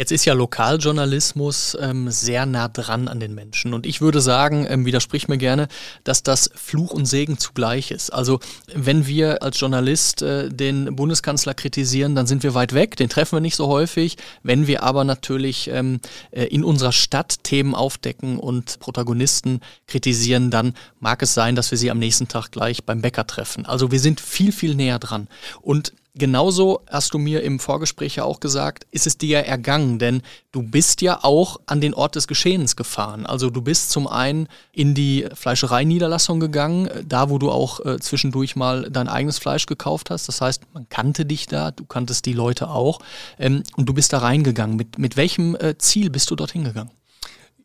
Jetzt 0.00 0.12
ist 0.12 0.24
ja 0.24 0.32
Lokaljournalismus 0.32 1.76
ähm, 1.78 2.10
sehr 2.10 2.46
nah 2.46 2.68
dran 2.68 3.06
an 3.06 3.20
den 3.20 3.34
Menschen. 3.34 3.74
Und 3.74 3.84
ich 3.84 4.00
würde 4.00 4.22
sagen, 4.22 4.66
ähm, 4.66 4.86
widersprich 4.86 5.28
mir 5.28 5.36
gerne, 5.36 5.68
dass 6.04 6.22
das 6.22 6.48
Fluch 6.54 6.92
und 6.92 7.04
Segen 7.04 7.36
zugleich 7.36 7.90
ist. 7.90 8.08
Also 8.08 8.40
wenn 8.74 9.06
wir 9.06 9.42
als 9.42 9.60
Journalist 9.60 10.22
äh, 10.22 10.48
den 10.48 10.96
Bundeskanzler 10.96 11.52
kritisieren, 11.52 12.14
dann 12.14 12.26
sind 12.26 12.42
wir 12.42 12.54
weit 12.54 12.72
weg, 12.72 12.96
den 12.96 13.10
treffen 13.10 13.36
wir 13.36 13.40
nicht 13.40 13.56
so 13.56 13.66
häufig. 13.66 14.16
Wenn 14.42 14.66
wir 14.66 14.84
aber 14.84 15.04
natürlich 15.04 15.68
ähm, 15.68 16.00
äh, 16.30 16.44
in 16.44 16.64
unserer 16.64 16.92
Stadt 16.92 17.44
Themen 17.44 17.74
aufdecken 17.74 18.38
und 18.38 18.80
Protagonisten 18.80 19.60
kritisieren, 19.86 20.50
dann 20.50 20.72
mag 20.98 21.22
es 21.22 21.34
sein, 21.34 21.56
dass 21.56 21.70
wir 21.72 21.76
sie 21.76 21.90
am 21.90 21.98
nächsten 21.98 22.26
Tag 22.26 22.52
gleich 22.52 22.84
beim 22.84 23.02
Bäcker 23.02 23.26
treffen. 23.26 23.66
Also 23.66 23.92
wir 23.92 24.00
sind 24.00 24.22
viel, 24.22 24.52
viel 24.52 24.74
näher 24.76 24.98
dran. 24.98 25.28
Und 25.60 25.92
Genauso 26.14 26.82
hast 26.88 27.14
du 27.14 27.18
mir 27.18 27.42
im 27.42 27.60
Vorgespräch 27.60 28.16
ja 28.16 28.24
auch 28.24 28.40
gesagt, 28.40 28.84
ist 28.90 29.06
es 29.06 29.16
dir 29.16 29.38
ergangen, 29.38 30.00
denn 30.00 30.22
du 30.50 30.62
bist 30.62 31.02
ja 31.02 31.20
auch 31.22 31.60
an 31.66 31.80
den 31.80 31.94
Ort 31.94 32.16
des 32.16 32.26
Geschehens 32.26 32.74
gefahren. 32.74 33.26
Also 33.26 33.48
du 33.48 33.62
bist 33.62 33.90
zum 33.90 34.08
einen 34.08 34.48
in 34.72 34.94
die 34.94 35.28
Fleischereiniederlassung 35.32 36.40
gegangen, 36.40 36.90
da 37.06 37.30
wo 37.30 37.38
du 37.38 37.52
auch 37.52 37.84
äh, 37.86 38.00
zwischendurch 38.00 38.56
mal 38.56 38.90
dein 38.90 39.06
eigenes 39.08 39.38
Fleisch 39.38 39.66
gekauft 39.66 40.10
hast. 40.10 40.26
Das 40.26 40.40
heißt, 40.40 40.62
man 40.74 40.88
kannte 40.88 41.24
dich 41.24 41.46
da, 41.46 41.70
du 41.70 41.84
kanntest 41.84 42.26
die 42.26 42.32
Leute 42.32 42.70
auch 42.70 42.98
ähm, 43.38 43.62
und 43.76 43.86
du 43.86 43.94
bist 43.94 44.12
da 44.12 44.18
reingegangen. 44.18 44.74
Mit, 44.76 44.98
mit 44.98 45.16
welchem 45.16 45.54
äh, 45.54 45.78
Ziel 45.78 46.10
bist 46.10 46.28
du 46.30 46.34
dorthin 46.34 46.64
gegangen? 46.64 46.90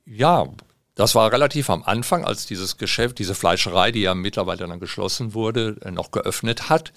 Ja, 0.06 0.48
das 0.94 1.16
war 1.16 1.32
relativ 1.32 1.72
am 1.72 1.84
Anfang, 1.84 2.24
als 2.24 2.46
dieses 2.46 2.78
Geschäft, 2.78 3.18
diese 3.18 3.34
Fleischerei, 3.34 3.92
die 3.92 4.02
ja 4.02 4.14
mittlerweile 4.14 4.68
dann 4.68 4.80
geschlossen 4.80 5.34
wurde, 5.34 5.78
äh, 5.82 5.90
noch 5.90 6.12
geöffnet 6.12 6.70
hat. 6.70 6.94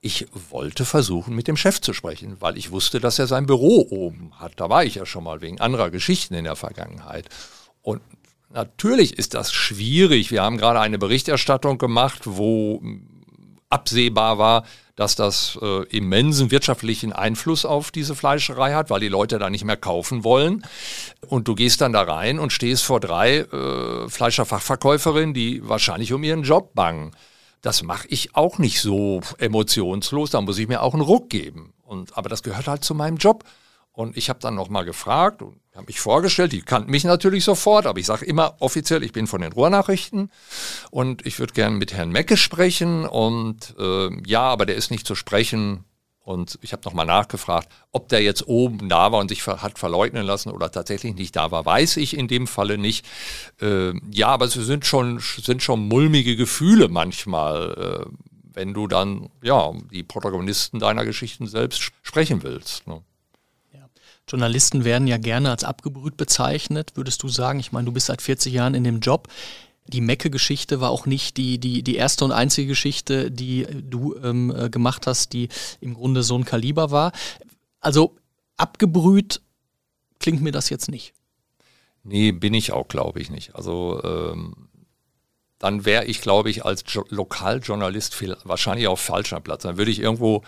Ich 0.00 0.26
wollte 0.50 0.84
versuchen, 0.84 1.34
mit 1.34 1.48
dem 1.48 1.56
Chef 1.56 1.80
zu 1.80 1.92
sprechen, 1.92 2.36
weil 2.40 2.56
ich 2.58 2.70
wusste, 2.70 3.00
dass 3.00 3.18
er 3.18 3.26
sein 3.26 3.46
Büro 3.46 3.86
oben 3.90 4.32
hat. 4.38 4.52
Da 4.56 4.68
war 4.68 4.84
ich 4.84 4.96
ja 4.96 5.06
schon 5.06 5.24
mal 5.24 5.40
wegen 5.40 5.60
anderer 5.60 5.90
Geschichten 5.90 6.34
in 6.34 6.44
der 6.44 6.56
Vergangenheit. 6.56 7.28
Und 7.82 8.02
natürlich 8.50 9.18
ist 9.18 9.34
das 9.34 9.52
schwierig. 9.52 10.30
Wir 10.30 10.42
haben 10.42 10.58
gerade 10.58 10.80
eine 10.80 10.98
Berichterstattung 10.98 11.78
gemacht, 11.78 12.22
wo 12.24 12.82
absehbar 13.68 14.38
war, 14.38 14.64
dass 14.96 15.14
das 15.14 15.58
äh, 15.60 15.82
immensen 15.88 16.50
wirtschaftlichen 16.50 17.12
Einfluss 17.12 17.66
auf 17.66 17.90
diese 17.90 18.14
Fleischerei 18.14 18.72
hat, 18.72 18.88
weil 18.88 19.00
die 19.00 19.08
Leute 19.08 19.38
da 19.38 19.50
nicht 19.50 19.64
mehr 19.64 19.76
kaufen 19.76 20.24
wollen. 20.24 20.64
Und 21.26 21.48
du 21.48 21.54
gehst 21.54 21.82
dann 21.82 21.92
da 21.92 22.02
rein 22.02 22.38
und 22.38 22.52
stehst 22.52 22.84
vor 22.84 22.98
drei 22.98 23.38
äh, 23.40 24.08
Fleischerfachverkäuferinnen, 24.08 25.34
die 25.34 25.68
wahrscheinlich 25.68 26.12
um 26.14 26.24
ihren 26.24 26.42
Job 26.42 26.74
bangen. 26.74 27.12
Das 27.66 27.82
mache 27.82 28.06
ich 28.06 28.36
auch 28.36 28.58
nicht 28.58 28.80
so 28.80 29.22
emotionslos, 29.38 30.30
da 30.30 30.40
muss 30.40 30.56
ich 30.56 30.68
mir 30.68 30.82
auch 30.82 30.94
einen 30.94 31.02
Ruck 31.02 31.28
geben. 31.28 31.74
Und, 31.82 32.16
aber 32.16 32.28
das 32.28 32.44
gehört 32.44 32.68
halt 32.68 32.84
zu 32.84 32.94
meinem 32.94 33.16
Job. 33.16 33.42
Und 33.90 34.16
ich 34.16 34.28
habe 34.28 34.38
dann 34.38 34.54
nochmal 34.54 34.84
gefragt 34.84 35.42
und 35.42 35.58
habe 35.74 35.86
mich 35.88 35.98
vorgestellt, 35.98 36.52
die 36.52 36.62
kannten 36.62 36.92
mich 36.92 37.02
natürlich 37.02 37.42
sofort, 37.42 37.86
aber 37.86 37.98
ich 37.98 38.06
sage 38.06 38.24
immer 38.24 38.54
offiziell, 38.60 39.02
ich 39.02 39.10
bin 39.10 39.26
von 39.26 39.40
den 39.40 39.52
Ruhrnachrichten 39.52 40.30
und 40.92 41.26
ich 41.26 41.40
würde 41.40 41.54
gerne 41.54 41.74
mit 41.74 41.92
Herrn 41.92 42.10
Mecke 42.10 42.36
sprechen 42.36 43.04
und 43.04 43.74
äh, 43.80 44.10
ja, 44.24 44.42
aber 44.42 44.64
der 44.64 44.76
ist 44.76 44.92
nicht 44.92 45.04
zu 45.04 45.16
sprechen, 45.16 45.82
und 46.26 46.58
ich 46.60 46.72
habe 46.72 46.82
nochmal 46.84 47.06
nachgefragt, 47.06 47.68
ob 47.92 48.08
der 48.08 48.20
jetzt 48.20 48.48
oben 48.48 48.88
da 48.88 49.12
war 49.12 49.20
und 49.20 49.28
sich 49.28 49.46
hat 49.46 49.78
verleugnen 49.78 50.26
lassen 50.26 50.50
oder 50.50 50.72
tatsächlich 50.72 51.14
nicht 51.14 51.36
da 51.36 51.52
war, 51.52 51.64
weiß 51.64 51.98
ich 51.98 52.16
in 52.16 52.26
dem 52.26 52.48
Falle 52.48 52.78
nicht. 52.78 53.06
Äh, 53.60 53.92
ja, 54.10 54.28
aber 54.28 54.46
es 54.46 54.54
sind 54.54 54.84
schon, 54.84 55.20
sind 55.20 55.62
schon 55.62 55.86
mulmige 55.86 56.34
Gefühle 56.34 56.88
manchmal, 56.88 58.06
äh, 58.06 58.10
wenn 58.52 58.74
du 58.74 58.88
dann 58.88 59.28
ja 59.40 59.72
die 59.92 60.02
Protagonisten 60.02 60.80
deiner 60.80 61.04
Geschichten 61.04 61.46
selbst 61.46 61.92
sprechen 62.02 62.42
willst. 62.42 62.88
Ne? 62.88 63.02
Journalisten 64.28 64.84
werden 64.84 65.06
ja 65.06 65.18
gerne 65.18 65.50
als 65.50 65.62
abgebrüht 65.62 66.16
bezeichnet, 66.16 66.92
würdest 66.96 67.22
du 67.22 67.28
sagen. 67.28 67.60
Ich 67.60 67.70
meine, 67.70 67.84
du 67.84 67.92
bist 67.92 68.06
seit 68.06 68.20
40 68.20 68.52
Jahren 68.52 68.74
in 68.74 68.82
dem 68.82 68.98
Job 68.98 69.28
die 69.88 70.00
Mecke-Geschichte 70.00 70.80
war 70.80 70.90
auch 70.90 71.06
nicht 71.06 71.36
die, 71.36 71.58
die, 71.58 71.82
die 71.82 71.96
erste 71.96 72.24
und 72.24 72.32
einzige 72.32 72.68
Geschichte, 72.68 73.30
die 73.30 73.66
du 73.70 74.16
ähm, 74.22 74.54
äh, 74.54 74.70
gemacht 74.70 75.06
hast, 75.06 75.32
die 75.32 75.48
im 75.80 75.94
Grunde 75.94 76.22
so 76.22 76.36
ein 76.36 76.44
Kaliber 76.44 76.90
war. 76.90 77.12
Also 77.80 78.16
abgebrüht 78.56 79.40
klingt 80.18 80.42
mir 80.42 80.52
das 80.52 80.70
jetzt 80.70 80.90
nicht. 80.90 81.12
Nee, 82.02 82.32
bin 82.32 82.54
ich 82.54 82.72
auch, 82.72 82.88
glaube 82.88 83.20
ich 83.20 83.30
nicht. 83.30 83.54
Also 83.54 84.02
ähm, 84.04 84.68
dann 85.58 85.84
wäre 85.84 86.04
ich, 86.04 86.20
glaube 86.20 86.50
ich, 86.50 86.64
als 86.64 86.84
jo 86.86 87.04
Lokaljournalist 87.08 88.14
viel, 88.14 88.36
wahrscheinlich 88.44 88.86
auf 88.88 89.00
falscher 89.00 89.40
Platz. 89.40 89.62
Dann 89.62 89.78
würde 89.78 89.90
ich 89.90 90.00
irgendwo 90.00 90.42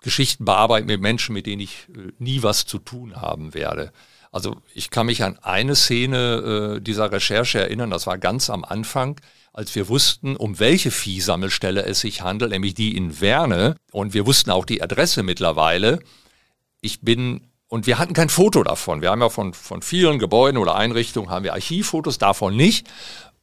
Geschichten 0.00 0.44
bearbeiten 0.44 0.86
mit 0.86 1.00
Menschen, 1.00 1.32
mit 1.32 1.46
denen 1.46 1.60
ich 1.60 1.88
äh, 1.88 2.12
nie 2.18 2.42
was 2.42 2.66
zu 2.66 2.78
tun 2.78 3.16
haben 3.16 3.54
werde. 3.54 3.92
Also 4.30 4.56
ich 4.74 4.90
kann 4.90 5.06
mich 5.06 5.22
an 5.22 5.38
eine 5.42 5.74
Szene 5.74 6.76
äh, 6.76 6.80
dieser 6.80 7.10
Recherche 7.10 7.60
erinnern, 7.60 7.90
das 7.90 8.06
war 8.06 8.18
ganz 8.18 8.50
am 8.50 8.64
Anfang, 8.64 9.20
als 9.52 9.74
wir 9.74 9.88
wussten, 9.88 10.36
um 10.36 10.60
welche 10.60 10.90
Viehsammelstelle 10.90 11.84
es 11.84 12.00
sich 12.00 12.22
handelt, 12.22 12.52
nämlich 12.52 12.74
die 12.74 12.96
in 12.96 13.20
Werne. 13.20 13.76
Und 13.90 14.14
wir 14.14 14.26
wussten 14.26 14.50
auch 14.50 14.64
die 14.64 14.82
Adresse 14.82 15.22
mittlerweile. 15.22 15.98
Ich 16.80 17.00
bin, 17.00 17.48
und 17.66 17.86
wir 17.86 17.98
hatten 17.98 18.12
kein 18.12 18.28
Foto 18.28 18.62
davon. 18.62 19.02
Wir 19.02 19.10
haben 19.10 19.20
ja 19.20 19.30
von, 19.30 19.54
von 19.54 19.82
vielen 19.82 20.18
Gebäuden 20.18 20.58
oder 20.58 20.76
Einrichtungen 20.76 21.30
haben 21.30 21.44
wir 21.44 21.54
Archivfotos, 21.54 22.18
davon 22.18 22.56
nicht. 22.56 22.86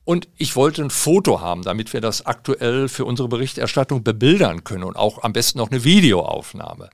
Und 0.06 0.28
ich 0.38 0.56
wollte 0.56 0.84
ein 0.84 0.92
Foto 0.92 1.42
haben, 1.42 1.64
damit 1.64 1.92
wir 1.92 2.00
das 2.00 2.28
aktuell 2.28 2.88
für 2.88 3.06
unsere 3.06 3.28
Berichterstattung 3.28 4.04
bebildern 4.04 4.64
können 4.64 4.84
und 4.84 4.96
auch 4.96 5.24
am 5.24 5.34
besten 5.34 5.58
noch 5.58 5.72
eine 5.72 5.84
Videoaufnahme. 5.84 6.92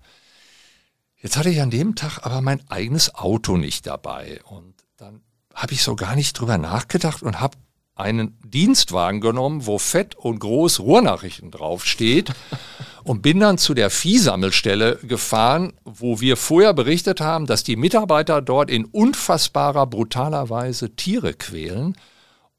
Jetzt 1.21 1.37
hatte 1.37 1.49
ich 1.49 1.61
an 1.61 1.69
dem 1.69 1.95
Tag 1.95 2.19
aber 2.23 2.41
mein 2.41 2.61
eigenes 2.69 3.13
Auto 3.13 3.55
nicht 3.57 3.85
dabei 3.85 4.39
und 4.45 4.73
dann 4.97 5.21
habe 5.53 5.73
ich 5.73 5.83
so 5.83 5.95
gar 5.95 6.15
nicht 6.15 6.33
drüber 6.33 6.57
nachgedacht 6.57 7.21
und 7.21 7.39
habe 7.39 7.57
einen 7.95 8.39
Dienstwagen 8.43 9.21
genommen, 9.21 9.67
wo 9.67 9.77
fett 9.77 10.15
und 10.15 10.39
groß 10.39 10.79
Ruhrnachrichten 10.79 11.51
draufsteht 11.51 12.31
und 13.03 13.21
bin 13.21 13.39
dann 13.39 13.59
zu 13.59 13.75
der 13.75 13.91
Viehsammelstelle 13.91 14.97
gefahren, 15.03 15.73
wo 15.83 16.19
wir 16.19 16.37
vorher 16.37 16.73
berichtet 16.73 17.21
haben, 17.21 17.45
dass 17.45 17.63
die 17.63 17.75
Mitarbeiter 17.75 18.41
dort 18.41 18.71
in 18.71 18.85
unfassbarer, 18.85 19.85
brutaler 19.85 20.49
Weise 20.49 20.95
Tiere 20.95 21.35
quälen. 21.35 21.95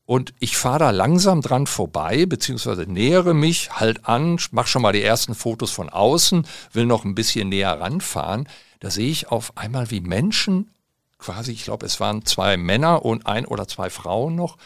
Und 0.04 0.34
ich 0.40 0.56
fahre 0.56 0.80
da 0.80 0.90
langsam 0.90 1.42
dran 1.42 1.66
vorbei, 1.66 2.26
beziehungsweise 2.26 2.82
nähere 2.82 3.34
mich, 3.34 3.70
halt 3.72 4.06
an, 4.06 4.38
mach 4.50 4.66
schon 4.66 4.82
mal 4.82 4.92
die 4.92 5.02
ersten 5.02 5.34
Fotos 5.34 5.70
von 5.70 5.88
außen, 5.88 6.46
will 6.72 6.86
noch 6.86 7.04
ein 7.04 7.14
bisschen 7.14 7.48
näher 7.48 7.80
ranfahren. 7.80 8.48
Da 8.80 8.90
sehe 8.90 9.10
ich 9.10 9.28
auf 9.28 9.56
einmal, 9.56 9.90
wie 9.90 10.00
Menschen, 10.00 10.70
quasi, 11.18 11.52
ich 11.52 11.64
glaube, 11.64 11.86
es 11.86 12.00
waren 12.00 12.24
zwei 12.24 12.56
Männer 12.56 13.04
und 13.04 13.26
ein 13.26 13.46
oder 13.46 13.68
zwei 13.68 13.90
Frauen 13.90 14.34
noch, 14.34 14.58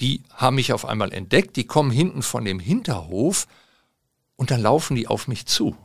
die 0.00 0.22
haben 0.34 0.56
mich 0.56 0.72
auf 0.72 0.84
einmal 0.84 1.12
entdeckt, 1.12 1.56
die 1.56 1.66
kommen 1.66 1.90
hinten 1.90 2.22
von 2.22 2.44
dem 2.44 2.60
Hinterhof 2.60 3.46
und 4.36 4.50
dann 4.50 4.60
laufen 4.60 4.94
die 4.94 5.08
auf 5.08 5.26
mich 5.28 5.46
zu. 5.46 5.76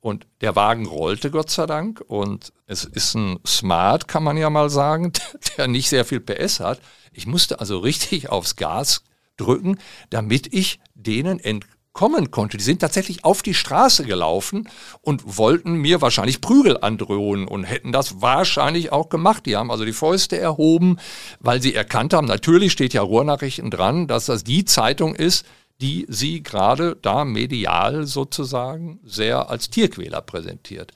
Und 0.00 0.26
der 0.40 0.56
Wagen 0.56 0.86
rollte 0.86 1.30
Gott 1.30 1.50
sei 1.50 1.66
Dank 1.66 2.02
und 2.08 2.52
es 2.70 2.84
ist 2.84 3.16
ein 3.16 3.40
Smart, 3.44 4.06
kann 4.06 4.22
man 4.22 4.36
ja 4.36 4.48
mal 4.48 4.70
sagen, 4.70 5.12
der 5.56 5.66
nicht 5.66 5.88
sehr 5.88 6.04
viel 6.04 6.20
PS 6.20 6.60
hat. 6.60 6.80
Ich 7.12 7.26
musste 7.26 7.58
also 7.58 7.78
richtig 7.78 8.28
aufs 8.28 8.54
Gas 8.54 9.02
drücken, 9.36 9.78
damit 10.10 10.54
ich 10.54 10.78
denen 10.94 11.40
entkomme 11.40 11.80
kommen 11.92 12.30
konnte. 12.30 12.56
Die 12.56 12.62
sind 12.62 12.78
tatsächlich 12.78 13.24
auf 13.24 13.42
die 13.42 13.52
Straße 13.52 14.04
gelaufen 14.04 14.68
und 15.02 15.38
wollten 15.38 15.74
mir 15.74 16.00
wahrscheinlich 16.00 16.40
Prügel 16.40 16.78
androhen 16.80 17.48
und 17.48 17.64
hätten 17.64 17.90
das 17.90 18.22
wahrscheinlich 18.22 18.92
auch 18.92 19.08
gemacht. 19.08 19.44
Die 19.44 19.56
haben 19.56 19.72
also 19.72 19.84
die 19.84 19.92
Fäuste 19.92 20.38
erhoben, 20.38 20.98
weil 21.40 21.60
sie 21.60 21.74
erkannt 21.74 22.14
haben, 22.14 22.28
natürlich 22.28 22.70
steht 22.70 22.94
ja 22.94 23.02
Ruhrnachrichten 23.02 23.72
dran, 23.72 24.06
dass 24.06 24.26
das 24.26 24.44
die 24.44 24.64
Zeitung 24.64 25.16
ist, 25.16 25.44
die 25.80 26.06
sie 26.08 26.44
gerade 26.44 26.96
da 27.02 27.24
medial 27.24 28.06
sozusagen 28.06 29.00
sehr 29.02 29.50
als 29.50 29.68
Tierquäler 29.68 30.20
präsentiert. 30.20 30.92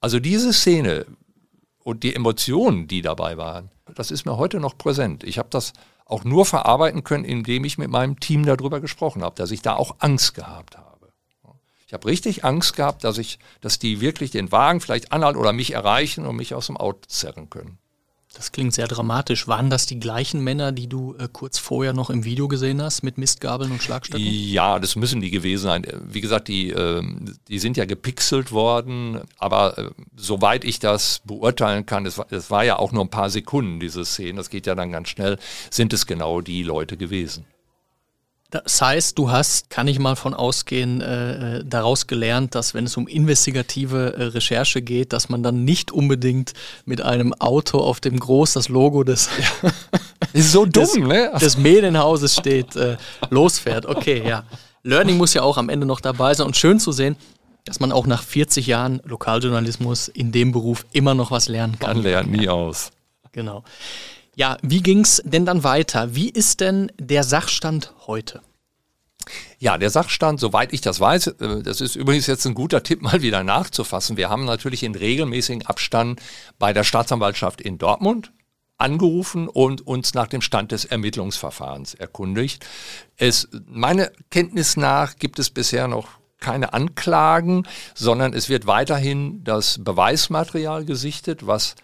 Also 0.00 0.18
diese 0.18 0.52
Szene 0.52 1.06
und 1.84 2.02
die 2.02 2.14
Emotionen, 2.14 2.88
die 2.88 3.02
dabei 3.02 3.36
waren, 3.36 3.70
das 3.94 4.10
ist 4.10 4.24
mir 4.24 4.36
heute 4.36 4.60
noch 4.60 4.78
präsent. 4.78 5.24
Ich 5.24 5.38
habe 5.38 5.48
das 5.50 5.72
auch 6.06 6.24
nur 6.24 6.46
verarbeiten 6.46 7.04
können, 7.04 7.24
indem 7.24 7.64
ich 7.64 7.78
mit 7.78 7.90
meinem 7.90 8.18
Team 8.18 8.44
darüber 8.44 8.80
gesprochen 8.80 9.22
habe, 9.22 9.36
dass 9.36 9.50
ich 9.50 9.62
da 9.62 9.76
auch 9.76 9.96
Angst 9.98 10.34
gehabt 10.34 10.76
habe. 10.76 10.90
Ich 11.86 11.92
habe 11.92 12.06
richtig 12.06 12.44
Angst 12.44 12.76
gehabt, 12.76 13.02
dass 13.02 13.18
ich, 13.18 13.40
dass 13.60 13.80
die 13.80 14.00
wirklich 14.00 14.30
den 14.30 14.52
Wagen 14.52 14.80
vielleicht 14.80 15.12
anhalten 15.12 15.38
oder 15.38 15.52
mich 15.52 15.72
erreichen 15.72 16.24
und 16.24 16.36
mich 16.36 16.54
aus 16.54 16.66
dem 16.66 16.76
Auto 16.76 17.00
zerren 17.08 17.50
können. 17.50 17.78
Das 18.34 18.52
klingt 18.52 18.72
sehr 18.72 18.86
dramatisch. 18.86 19.48
Waren 19.48 19.70
das 19.70 19.86
die 19.86 19.98
gleichen 19.98 20.42
Männer, 20.42 20.70
die 20.70 20.86
du 20.86 21.16
äh, 21.16 21.28
kurz 21.30 21.58
vorher 21.58 21.92
noch 21.92 22.10
im 22.10 22.24
Video 22.24 22.46
gesehen 22.46 22.80
hast 22.80 23.02
mit 23.02 23.18
Mistgabeln 23.18 23.72
und 23.72 23.82
Schlagstöcken? 23.82 24.24
Ja, 24.24 24.78
das 24.78 24.94
müssen 24.94 25.20
die 25.20 25.30
gewesen 25.30 25.62
sein. 25.64 25.86
Wie 26.06 26.20
gesagt, 26.20 26.46
die, 26.46 26.70
äh, 26.70 27.02
die 27.48 27.58
sind 27.58 27.76
ja 27.76 27.86
gepixelt 27.86 28.52
worden, 28.52 29.20
aber 29.38 29.78
äh, 29.78 29.90
soweit 30.16 30.64
ich 30.64 30.78
das 30.78 31.22
beurteilen 31.24 31.86
kann, 31.86 32.06
es 32.06 32.18
war, 32.18 32.26
war 32.30 32.64
ja 32.64 32.78
auch 32.78 32.92
nur 32.92 33.04
ein 33.04 33.10
paar 33.10 33.30
Sekunden, 33.30 33.80
diese 33.80 34.04
Szene, 34.04 34.36
das 34.36 34.48
geht 34.48 34.66
ja 34.66 34.76
dann 34.76 34.92
ganz 34.92 35.08
schnell, 35.08 35.36
sind 35.70 35.92
es 35.92 36.06
genau 36.06 36.40
die 36.40 36.62
Leute 36.62 36.96
gewesen. 36.96 37.44
Das 38.50 38.82
heißt, 38.82 39.16
du 39.16 39.30
hast, 39.30 39.70
kann 39.70 39.86
ich 39.86 40.00
mal 40.00 40.16
von 40.16 40.34
ausgehen, 40.34 41.00
äh, 41.00 41.58
äh, 41.58 41.64
daraus 41.64 42.08
gelernt, 42.08 42.56
dass 42.56 42.74
wenn 42.74 42.84
es 42.84 42.96
um 42.96 43.06
investigative 43.06 44.14
äh, 44.16 44.24
Recherche 44.24 44.82
geht, 44.82 45.12
dass 45.12 45.28
man 45.28 45.44
dann 45.44 45.64
nicht 45.64 45.92
unbedingt 45.92 46.52
mit 46.84 47.00
einem 47.00 47.32
Auto, 47.34 47.78
auf 47.78 48.00
dem 48.00 48.18
groß 48.18 48.54
das 48.54 48.68
Logo 48.68 49.04
des, 49.04 49.30
ja. 49.62 49.70
ist 50.32 50.50
so 50.50 50.66
dumm, 50.66 50.72
des, 50.72 50.96
ne? 50.96 51.30
des 51.40 51.58
Medienhauses 51.58 52.34
steht, 52.34 52.74
äh, 52.74 52.96
losfährt. 53.30 53.86
Okay, 53.86 54.26
ja. 54.26 54.42
Learning 54.82 55.16
muss 55.16 55.32
ja 55.34 55.42
auch 55.42 55.56
am 55.56 55.68
Ende 55.68 55.86
noch 55.86 56.00
dabei 56.00 56.34
sein 56.34 56.46
und 56.46 56.56
schön 56.56 56.80
zu 56.80 56.90
sehen, 56.90 57.14
dass 57.66 57.78
man 57.78 57.92
auch 57.92 58.06
nach 58.06 58.22
40 58.24 58.66
Jahren 58.66 59.00
Lokaljournalismus 59.04 60.08
in 60.08 60.32
dem 60.32 60.50
Beruf 60.50 60.86
immer 60.92 61.14
noch 61.14 61.30
was 61.30 61.48
lernen 61.48 61.78
kann. 61.78 61.98
Man 61.98 62.02
lernt 62.02 62.32
nie 62.32 62.48
aus. 62.48 62.90
Genau. 63.30 63.62
Ja, 64.40 64.56
wie 64.62 64.82
ging 64.82 65.00
es 65.00 65.20
denn 65.26 65.44
dann 65.44 65.64
weiter? 65.64 66.14
Wie 66.14 66.30
ist 66.30 66.60
denn 66.60 66.90
der 66.98 67.24
Sachstand 67.24 67.92
heute? 68.06 68.40
Ja, 69.58 69.76
der 69.76 69.90
Sachstand, 69.90 70.40
soweit 70.40 70.72
ich 70.72 70.80
das 70.80 70.98
weiß, 70.98 71.26
äh, 71.26 71.62
das 71.62 71.82
ist 71.82 71.94
übrigens 71.94 72.26
jetzt 72.26 72.46
ein 72.46 72.54
guter 72.54 72.82
Tipp, 72.82 73.02
mal 73.02 73.20
wieder 73.20 73.44
nachzufassen. 73.44 74.16
Wir 74.16 74.30
haben 74.30 74.46
natürlich 74.46 74.82
in 74.82 74.94
regelmäßigen 74.94 75.66
Abstand 75.66 76.22
bei 76.58 76.72
der 76.72 76.84
Staatsanwaltschaft 76.84 77.60
in 77.60 77.76
Dortmund 77.76 78.32
angerufen 78.78 79.46
und 79.46 79.86
uns 79.86 80.14
nach 80.14 80.28
dem 80.28 80.40
Stand 80.40 80.72
des 80.72 80.86
Ermittlungsverfahrens 80.86 81.92
erkundigt. 81.92 82.66
Es, 83.18 83.46
meine 83.66 84.10
Kenntnis 84.30 84.78
nach 84.78 85.16
gibt 85.16 85.38
es 85.38 85.50
bisher 85.50 85.86
noch 85.86 86.08
keine 86.38 86.72
Anklagen, 86.72 87.66
sondern 87.94 88.32
es 88.32 88.48
wird 88.48 88.66
weiterhin 88.66 89.44
das 89.44 89.84
Beweismaterial 89.84 90.86
gesichtet, 90.86 91.46
was 91.46 91.74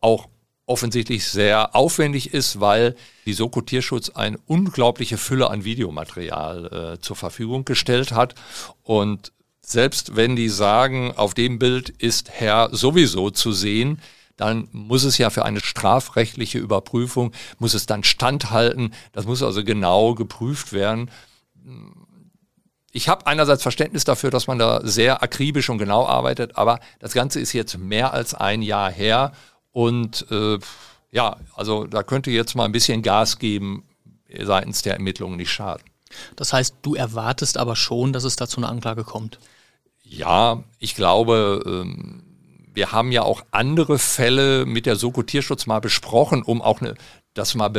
auch 0.00 0.28
offensichtlich 0.66 1.28
sehr 1.28 1.74
aufwendig 1.74 2.32
ist, 2.32 2.60
weil 2.60 2.96
die 3.26 3.34
Soko 3.34 3.60
Tierschutz 3.60 4.10
eine 4.10 4.38
unglaubliche 4.46 5.18
Fülle 5.18 5.50
an 5.50 5.64
Videomaterial 5.64 6.94
äh, 6.94 7.00
zur 7.00 7.16
Verfügung 7.16 7.64
gestellt 7.64 8.12
hat. 8.12 8.34
Und 8.82 9.32
selbst 9.60 10.16
wenn 10.16 10.36
die 10.36 10.48
sagen, 10.48 11.12
auf 11.16 11.34
dem 11.34 11.58
Bild 11.58 11.90
ist 11.90 12.30
Herr 12.30 12.70
sowieso 12.72 13.30
zu 13.30 13.52
sehen, 13.52 14.00
dann 14.36 14.68
muss 14.72 15.04
es 15.04 15.18
ja 15.18 15.30
für 15.30 15.44
eine 15.44 15.60
strafrechtliche 15.60 16.58
Überprüfung, 16.58 17.32
muss 17.58 17.74
es 17.74 17.86
dann 17.86 18.02
standhalten. 18.02 18.92
Das 19.12 19.26
muss 19.26 19.42
also 19.42 19.62
genau 19.62 20.14
geprüft 20.14 20.72
werden. 20.72 21.10
Ich 22.90 23.08
habe 23.08 23.26
einerseits 23.26 23.62
Verständnis 23.62 24.04
dafür, 24.04 24.30
dass 24.30 24.46
man 24.46 24.58
da 24.58 24.80
sehr 24.84 25.22
akribisch 25.22 25.68
und 25.70 25.78
genau 25.78 26.06
arbeitet, 26.06 26.56
aber 26.56 26.80
das 26.98 27.12
Ganze 27.12 27.40
ist 27.40 27.52
jetzt 27.52 27.78
mehr 27.78 28.12
als 28.12 28.34
ein 28.34 28.62
Jahr 28.62 28.90
her 28.90 29.32
und 29.74 30.24
äh, 30.30 30.58
ja, 31.10 31.36
also 31.54 31.84
da 31.84 32.02
könnte 32.02 32.30
jetzt 32.30 32.54
mal 32.54 32.64
ein 32.64 32.72
bisschen 32.72 33.02
Gas 33.02 33.38
geben 33.38 33.84
seitens 34.40 34.82
der 34.82 34.94
Ermittlungen 34.94 35.36
nicht 35.36 35.52
schaden. 35.52 35.84
Das 36.36 36.52
heißt, 36.52 36.76
du 36.82 36.94
erwartest 36.94 37.58
aber 37.58 37.74
schon, 37.74 38.12
dass 38.12 38.24
es 38.24 38.36
da 38.36 38.46
zu 38.46 38.58
einer 38.58 38.68
Anklage 38.68 39.02
kommt. 39.02 39.40
Ja, 40.02 40.62
ich 40.78 40.94
glaube, 40.94 41.62
ähm, 41.66 42.22
wir 42.72 42.92
haben 42.92 43.10
ja 43.10 43.22
auch 43.22 43.44
andere 43.50 43.98
Fälle 43.98 44.64
mit 44.64 44.86
der 44.86 44.94
Soko 44.94 45.24
Tierschutz 45.24 45.66
mal 45.66 45.80
besprochen, 45.80 46.42
um 46.42 46.62
auch 46.62 46.80
eine, 46.80 46.94
das, 47.34 47.56
mal 47.56 47.72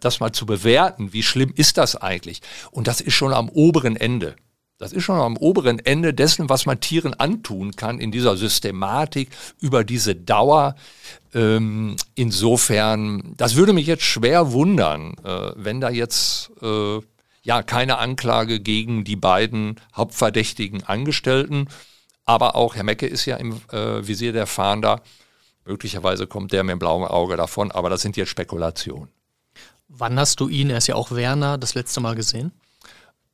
das 0.00 0.20
mal 0.20 0.32
zu 0.32 0.46
bewerten. 0.46 1.12
Wie 1.12 1.22
schlimm 1.22 1.52
ist 1.54 1.76
das 1.76 1.96
eigentlich? 1.96 2.40
Und 2.70 2.86
das 2.86 3.02
ist 3.02 3.14
schon 3.14 3.34
am 3.34 3.50
oberen 3.50 3.96
Ende. 3.96 4.36
Das 4.82 4.92
ist 4.92 5.04
schon 5.04 5.20
am 5.20 5.36
oberen 5.36 5.78
Ende 5.78 6.12
dessen, 6.12 6.48
was 6.48 6.66
man 6.66 6.80
Tieren 6.80 7.14
antun 7.14 7.76
kann 7.76 8.00
in 8.00 8.10
dieser 8.10 8.36
Systematik 8.36 9.30
über 9.60 9.84
diese 9.84 10.16
Dauer. 10.16 10.74
Ähm, 11.32 11.94
insofern, 12.16 13.32
das 13.36 13.54
würde 13.54 13.74
mich 13.74 13.86
jetzt 13.86 14.02
schwer 14.02 14.50
wundern, 14.50 15.14
äh, 15.22 15.52
wenn 15.54 15.80
da 15.80 15.88
jetzt 15.88 16.50
äh, 16.62 16.98
ja 17.44 17.62
keine 17.62 17.98
Anklage 17.98 18.58
gegen 18.58 19.04
die 19.04 19.14
beiden 19.14 19.76
hauptverdächtigen 19.94 20.82
Angestellten, 20.82 21.68
aber 22.24 22.56
auch 22.56 22.74
Herr 22.74 22.82
Mecke 22.82 23.06
ist 23.06 23.24
ja 23.24 23.36
im 23.36 23.60
äh, 23.70 24.04
Visier 24.04 24.32
der 24.32 24.48
Fahnder. 24.48 25.00
Möglicherweise 25.64 26.26
kommt 26.26 26.50
der 26.50 26.64
mit 26.64 26.72
dem 26.72 26.80
blauen 26.80 27.06
Auge 27.06 27.36
davon, 27.36 27.70
aber 27.70 27.88
das 27.88 28.02
sind 28.02 28.16
jetzt 28.16 28.30
Spekulationen. 28.30 29.10
Wann 29.86 30.18
hast 30.18 30.40
du 30.40 30.48
ihn, 30.48 30.70
er 30.70 30.78
ist 30.78 30.88
ja 30.88 30.96
auch 30.96 31.12
Werner, 31.12 31.56
das 31.56 31.76
letzte 31.76 32.00
Mal 32.00 32.16
gesehen? 32.16 32.50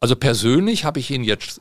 Also 0.01 0.17
persönlich 0.17 0.85
habe 0.85 1.01
ich 1.01 1.11
ihn 1.11 1.25
jetzt 1.25 1.61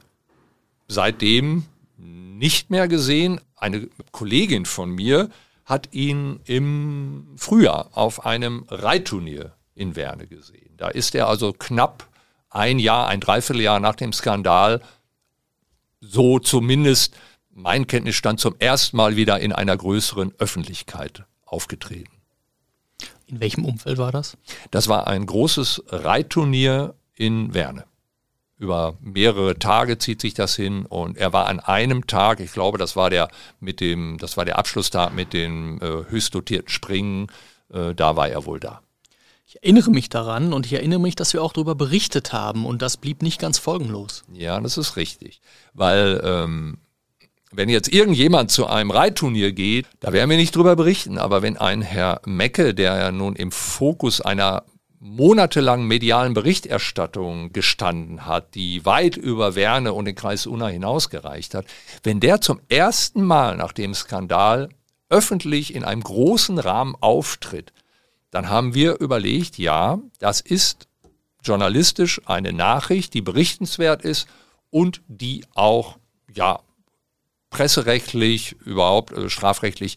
seitdem 0.88 1.66
nicht 1.98 2.70
mehr 2.70 2.88
gesehen. 2.88 3.42
Eine 3.56 3.90
Kollegin 4.12 4.66
von 4.66 4.92
mir 4.92 5.30
hat 5.66 5.94
ihn 5.94 6.40
im 6.46 7.34
Frühjahr 7.36 7.90
auf 7.94 8.26
einem 8.26 8.66
Reitturnier 8.70 9.54
in 9.74 9.96
Werne 9.96 10.28
gesehen. 10.28 10.76
Da 10.78 10.90
ist 10.90 11.16
er 11.16 11.28
also 11.28 11.52
knapp 11.52 12.08
ein 12.50 12.80
Jahr, 12.80 13.08
ein 13.08 13.20
Dreivierteljahr 13.20 13.80
nach 13.80 13.96
dem 13.96 14.14
Skandal, 14.14 14.82
so 16.00 16.40
zumindest 16.40 17.18
mein 17.50 17.88
Kenntnisstand 17.88 18.40
zum 18.40 18.56
ersten 18.60 18.98
Mal 18.98 19.16
wieder 19.16 19.40
in 19.40 19.52
einer 19.52 19.76
größeren 19.76 20.34
Öffentlichkeit 20.38 21.26
aufgetreten. 21.46 22.12
In 23.26 23.40
welchem 23.40 23.66
Umfeld 23.66 23.98
war 23.98 24.12
das? 24.12 24.38
Das 24.72 24.88
war 24.88 25.08
ein 25.08 25.26
großes 25.26 25.84
Reitturnier 25.88 26.94
in 27.16 27.54
Werne 27.54 27.86
über 28.58 28.98
mehrere 29.02 29.60
Tage 29.60 29.98
zieht 29.98 30.22
sich 30.22 30.34
das 30.34 30.56
hin 30.56 30.86
und 30.86 31.18
er 31.18 31.32
war 31.34 31.48
an 31.48 31.60
einem 31.60 32.08
Tag, 32.08 32.40
ich 32.40 32.52
glaube, 32.52 32.78
das 32.78 32.96
war 32.96 33.10
der 33.10 33.30
mit 33.60 33.80
dem, 33.80 34.18
das 34.20 34.36
war 34.38 34.46
der 34.46 34.58
Abschlusstag 34.58 35.14
mit 35.14 35.34
dem 35.34 35.80
äh, 35.82 36.10
höchst 36.10 36.34
dotierten 36.34 36.70
Springen, 36.70 37.28
äh, 37.72 37.94
da 37.94 38.16
war 38.16 38.30
er 38.30 38.46
wohl 38.46 38.60
da. 38.60 38.82
Ich 39.46 39.64
erinnere 39.64 39.92
mich 39.92 40.10
daran 40.10 40.54
und 40.54 40.66
ich 40.66 40.74
erinnere 40.74 41.00
mich, 41.00 41.16
dass 41.16 41.34
wir 41.34 41.42
auch 41.42 41.54
darüber 41.54 41.76
berichtet 41.76 42.34
haben 42.34 42.66
und 42.66 42.82
das 42.82 42.98
blieb 42.98 43.22
nicht 43.22 43.40
ganz 43.40 43.60
folgenlos. 43.60 44.26
Ja, 44.34 44.60
das 44.60 44.78
ist 44.78 44.98
richtig. 44.98 45.40
Weil 45.74 46.20
ähm, 46.24 46.80
wenn 47.52 47.70
jetzt 47.70 47.94
irgendjemand 47.94 48.52
zu 48.52 48.68
einem 48.68 48.92
Reitturnier 48.92 49.54
geht, 49.54 49.86
da 50.02 50.12
werden 50.12 50.30
wir 50.30 50.38
nicht 50.38 50.56
drüber 50.56 50.76
berichten, 50.76 51.18
aber 51.18 51.42
wenn 51.42 51.56
ein 51.58 51.82
Herr 51.82 52.22
Mecke, 52.26 52.74
der 52.74 52.98
ja 52.98 53.12
nun 53.12 53.36
im 53.36 53.52
Fokus 53.52 54.20
einer 54.20 54.64
monatelangen 55.00 55.88
medialen 55.88 56.34
Berichterstattung 56.34 57.54
gestanden 57.54 58.26
hat, 58.26 58.56
die 58.56 58.86
weit 58.86 59.16
über 59.16 59.56
Werne 59.56 59.94
und 59.94 60.06
den 60.06 60.16
Kreis 60.16 60.48
Unna 60.48 60.68
hinausgereicht 60.68 61.54
hat, 61.54 61.66
wenn 62.04 62.20
der 62.20 62.42
zum 62.42 62.60
ersten 62.70 63.24
Mal 63.24 63.58
nach 63.58 63.74
dem 63.74 63.94
Skandal 63.94 64.70
öffentlich 65.10 65.74
in 65.74 65.84
einem 65.84 66.02
großen 66.02 66.58
Rahmen 66.60 66.96
auftritt, 67.00 67.74
dann 68.32 68.50
haben 68.50 68.74
wir 68.74 69.00
überlegt, 69.00 69.58
ja, 69.58 70.00
das 70.20 70.42
ist 70.42 70.88
journalistisch 71.44 72.22
eine 72.26 72.52
Nachricht, 72.52 73.14
die 73.14 73.22
berichtenswert 73.22 74.02
ist 74.02 74.28
und 74.70 75.02
die 75.08 75.46
auch, 75.54 75.98
ja, 76.34 76.60
presserechtlich, 77.50 78.58
überhaupt 78.66 79.14
äh, 79.14 79.30
strafrechtlich 79.30 79.96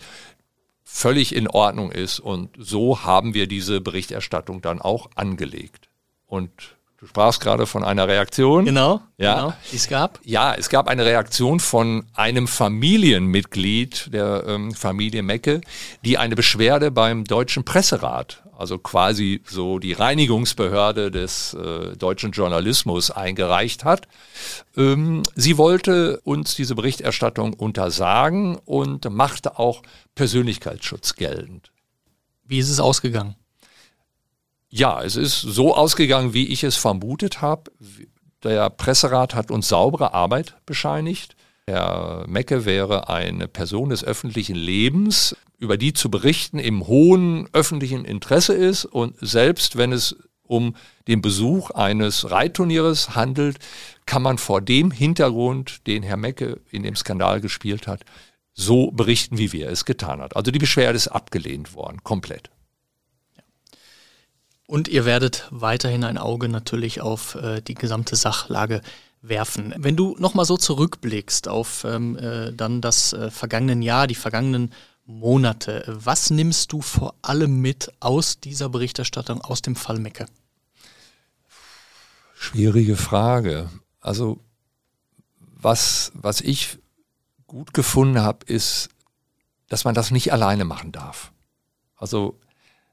völlig 0.92 1.34
in 1.34 1.46
Ordnung 1.48 1.92
ist. 1.92 2.18
Und 2.18 2.50
so 2.58 3.04
haben 3.04 3.32
wir 3.32 3.46
diese 3.46 3.80
Berichterstattung 3.80 4.60
dann 4.60 4.80
auch 4.80 5.08
angelegt. 5.14 5.88
Und 6.26 6.76
du 7.00 7.06
sprachst 7.06 7.40
gerade 7.40 7.66
von 7.66 7.82
einer 7.82 8.06
Reaktion. 8.06 8.64
Genau, 8.64 9.00
ja. 9.18 9.34
genau, 9.34 9.54
es 9.72 9.88
gab. 9.88 10.20
Ja, 10.24 10.54
es 10.54 10.68
gab 10.68 10.88
eine 10.88 11.04
Reaktion 11.04 11.58
von 11.58 12.06
einem 12.14 12.46
Familienmitglied 12.46 14.12
der 14.12 14.44
ähm, 14.46 14.72
Familie 14.72 15.22
Mecke, 15.22 15.60
die 16.04 16.18
eine 16.18 16.36
Beschwerde 16.36 16.90
beim 16.90 17.24
Deutschen 17.24 17.64
Presserat 17.64 18.42
also 18.60 18.76
quasi 18.76 19.42
so 19.46 19.78
die 19.78 19.94
Reinigungsbehörde 19.94 21.10
des 21.10 21.54
äh, 21.54 21.96
deutschen 21.96 22.32
Journalismus 22.32 23.10
eingereicht 23.10 23.84
hat. 23.84 24.06
Ähm, 24.76 25.22
sie 25.34 25.56
wollte 25.56 26.20
uns 26.24 26.56
diese 26.56 26.74
Berichterstattung 26.74 27.54
untersagen 27.54 28.56
und 28.56 29.10
machte 29.10 29.58
auch 29.58 29.80
Persönlichkeitsschutz 30.14 31.14
geltend. 31.14 31.72
Wie 32.44 32.58
ist 32.58 32.68
es 32.68 32.80
ausgegangen? 32.80 33.34
Ja, 34.70 35.02
es 35.02 35.16
ist 35.16 35.40
so 35.40 35.74
ausgegangen, 35.74 36.32
wie 36.32 36.46
ich 36.46 36.62
es 36.62 36.76
vermutet 36.76 37.42
habe. 37.42 37.72
Der 38.44 38.70
Presserat 38.70 39.34
hat 39.34 39.50
uns 39.50 39.68
saubere 39.68 40.14
Arbeit 40.14 40.54
bescheinigt. 40.64 41.34
Herr 41.66 42.24
Mecke 42.28 42.64
wäre 42.64 43.08
eine 43.08 43.48
Person 43.48 43.90
des 43.90 44.04
öffentlichen 44.04 44.56
Lebens, 44.56 45.36
über 45.58 45.76
die 45.76 45.92
zu 45.92 46.08
berichten 46.10 46.58
im 46.58 46.86
hohen 46.86 47.48
öffentlichen 47.52 48.04
Interesse 48.04 48.54
ist 48.54 48.84
und 48.84 49.16
selbst 49.20 49.76
wenn 49.76 49.92
es 49.92 50.16
um 50.42 50.74
den 51.06 51.20
Besuch 51.20 51.70
eines 51.70 52.30
Reitturnieres 52.30 53.14
handelt, 53.14 53.58
kann 54.06 54.22
man 54.22 54.38
vor 54.38 54.60
dem 54.60 54.90
Hintergrund, 54.90 55.86
den 55.86 56.02
Herr 56.02 56.16
Mecke 56.16 56.60
in 56.70 56.82
dem 56.82 56.96
Skandal 56.96 57.40
gespielt 57.40 57.86
hat, 57.86 58.02
so 58.52 58.90
berichten, 58.90 59.38
wie 59.38 59.52
wir 59.52 59.68
es 59.68 59.84
getan 59.84 60.20
hat. 60.20 60.36
Also 60.36 60.50
die 60.50 60.58
Beschwerde 60.58 60.96
ist 60.96 61.08
abgelehnt 61.08 61.74
worden, 61.74 62.02
komplett. 62.02 62.50
Und 64.70 64.86
ihr 64.86 65.04
werdet 65.04 65.48
weiterhin 65.50 66.04
ein 66.04 66.16
Auge 66.16 66.48
natürlich 66.48 67.00
auf 67.00 67.34
äh, 67.34 67.60
die 67.60 67.74
gesamte 67.74 68.14
Sachlage 68.14 68.82
werfen. 69.20 69.74
Wenn 69.76 69.96
du 69.96 70.14
nochmal 70.20 70.44
so 70.44 70.56
zurückblickst 70.56 71.48
auf 71.48 71.82
ähm, 71.82 72.16
äh, 72.16 72.52
dann 72.52 72.80
das 72.80 73.12
äh, 73.12 73.32
vergangene 73.32 73.84
Jahr, 73.84 74.06
die 74.06 74.14
vergangenen 74.14 74.72
Monate. 75.04 75.82
Was 75.88 76.30
nimmst 76.30 76.70
du 76.70 76.82
vor 76.82 77.16
allem 77.20 77.60
mit 77.60 77.92
aus 77.98 78.38
dieser 78.38 78.68
Berichterstattung, 78.68 79.40
aus 79.40 79.60
dem 79.60 79.74
Fall 79.74 79.98
Mecke? 79.98 80.26
Schwierige 82.36 82.94
Frage. 82.94 83.70
Also 84.00 84.38
was, 85.40 86.12
was 86.14 86.40
ich 86.40 86.78
gut 87.48 87.74
gefunden 87.74 88.20
habe, 88.20 88.46
ist, 88.46 88.88
dass 89.68 89.82
man 89.82 89.96
das 89.96 90.12
nicht 90.12 90.32
alleine 90.32 90.64
machen 90.64 90.92
darf. 90.92 91.32
Also 91.96 92.38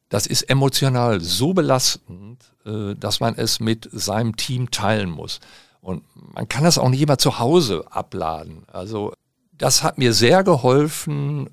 das 0.09 0.27
ist 0.27 0.43
emotional 0.43 1.21
so 1.21 1.53
belastend, 1.53 2.39
äh, 2.65 2.95
dass 2.95 3.19
man 3.19 3.35
es 3.35 3.59
mit 3.59 3.89
seinem 3.91 4.35
Team 4.35 4.71
teilen 4.71 5.09
muss. 5.09 5.39
Und 5.81 6.03
man 6.15 6.47
kann 6.47 6.63
das 6.63 6.77
auch 6.77 6.89
nicht 6.89 7.01
immer 7.01 7.17
zu 7.17 7.39
Hause 7.39 7.85
abladen. 7.89 8.63
Also 8.67 9.13
das 9.53 9.83
hat 9.83 9.97
mir 9.97 10.13
sehr 10.13 10.43
geholfen, 10.43 11.49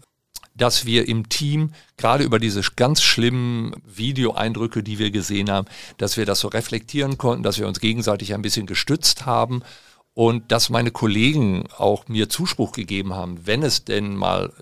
dass 0.56 0.86
wir 0.86 1.08
im 1.08 1.28
Team 1.28 1.72
gerade 1.96 2.24
über 2.24 2.38
diese 2.38 2.62
ganz 2.76 3.02
schlimmen 3.02 3.74
Videoeindrücke, 3.84 4.82
die 4.82 4.98
wir 4.98 5.10
gesehen 5.10 5.50
haben, 5.50 5.66
dass 5.98 6.16
wir 6.16 6.26
das 6.26 6.40
so 6.40 6.48
reflektieren 6.48 7.18
konnten, 7.18 7.42
dass 7.42 7.58
wir 7.58 7.66
uns 7.66 7.80
gegenseitig 7.80 8.34
ein 8.34 8.42
bisschen 8.42 8.66
gestützt 8.66 9.26
haben 9.26 9.62
und 10.14 10.52
dass 10.52 10.70
meine 10.70 10.92
Kollegen 10.92 11.64
auch 11.76 12.06
mir 12.06 12.28
Zuspruch 12.28 12.72
gegeben 12.72 13.14
haben, 13.14 13.46
wenn 13.46 13.64
es 13.64 13.84
denn 13.84 14.14
mal 14.14 14.52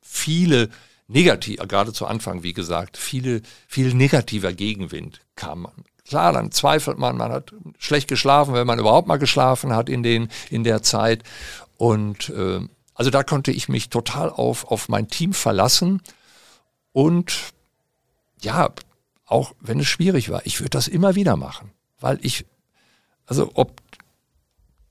viele 0.00 0.70
negativ, 1.08 1.58
gerade 1.66 1.92
zu 1.92 2.06
Anfang, 2.06 2.42
wie 2.42 2.52
gesagt, 2.52 2.96
viele, 2.96 3.42
viel 3.66 3.94
negativer 3.94 4.52
Gegenwind 4.52 5.20
kam. 5.34 5.66
Klar, 6.06 6.32
dann 6.32 6.52
zweifelt 6.52 6.98
man, 6.98 7.16
man 7.16 7.32
hat 7.32 7.52
schlecht 7.78 8.08
geschlafen, 8.08 8.54
wenn 8.54 8.66
man 8.66 8.78
überhaupt 8.78 9.08
mal 9.08 9.18
geschlafen 9.18 9.74
hat 9.74 9.88
in 9.88 10.02
den, 10.02 10.28
in 10.50 10.64
der 10.64 10.82
Zeit. 10.82 11.22
Und 11.76 12.30
äh, 12.30 12.60
also 12.94 13.10
da 13.10 13.22
konnte 13.22 13.52
ich 13.52 13.68
mich 13.68 13.90
total 13.90 14.30
auf, 14.30 14.70
auf 14.70 14.88
mein 14.88 15.08
Team 15.08 15.32
verlassen 15.32 16.02
und 16.92 17.52
ja, 18.40 18.70
auch 19.26 19.54
wenn 19.60 19.78
es 19.78 19.86
schwierig 19.86 20.30
war, 20.30 20.44
ich 20.46 20.60
würde 20.60 20.70
das 20.70 20.88
immer 20.88 21.14
wieder 21.14 21.36
machen, 21.36 21.70
weil 22.00 22.18
ich, 22.22 22.44
also 23.26 23.52
ob 23.54 23.80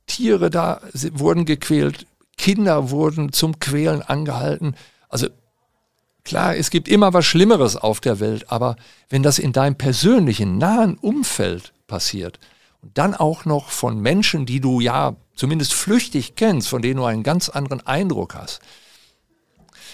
Tiere 0.06 0.49
da 0.49 0.80
wurden 1.12 1.43
gequält, 1.43 2.08
Kinder 2.38 2.91
wurden 2.91 3.34
zum 3.34 3.60
Quälen 3.60 4.01
angehalten, 4.01 4.75
also 5.10 5.27
klar, 6.28 6.56
es 6.56 6.70
gibt 6.70 6.88
immer 6.88 7.13
was 7.13 7.26
Schlimmeres 7.26 7.76
auf 7.76 8.00
der 8.00 8.20
Welt, 8.20 8.52
aber 8.52 8.76
wenn 9.10 9.24
das 9.24 9.40
in 9.40 9.54
deinem 9.54 9.76
persönlichen, 9.76 10.58
nahen 10.58 10.98
Umfeld 10.98 11.74
passiert 11.88 12.40
und 12.82 12.98
dann 12.98 13.16
auch 13.16 13.46
noch 13.46 13.70
von 13.70 14.00
Menschen, 14.00 14.46
die 14.46 14.60
du 14.60 14.80
ja 14.80 15.16
zumindest 15.36 15.74
flüchtig 15.74 16.36
kennst, 16.36 16.68
von 16.68 16.82
denen 16.82 16.98
du 16.98 17.06
einen 17.06 17.24
ganz 17.24 17.50
anderen 17.50 17.86
Eindruck 17.88 18.36
hast. 18.36 18.60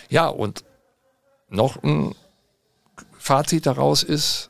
Ja, 0.09 0.27
und 0.27 0.63
noch 1.49 1.81
ein 1.83 2.15
Fazit 3.17 3.65
daraus 3.65 4.03
ist, 4.03 4.49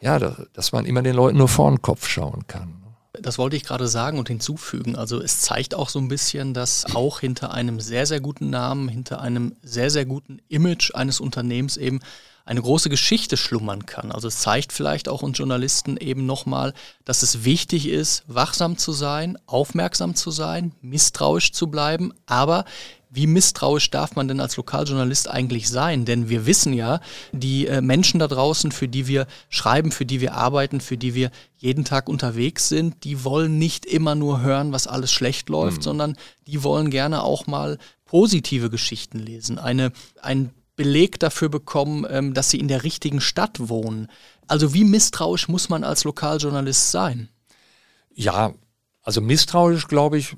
ja, 0.00 0.18
dass 0.18 0.72
man 0.72 0.86
immer 0.86 1.02
den 1.02 1.16
Leuten 1.16 1.38
nur 1.38 1.48
vor 1.48 1.70
den 1.70 1.82
Kopf 1.82 2.06
schauen 2.06 2.46
kann. 2.46 2.85
Das 3.20 3.38
wollte 3.38 3.56
ich 3.56 3.64
gerade 3.64 3.88
sagen 3.88 4.18
und 4.18 4.28
hinzufügen. 4.28 4.96
Also 4.96 5.20
es 5.20 5.40
zeigt 5.40 5.74
auch 5.74 5.88
so 5.88 5.98
ein 5.98 6.08
bisschen, 6.08 6.54
dass 6.54 6.94
auch 6.94 7.20
hinter 7.20 7.52
einem 7.52 7.80
sehr, 7.80 8.06
sehr 8.06 8.20
guten 8.20 8.50
Namen, 8.50 8.88
hinter 8.88 9.20
einem 9.20 9.54
sehr, 9.62 9.90
sehr 9.90 10.04
guten 10.04 10.40
Image 10.48 10.94
eines 10.94 11.20
Unternehmens 11.20 11.76
eben 11.76 12.00
eine 12.46 12.62
große 12.62 12.88
Geschichte 12.88 13.36
schlummern 13.36 13.86
kann. 13.86 14.12
Also 14.12 14.28
es 14.28 14.38
zeigt 14.38 14.72
vielleicht 14.72 15.08
auch 15.08 15.22
uns 15.22 15.36
Journalisten 15.36 15.96
eben 15.96 16.26
nochmal, 16.26 16.74
dass 17.04 17.22
es 17.22 17.44
wichtig 17.44 17.88
ist, 17.88 18.22
wachsam 18.28 18.78
zu 18.78 18.92
sein, 18.92 19.36
aufmerksam 19.46 20.14
zu 20.14 20.30
sein, 20.30 20.72
misstrauisch 20.80 21.52
zu 21.52 21.66
bleiben, 21.66 22.12
aber 22.24 22.64
wie 23.08 23.26
misstrauisch 23.26 23.90
darf 23.90 24.16
man 24.16 24.28
denn 24.28 24.40
als 24.40 24.56
Lokaljournalist 24.56 25.30
eigentlich 25.30 25.68
sein? 25.68 26.04
Denn 26.04 26.28
wir 26.28 26.46
wissen 26.46 26.72
ja, 26.72 27.00
die 27.32 27.66
äh, 27.66 27.80
Menschen 27.80 28.18
da 28.18 28.26
draußen, 28.26 28.72
für 28.72 28.88
die 28.88 29.06
wir 29.06 29.26
schreiben, 29.48 29.92
für 29.92 30.04
die 30.04 30.20
wir 30.20 30.34
arbeiten, 30.34 30.80
für 30.80 30.96
die 30.96 31.14
wir 31.14 31.30
jeden 31.56 31.84
Tag 31.84 32.08
unterwegs 32.08 32.68
sind, 32.68 33.04
die 33.04 33.24
wollen 33.24 33.58
nicht 33.58 33.86
immer 33.86 34.14
nur 34.14 34.40
hören, 34.40 34.72
was 34.72 34.86
alles 34.86 35.12
schlecht 35.12 35.48
läuft, 35.48 35.78
mhm. 35.78 35.82
sondern 35.82 36.16
die 36.46 36.62
wollen 36.62 36.90
gerne 36.90 37.22
auch 37.22 37.46
mal 37.46 37.78
positive 38.04 38.70
Geschichten 38.70 39.18
lesen. 39.18 39.58
Eine, 39.58 39.92
ein 40.20 40.50
Beleg 40.74 41.18
dafür 41.18 41.48
bekommen, 41.48 42.06
ähm, 42.08 42.34
dass 42.34 42.50
sie 42.50 42.60
in 42.60 42.68
der 42.68 42.84
richtigen 42.84 43.20
Stadt 43.20 43.68
wohnen. 43.68 44.08
Also 44.46 44.74
wie 44.74 44.84
misstrauisch 44.84 45.48
muss 45.48 45.68
man 45.68 45.84
als 45.84 46.04
Lokaljournalist 46.04 46.90
sein? 46.90 47.28
Ja, 48.14 48.52
also 49.02 49.20
misstrauisch, 49.20 49.88
glaube 49.88 50.18
ich, 50.18 50.36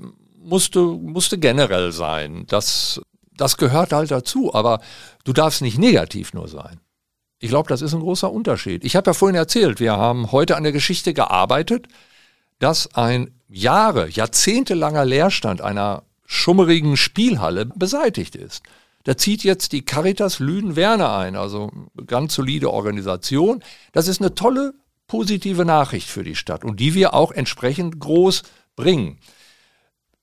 musste, 0.49 0.81
musste 0.81 1.39
generell 1.39 1.93
sein. 1.93 2.45
Das, 2.49 3.01
das 3.37 3.57
gehört 3.57 3.93
halt 3.93 4.11
dazu, 4.11 4.55
aber 4.55 4.81
du 5.25 5.33
darfst 5.33 5.63
nicht 5.63 5.79
negativ 5.79 6.33
nur 6.35 6.49
sein. 6.49 6.81
Ich 7.39 7.51
glaube, 7.51 7.69
das 7.69 7.83
ist 7.83 7.95
ein 7.95 8.01
großer 8.01 8.33
Unterschied. 8.33 8.85
Ich 8.85 8.97
habe 8.97 9.11
ja 9.11 9.15
vorhin 9.15 9.37
erzählt, 9.37 9.79
wir 9.79 9.97
haben 9.97 10.33
heute 10.33 10.57
an 10.57 10.65
der 10.65 10.73
Geschichte 10.73 11.15
gearbeitet, 11.15 11.87
dass 12.59 12.95
ein 12.95 13.31
Jahre, 13.49 14.09
jahrzehntelanger 14.09 15.05
Leerstand 15.05 15.61
einer 15.61 16.03
schummerigen 16.27 16.97
Spielhalle 16.97 17.67
beseitigt 17.67 18.35
ist. 18.35 18.63
Da 19.05 19.17
zieht 19.17 19.45
jetzt 19.45 19.73
die 19.73 19.85
Caritas 19.85 20.41
Lüden-Werne 20.41 21.11
ein, 21.11 21.37
also 21.37 21.71
ganz 22.07 22.35
solide 22.35 22.73
Organisation. 22.73 23.63
Das 23.93 24.09
ist 24.09 24.21
eine 24.21 24.35
tolle, 24.35 24.75
positive 25.07 25.65
Nachricht 25.65 26.09
für 26.09 26.25
die 26.25 26.37
Stadt 26.37 26.65
und 26.65 26.81
die 26.81 26.95
wir 26.95 27.15
auch 27.15 27.31
entsprechend 27.33 28.01
groß 28.01 28.43
bringen. 28.77 29.19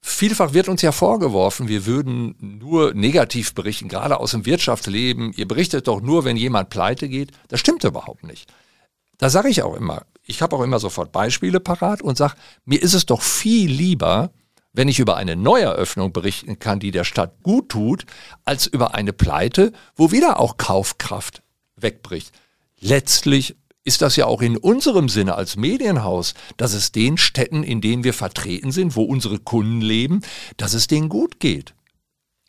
Vielfach 0.07 0.53
wird 0.53 0.69
uns 0.69 0.83
ja 0.83 0.91
vorgeworfen, 0.91 1.67
wir 1.67 1.87
würden 1.87 2.35
nur 2.39 2.93
negativ 2.93 3.55
berichten, 3.55 3.89
gerade 3.89 4.19
aus 4.19 4.31
dem 4.31 4.45
Wirtschaftsleben. 4.45 5.33
Ihr 5.35 5.47
berichtet 5.47 5.87
doch 5.87 5.99
nur, 5.99 6.23
wenn 6.25 6.37
jemand 6.37 6.69
pleite 6.69 7.09
geht. 7.09 7.31
Das 7.47 7.59
stimmt 7.59 7.83
überhaupt 7.83 8.23
nicht. 8.23 8.53
Da 9.17 9.31
sage 9.31 9.49
ich 9.49 9.63
auch 9.63 9.73
immer, 9.73 10.03
ich 10.23 10.43
habe 10.43 10.55
auch 10.55 10.61
immer 10.61 10.77
sofort 10.77 11.11
Beispiele 11.11 11.59
parat 11.59 12.03
und 12.03 12.19
sage, 12.19 12.35
mir 12.65 12.83
ist 12.83 12.93
es 12.93 13.07
doch 13.07 13.23
viel 13.23 13.67
lieber, 13.67 14.29
wenn 14.73 14.89
ich 14.89 14.99
über 14.99 15.17
eine 15.17 15.35
Neueröffnung 15.35 16.13
berichten 16.13 16.59
kann, 16.59 16.79
die 16.79 16.91
der 16.91 17.03
Stadt 17.03 17.41
gut 17.41 17.69
tut, 17.69 18.05
als 18.45 18.67
über 18.67 18.93
eine 18.93 19.11
Pleite, 19.11 19.73
wo 19.95 20.11
wieder 20.11 20.39
auch 20.39 20.57
Kaufkraft 20.57 21.41
wegbricht. 21.77 22.31
Letztlich 22.79 23.55
ist 23.85 24.01
das 24.01 24.17
ja 24.17 24.25
auch 24.25 24.41
in 24.41 24.57
unserem 24.57 25.07
Sinne 25.07 25.35
als 25.35 25.55
Medienhaus, 25.55 26.33
dass 26.57 26.73
es 26.73 26.91
den 26.91 27.17
Städten, 27.17 27.63
in 27.63 27.79
denen 27.79 28.03
wir 28.03 28.13
vertreten 28.13 28.71
sind, 28.71 28.95
wo 28.95 29.03
unsere 29.03 29.39
Kunden 29.39 29.79
leben, 29.79 30.21
dass 30.57 30.73
es 30.73 30.87
denen 30.87 31.07
gut 31.07 31.39
geht. 31.39 31.73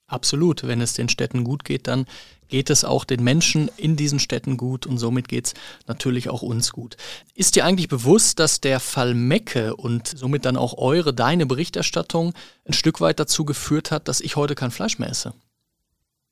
Absolut. 0.08 0.66
Wenn 0.66 0.80
es 0.80 0.94
den 0.94 1.08
Städten 1.08 1.44
gut 1.44 1.64
geht, 1.64 1.88
dann 1.88 2.06
geht 2.48 2.70
es 2.70 2.84
auch 2.84 3.04
den 3.04 3.22
Menschen 3.22 3.68
in 3.76 3.96
diesen 3.96 4.18
Städten 4.18 4.56
gut 4.56 4.86
und 4.86 4.98
somit 4.98 5.28
geht 5.28 5.46
es 5.46 5.54
natürlich 5.86 6.30
auch 6.30 6.42
uns 6.42 6.72
gut. 6.72 6.96
Ist 7.34 7.56
dir 7.56 7.64
eigentlich 7.64 7.88
bewusst, 7.88 8.38
dass 8.38 8.60
der 8.60 8.80
Fall 8.80 9.14
Mecke 9.14 9.76
und 9.76 10.06
somit 10.06 10.44
dann 10.44 10.56
auch 10.56 10.78
eure, 10.78 11.12
deine 11.12 11.44
Berichterstattung 11.44 12.34
ein 12.64 12.72
Stück 12.72 13.00
weit 13.00 13.20
dazu 13.20 13.44
geführt 13.44 13.90
hat, 13.90 14.08
dass 14.08 14.20
ich 14.20 14.36
heute 14.36 14.54
kein 14.54 14.70
Fleisch 14.70 14.98
mehr 14.98 15.10
esse? 15.10 15.34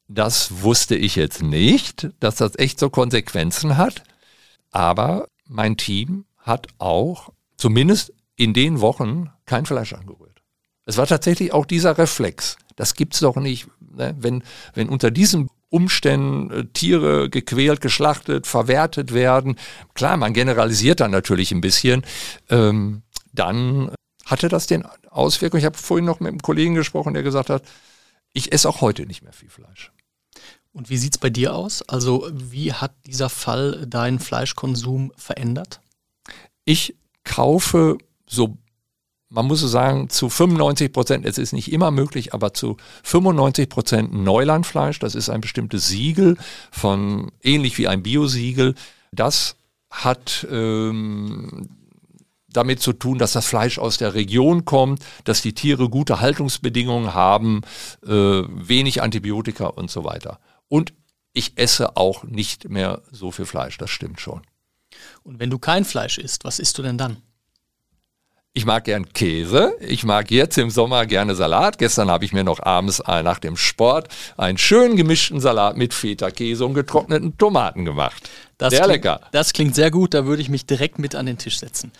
Das 0.06 0.62
wusste 0.62 0.94
ich 0.94 1.16
jetzt 1.16 1.42
nicht, 1.42 2.08
dass 2.20 2.36
das 2.36 2.56
echt 2.56 2.78
so 2.78 2.90
Konsequenzen 2.90 3.76
hat. 3.76 4.04
Aber 4.74 5.28
mein 5.46 5.76
Team 5.76 6.24
hat 6.36 6.66
auch 6.78 7.32
zumindest 7.56 8.12
in 8.34 8.52
den 8.52 8.80
Wochen 8.80 9.30
kein 9.46 9.66
Fleisch 9.66 9.92
angerührt. 9.92 10.42
Es 10.84 10.96
war 10.96 11.06
tatsächlich 11.06 11.52
auch 11.52 11.64
dieser 11.64 11.96
Reflex. 11.96 12.56
Das 12.74 12.94
gibt's 12.94 13.20
doch 13.20 13.36
nicht, 13.36 13.68
ne? 13.80 14.16
wenn, 14.18 14.42
wenn 14.74 14.88
unter 14.88 15.12
diesen 15.12 15.48
Umständen 15.70 16.50
äh, 16.50 16.64
Tiere 16.66 17.30
gequält, 17.30 17.80
geschlachtet, 17.80 18.48
verwertet 18.48 19.14
werden. 19.14 19.56
Klar, 19.94 20.16
man 20.16 20.32
generalisiert 20.32 20.98
dann 20.98 21.12
natürlich 21.12 21.52
ein 21.52 21.60
bisschen. 21.60 22.02
Ähm, 22.50 23.02
dann 23.32 23.92
hatte 24.26 24.48
das 24.48 24.66
den 24.66 24.84
Auswirkungen. 25.08 25.60
Ich 25.60 25.66
habe 25.66 25.78
vorhin 25.78 26.04
noch 26.04 26.18
mit 26.18 26.30
einem 26.30 26.42
Kollegen 26.42 26.74
gesprochen, 26.74 27.14
der 27.14 27.22
gesagt 27.22 27.48
hat, 27.48 27.62
ich 28.32 28.52
esse 28.52 28.68
auch 28.68 28.80
heute 28.80 29.06
nicht 29.06 29.22
mehr 29.22 29.32
viel 29.32 29.50
Fleisch. 29.50 29.92
Und 30.74 30.90
wie 30.90 30.96
sieht 30.96 31.14
es 31.14 31.18
bei 31.18 31.30
dir 31.30 31.54
aus? 31.54 31.82
Also 31.82 32.28
wie 32.32 32.72
hat 32.72 32.92
dieser 33.06 33.30
Fall 33.30 33.86
deinen 33.86 34.18
Fleischkonsum 34.18 35.12
verändert? 35.16 35.80
Ich 36.64 36.96
kaufe 37.22 37.96
so, 38.26 38.58
man 39.28 39.46
muss 39.46 39.60
so 39.60 39.68
sagen, 39.68 40.10
zu 40.10 40.28
95 40.28 40.92
Prozent, 40.92 41.26
es 41.26 41.38
ist 41.38 41.52
nicht 41.52 41.70
immer 41.70 41.92
möglich, 41.92 42.34
aber 42.34 42.54
zu 42.54 42.76
95 43.04 43.68
Prozent 43.68 44.14
Neulandfleisch. 44.14 44.98
Das 44.98 45.14
ist 45.14 45.30
ein 45.30 45.40
bestimmtes 45.40 45.86
Siegel 45.86 46.36
von, 46.72 47.30
ähnlich 47.40 47.78
wie 47.78 47.86
ein 47.86 48.02
Biosiegel. 48.02 48.74
Das 49.12 49.54
hat 49.90 50.44
ähm, 50.50 51.68
damit 52.48 52.80
zu 52.80 52.92
tun, 52.92 53.18
dass 53.18 53.32
das 53.32 53.46
Fleisch 53.46 53.78
aus 53.78 53.98
der 53.98 54.14
Region 54.14 54.64
kommt, 54.64 55.04
dass 55.22 55.40
die 55.40 55.52
Tiere 55.52 55.88
gute 55.88 56.20
Haltungsbedingungen 56.20 57.14
haben, 57.14 57.60
äh, 58.04 58.10
wenig 58.10 59.02
Antibiotika 59.02 59.66
und 59.66 59.88
so 59.88 60.02
weiter. 60.02 60.40
Und 60.74 60.92
ich 61.34 61.52
esse 61.54 61.96
auch 61.96 62.24
nicht 62.24 62.68
mehr 62.68 63.02
so 63.12 63.30
viel 63.30 63.44
Fleisch, 63.44 63.78
das 63.78 63.90
stimmt 63.90 64.20
schon. 64.20 64.42
Und 65.22 65.38
wenn 65.38 65.48
du 65.48 65.60
kein 65.60 65.84
Fleisch 65.84 66.18
isst, 66.18 66.42
was 66.42 66.58
isst 66.58 66.76
du 66.78 66.82
denn 66.82 66.98
dann? 66.98 67.18
Ich 68.54 68.66
mag 68.66 68.82
gern 68.82 69.12
Käse. 69.12 69.76
Ich 69.78 70.02
mag 70.02 70.32
jetzt 70.32 70.58
im 70.58 70.70
Sommer 70.70 71.06
gerne 71.06 71.36
Salat. 71.36 71.78
Gestern 71.78 72.10
habe 72.10 72.24
ich 72.24 72.32
mir 72.32 72.42
noch 72.42 72.60
abends 72.60 73.00
nach 73.06 73.38
dem 73.38 73.56
Sport 73.56 74.08
einen 74.36 74.58
schön 74.58 74.96
gemischten 74.96 75.38
Salat 75.38 75.76
mit 75.76 75.94
Feta-Käse 75.94 76.66
und 76.66 76.74
getrockneten 76.74 77.38
Tomaten 77.38 77.84
gemacht. 77.84 78.28
Das 78.58 78.70
sehr 78.70 78.84
klingt, 78.84 79.04
lecker. 79.04 79.20
Das 79.32 79.52
klingt 79.52 79.74
sehr 79.74 79.90
gut. 79.90 80.14
Da 80.14 80.26
würde 80.26 80.42
ich 80.42 80.48
mich 80.48 80.66
direkt 80.66 80.98
mit 80.98 81.14
an 81.14 81.26
den 81.26 81.38
Tisch 81.38 81.58
setzen. 81.58 81.92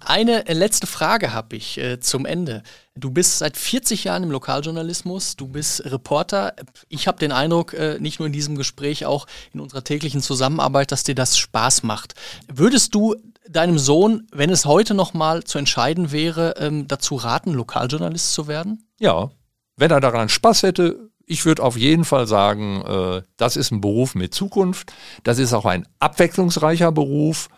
Eine 0.00 0.46
äh, 0.46 0.52
letzte 0.52 0.86
Frage 0.86 1.32
habe 1.32 1.56
ich 1.56 1.78
äh, 1.78 2.00
zum 2.00 2.26
Ende. 2.26 2.62
Du 2.94 3.10
bist 3.10 3.38
seit 3.38 3.56
40 3.56 4.04
Jahren 4.04 4.24
im 4.24 4.30
Lokaljournalismus. 4.30 5.36
Du 5.36 5.48
bist 5.48 5.84
Reporter. 5.84 6.54
Ich 6.88 7.08
habe 7.08 7.18
den 7.18 7.32
Eindruck, 7.32 7.72
äh, 7.72 7.98
nicht 7.98 8.18
nur 8.18 8.26
in 8.26 8.32
diesem 8.32 8.56
Gespräch, 8.56 9.06
auch 9.06 9.26
in 9.54 9.60
unserer 9.60 9.84
täglichen 9.84 10.20
Zusammenarbeit, 10.20 10.92
dass 10.92 11.02
dir 11.02 11.14
das 11.14 11.38
Spaß 11.38 11.82
macht. 11.82 12.14
Würdest 12.52 12.94
du 12.94 13.14
deinem 13.48 13.78
Sohn, 13.78 14.26
wenn 14.32 14.50
es 14.50 14.66
heute 14.66 14.94
noch 14.94 15.14
mal 15.14 15.44
zu 15.44 15.58
entscheiden 15.58 16.12
wäre, 16.12 16.54
ähm, 16.58 16.86
dazu 16.88 17.16
raten, 17.16 17.52
Lokaljournalist 17.52 18.34
zu 18.34 18.46
werden? 18.46 18.86
Ja, 18.98 19.30
wenn 19.76 19.90
er 19.90 20.00
daran 20.00 20.28
Spaß 20.28 20.62
hätte, 20.64 21.10
ich 21.32 21.46
würde 21.46 21.62
auf 21.62 21.76
jeden 21.76 22.04
Fall 22.04 22.26
sagen, 22.26 22.82
äh, 22.82 23.22
das 23.38 23.56
ist 23.56 23.70
ein 23.70 23.80
Beruf 23.80 24.14
mit 24.14 24.34
Zukunft. 24.34 24.92
Das 25.24 25.38
ist 25.38 25.54
auch 25.54 25.64
ein 25.64 25.88
abwechslungsreicher 25.98 26.92
Beruf. 26.92 27.48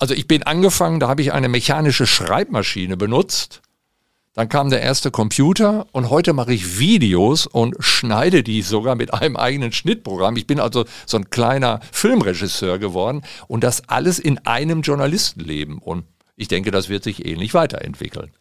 Also 0.00 0.14
ich 0.14 0.26
bin 0.26 0.42
angefangen, 0.42 0.98
da 0.98 1.08
habe 1.08 1.22
ich 1.22 1.32
eine 1.32 1.48
mechanische 1.48 2.06
Schreibmaschine 2.06 2.96
benutzt. 2.96 3.62
Dann 4.34 4.48
kam 4.48 4.70
der 4.70 4.80
erste 4.80 5.10
Computer 5.10 5.86
und 5.92 6.10
heute 6.10 6.32
mache 6.32 6.52
ich 6.52 6.78
Videos 6.78 7.46
und 7.46 7.76
schneide 7.78 8.42
die 8.42 8.62
sogar 8.62 8.96
mit 8.96 9.14
einem 9.14 9.36
eigenen 9.36 9.72
Schnittprogramm. 9.72 10.36
Ich 10.36 10.46
bin 10.46 10.58
also 10.58 10.84
so 11.06 11.18
ein 11.18 11.30
kleiner 11.30 11.80
Filmregisseur 11.92 12.78
geworden 12.78 13.22
und 13.46 13.62
das 13.62 13.88
alles 13.88 14.18
in 14.18 14.38
einem 14.46 14.80
Journalistenleben. 14.80 15.78
Und 15.78 16.04
ich 16.34 16.48
denke, 16.48 16.70
das 16.70 16.88
wird 16.88 17.04
sich 17.04 17.24
ähnlich 17.24 17.54
weiterentwickeln. 17.54 18.32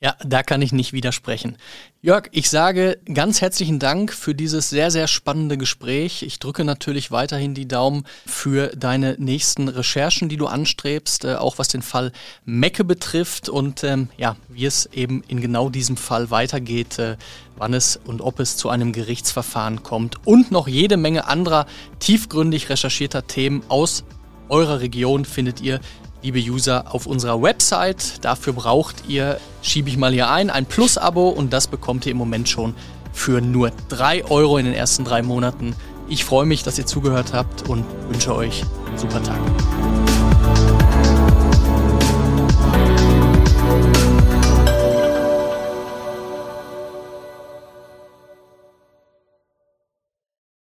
Ja, 0.00 0.14
da 0.24 0.44
kann 0.44 0.62
ich 0.62 0.70
nicht 0.70 0.92
widersprechen. 0.92 1.56
Jörg, 2.02 2.28
ich 2.30 2.48
sage 2.50 3.00
ganz 3.12 3.40
herzlichen 3.40 3.80
Dank 3.80 4.12
für 4.12 4.32
dieses 4.32 4.70
sehr, 4.70 4.92
sehr 4.92 5.08
spannende 5.08 5.58
Gespräch. 5.58 6.22
Ich 6.22 6.38
drücke 6.38 6.62
natürlich 6.62 7.10
weiterhin 7.10 7.52
die 7.52 7.66
Daumen 7.66 8.04
für 8.24 8.68
deine 8.68 9.16
nächsten 9.18 9.66
Recherchen, 9.66 10.28
die 10.28 10.36
du 10.36 10.46
anstrebst, 10.46 11.24
äh, 11.24 11.34
auch 11.34 11.58
was 11.58 11.66
den 11.66 11.82
Fall 11.82 12.12
Mecke 12.44 12.84
betrifft 12.84 13.48
und 13.48 13.82
ähm, 13.82 14.08
ja, 14.16 14.36
wie 14.48 14.66
es 14.66 14.86
eben 14.86 15.24
in 15.26 15.40
genau 15.40 15.68
diesem 15.68 15.96
Fall 15.96 16.30
weitergeht, 16.30 17.00
äh, 17.00 17.16
wann 17.56 17.74
es 17.74 17.96
und 17.96 18.20
ob 18.20 18.38
es 18.38 18.56
zu 18.56 18.68
einem 18.68 18.92
Gerichtsverfahren 18.92 19.82
kommt 19.82 20.24
und 20.28 20.52
noch 20.52 20.68
jede 20.68 20.96
Menge 20.96 21.26
anderer 21.26 21.66
tiefgründig 21.98 22.70
recherchierter 22.70 23.26
Themen 23.26 23.64
aus 23.68 24.04
eurer 24.48 24.80
Region 24.80 25.24
findet 25.24 25.60
ihr 25.60 25.80
liebe 26.22 26.38
User, 26.38 26.94
auf 26.94 27.06
unserer 27.06 27.40
Website. 27.42 28.24
Dafür 28.24 28.52
braucht 28.52 29.08
ihr, 29.08 29.38
schiebe 29.62 29.88
ich 29.88 29.96
mal 29.96 30.12
hier 30.12 30.30
ein, 30.30 30.50
ein 30.50 30.66
Plus-Abo 30.66 31.28
und 31.28 31.52
das 31.52 31.66
bekommt 31.66 32.06
ihr 32.06 32.12
im 32.12 32.18
Moment 32.18 32.48
schon 32.48 32.74
für 33.12 33.40
nur 33.40 33.72
3 33.88 34.24
Euro 34.26 34.58
in 34.58 34.66
den 34.66 34.74
ersten 34.74 35.04
drei 35.04 35.22
Monaten. 35.22 35.74
Ich 36.08 36.24
freue 36.24 36.46
mich, 36.46 36.62
dass 36.62 36.78
ihr 36.78 36.86
zugehört 36.86 37.32
habt 37.32 37.68
und 37.68 37.84
wünsche 38.08 38.34
euch 38.34 38.62
einen 38.86 38.98
super 38.98 39.22
Tag. 39.22 39.38